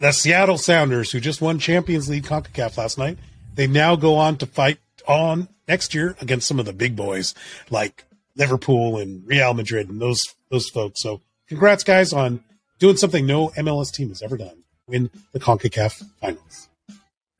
the 0.00 0.12
Seattle 0.12 0.58
Sounders, 0.58 1.12
who 1.12 1.20
just 1.20 1.40
won 1.40 1.58
Champions 1.58 2.08
League 2.08 2.24
CONCACAF 2.24 2.76
last 2.76 2.98
night, 2.98 3.18
they 3.54 3.66
now 3.66 3.96
go 3.96 4.16
on 4.16 4.36
to 4.38 4.46
fight 4.46 4.78
on 5.06 5.48
next 5.68 5.94
year 5.94 6.16
against 6.20 6.48
some 6.48 6.58
of 6.58 6.66
the 6.66 6.72
big 6.72 6.96
boys 6.96 7.34
like 7.70 8.04
Liverpool 8.36 8.98
and 8.98 9.26
Real 9.26 9.54
Madrid 9.54 9.88
and 9.88 10.00
those 10.00 10.20
those 10.50 10.68
folks. 10.68 11.02
So 11.02 11.20
congrats, 11.48 11.84
guys, 11.84 12.12
on 12.12 12.42
doing 12.78 12.96
something 12.96 13.26
no 13.26 13.48
MLS 13.50 13.92
team 13.92 14.08
has 14.08 14.22
ever 14.22 14.36
done. 14.36 14.64
Win 14.86 15.10
the 15.32 15.40
CONCACAF 15.40 16.02
finals. 16.20 16.68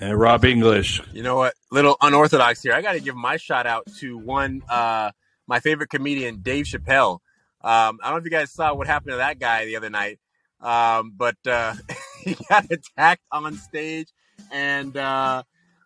And 0.01 0.19
Rob 0.19 0.45
English. 0.45 1.01
You 1.13 1.23
know 1.23 1.37
what? 1.37 1.55
Little 1.71 1.97
unorthodox 2.01 2.63
here. 2.63 2.73
I 2.73 2.83
got 2.83 2.93
to 2.93 3.01
give 3.01 3.15
my 3.15 3.37
shout 3.37 3.67
out 3.67 3.87
to 3.99 4.19
one, 4.19 4.63
uh, 4.69 5.11
my 5.47 5.61
favorite 5.61 5.89
comedian, 5.91 6.41
Dave 6.43 6.67
Chappelle. 6.67 7.21
Um, 7.65 7.99
I 8.03 8.09
don't 8.09 8.13
know 8.13 8.17
if 8.19 8.25
you 8.25 8.31
guys 8.31 8.53
saw 8.53 8.75
what 8.75 8.87
happened 8.87 9.13
to 9.13 9.17
that 9.17 9.39
guy 9.39 9.65
the 9.65 9.77
other 9.77 9.89
night, 9.89 10.19
um, 10.61 11.15
but 11.17 11.37
uh, 11.47 11.75
he 12.23 12.37
got 12.51 12.67
attacked 12.71 13.23
on 13.33 13.57
stage, 13.57 14.09
and 14.53 14.95
uh, 14.99 15.43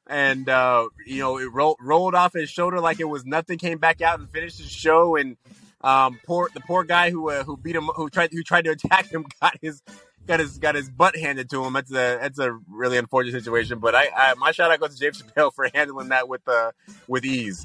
and 0.08 0.48
uh, 0.48 0.88
you 1.06 1.20
know 1.20 1.38
it 1.38 1.46
ro- 1.52 1.76
rolled 1.80 2.16
off 2.16 2.32
his 2.32 2.50
shoulder 2.50 2.80
like 2.80 2.98
it 2.98 3.04
was 3.04 3.24
nothing. 3.24 3.58
Came 3.58 3.78
back 3.78 4.02
out 4.02 4.18
and 4.18 4.28
finished 4.28 4.58
his 4.58 4.70
show, 4.70 5.14
and 5.14 5.36
um, 5.82 6.18
poor 6.26 6.50
the 6.52 6.60
poor 6.60 6.82
guy 6.82 7.10
who 7.10 7.30
uh, 7.30 7.44
who 7.44 7.56
beat 7.56 7.76
him, 7.76 7.84
who 7.94 8.10
tried 8.10 8.32
who 8.32 8.42
tried 8.42 8.64
to 8.64 8.70
attack 8.70 9.06
him, 9.06 9.24
got 9.40 9.56
his 9.62 9.80
got 10.26 10.40
his 10.40 10.58
got 10.58 10.74
his 10.74 10.90
butt 10.90 11.14
handed 11.14 11.48
to 11.50 11.64
him. 11.64 11.74
That's 11.74 11.92
a 11.92 12.18
that's 12.20 12.40
a 12.40 12.58
really 12.68 12.98
unfortunate 12.98 13.40
situation. 13.40 13.78
But 13.78 13.94
I, 13.94 14.08
I 14.16 14.34
my 14.34 14.50
shout 14.50 14.72
out 14.72 14.80
goes 14.80 14.94
to 14.94 15.00
James 15.00 15.22
Chappelle 15.22 15.54
for 15.54 15.70
handling 15.74 16.08
that 16.08 16.28
with 16.28 16.46
uh 16.48 16.72
with 17.06 17.24
ease. 17.24 17.64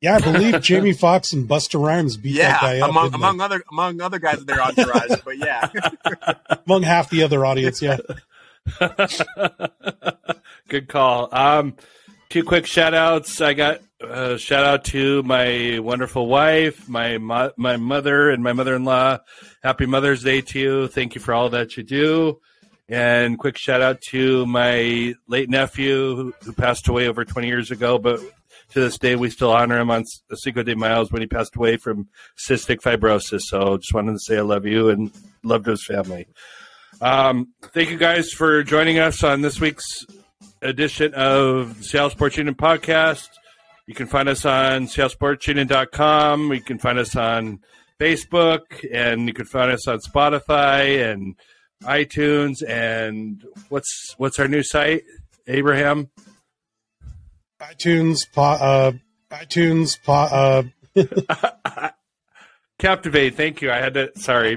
Yeah, 0.00 0.16
I 0.16 0.20
believe 0.20 0.62
Jamie 0.62 0.92
Foxx 0.92 1.32
and 1.32 1.48
Busta 1.48 1.82
Rhymes 1.84 2.16
beat 2.16 2.36
that 2.38 2.60
guy 2.60 2.78
up 2.80 2.90
among 2.90 3.06
didn't 3.06 3.16
among 3.16 3.40
other 3.40 3.62
among 3.70 4.00
other 4.00 4.18
guys 4.20 4.38
in 4.38 4.46
their 4.46 4.62
entourage. 4.62 5.20
but 5.24 5.38
yeah, 5.38 5.68
among 6.66 6.82
half 6.84 7.10
the 7.10 7.24
other 7.24 7.44
audience. 7.44 7.82
Yeah, 7.82 7.98
Good 10.68 10.88
call. 10.88 11.28
Um, 11.34 11.74
two 12.28 12.44
quick 12.44 12.66
shout 12.66 12.94
outs. 12.94 13.40
I 13.40 13.54
got 13.54 13.80
a 14.00 14.38
shout 14.38 14.64
out 14.64 14.84
to 14.86 15.22
my 15.24 15.78
wonderful 15.80 16.26
wife, 16.26 16.88
my 16.88 17.18
mo- 17.18 17.52
my 17.56 17.76
mother, 17.76 18.30
and 18.30 18.42
my 18.42 18.52
mother 18.52 18.76
in 18.76 18.84
law. 18.84 19.18
Happy 19.62 19.86
Mother's 19.86 20.22
Day 20.22 20.42
to 20.42 20.58
you. 20.58 20.88
Thank 20.88 21.14
you 21.14 21.20
for 21.20 21.34
all 21.34 21.50
that 21.50 21.76
you 21.76 21.82
do. 21.82 22.40
And 22.88 23.38
quick 23.38 23.58
shout 23.58 23.82
out 23.82 24.00
to 24.10 24.46
my 24.46 25.14
late 25.26 25.50
nephew 25.50 26.16
who, 26.16 26.34
who 26.42 26.52
passed 26.52 26.88
away 26.88 27.06
over 27.06 27.24
20 27.24 27.46
years 27.46 27.70
ago, 27.70 27.98
but 27.98 28.20
to 28.70 28.80
this 28.80 28.98
day 28.98 29.16
we 29.16 29.30
still 29.30 29.52
honor 29.52 29.78
him 29.78 29.90
on 29.90 30.02
S- 30.02 30.22
Cinco 30.42 30.62
de 30.62 30.74
Miles 30.76 31.10
when 31.10 31.22
he 31.22 31.26
passed 31.26 31.56
away 31.56 31.76
from 31.76 32.08
cystic 32.36 32.78
fibrosis. 32.80 33.42
So 33.42 33.78
just 33.78 33.94
wanted 33.94 34.12
to 34.12 34.18
say 34.20 34.38
I 34.38 34.42
love 34.42 34.66
you 34.66 34.90
and 34.90 35.10
love 35.42 35.64
to 35.64 35.70
his 35.72 35.84
family. 35.84 36.28
Um, 37.00 37.48
thank 37.74 37.90
you 37.90 37.96
guys 37.96 38.30
for 38.32 38.62
joining 38.62 38.98
us 38.98 39.22
on 39.22 39.40
this 39.40 39.60
week's 39.60 40.04
edition 40.62 41.14
of 41.14 41.82
Seattle 41.84 42.10
Sports 42.10 42.36
Union 42.36 42.54
podcast. 42.54 43.28
You 43.86 43.94
can 43.94 44.06
find 44.06 44.28
us 44.28 44.44
on 44.44 44.86
seattlesportsunion.com. 44.86 46.52
You 46.52 46.60
can 46.60 46.78
find 46.78 46.98
us 46.98 47.16
on 47.16 47.60
Facebook, 47.98 48.86
and 48.92 49.26
you 49.26 49.32
can 49.32 49.46
find 49.46 49.70
us 49.70 49.86
on 49.88 49.98
Spotify 50.00 51.10
and 51.10 51.36
iTunes. 51.82 52.62
And 52.68 53.44
what's 53.70 54.14
what's 54.18 54.38
our 54.38 54.48
new 54.48 54.62
site, 54.62 55.04
Abraham? 55.46 56.10
iTunes, 57.60 58.20
po- 58.32 58.42
uh, 58.42 58.92
iTunes, 59.30 59.96
po- 60.02 60.12
uh, 60.96 61.90
Captivate. 62.78 63.34
Thank 63.34 63.60
you. 63.60 63.72
I 63.72 63.76
had 63.78 63.94
to. 63.94 64.10
Sorry. 64.16 64.54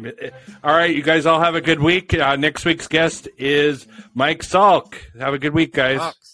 All 0.64 0.76
right, 0.76 0.95
you 0.95 1.02
guys 1.02 1.26
all 1.26 1.39
have 1.41 1.56
a 1.56 1.62
good 1.62 1.80
week. 1.80 2.14
Uh, 2.14 2.36
next 2.36 2.66
week's 2.66 2.88
guest 2.88 3.28
is 3.38 3.88
Mike 4.14 4.43
Salk. 4.43 4.93
Have 5.20 5.34
a 5.34 5.39
good 5.39 5.54
week, 5.56 5.74
guys. 5.74 5.97
Fox. 5.99 6.31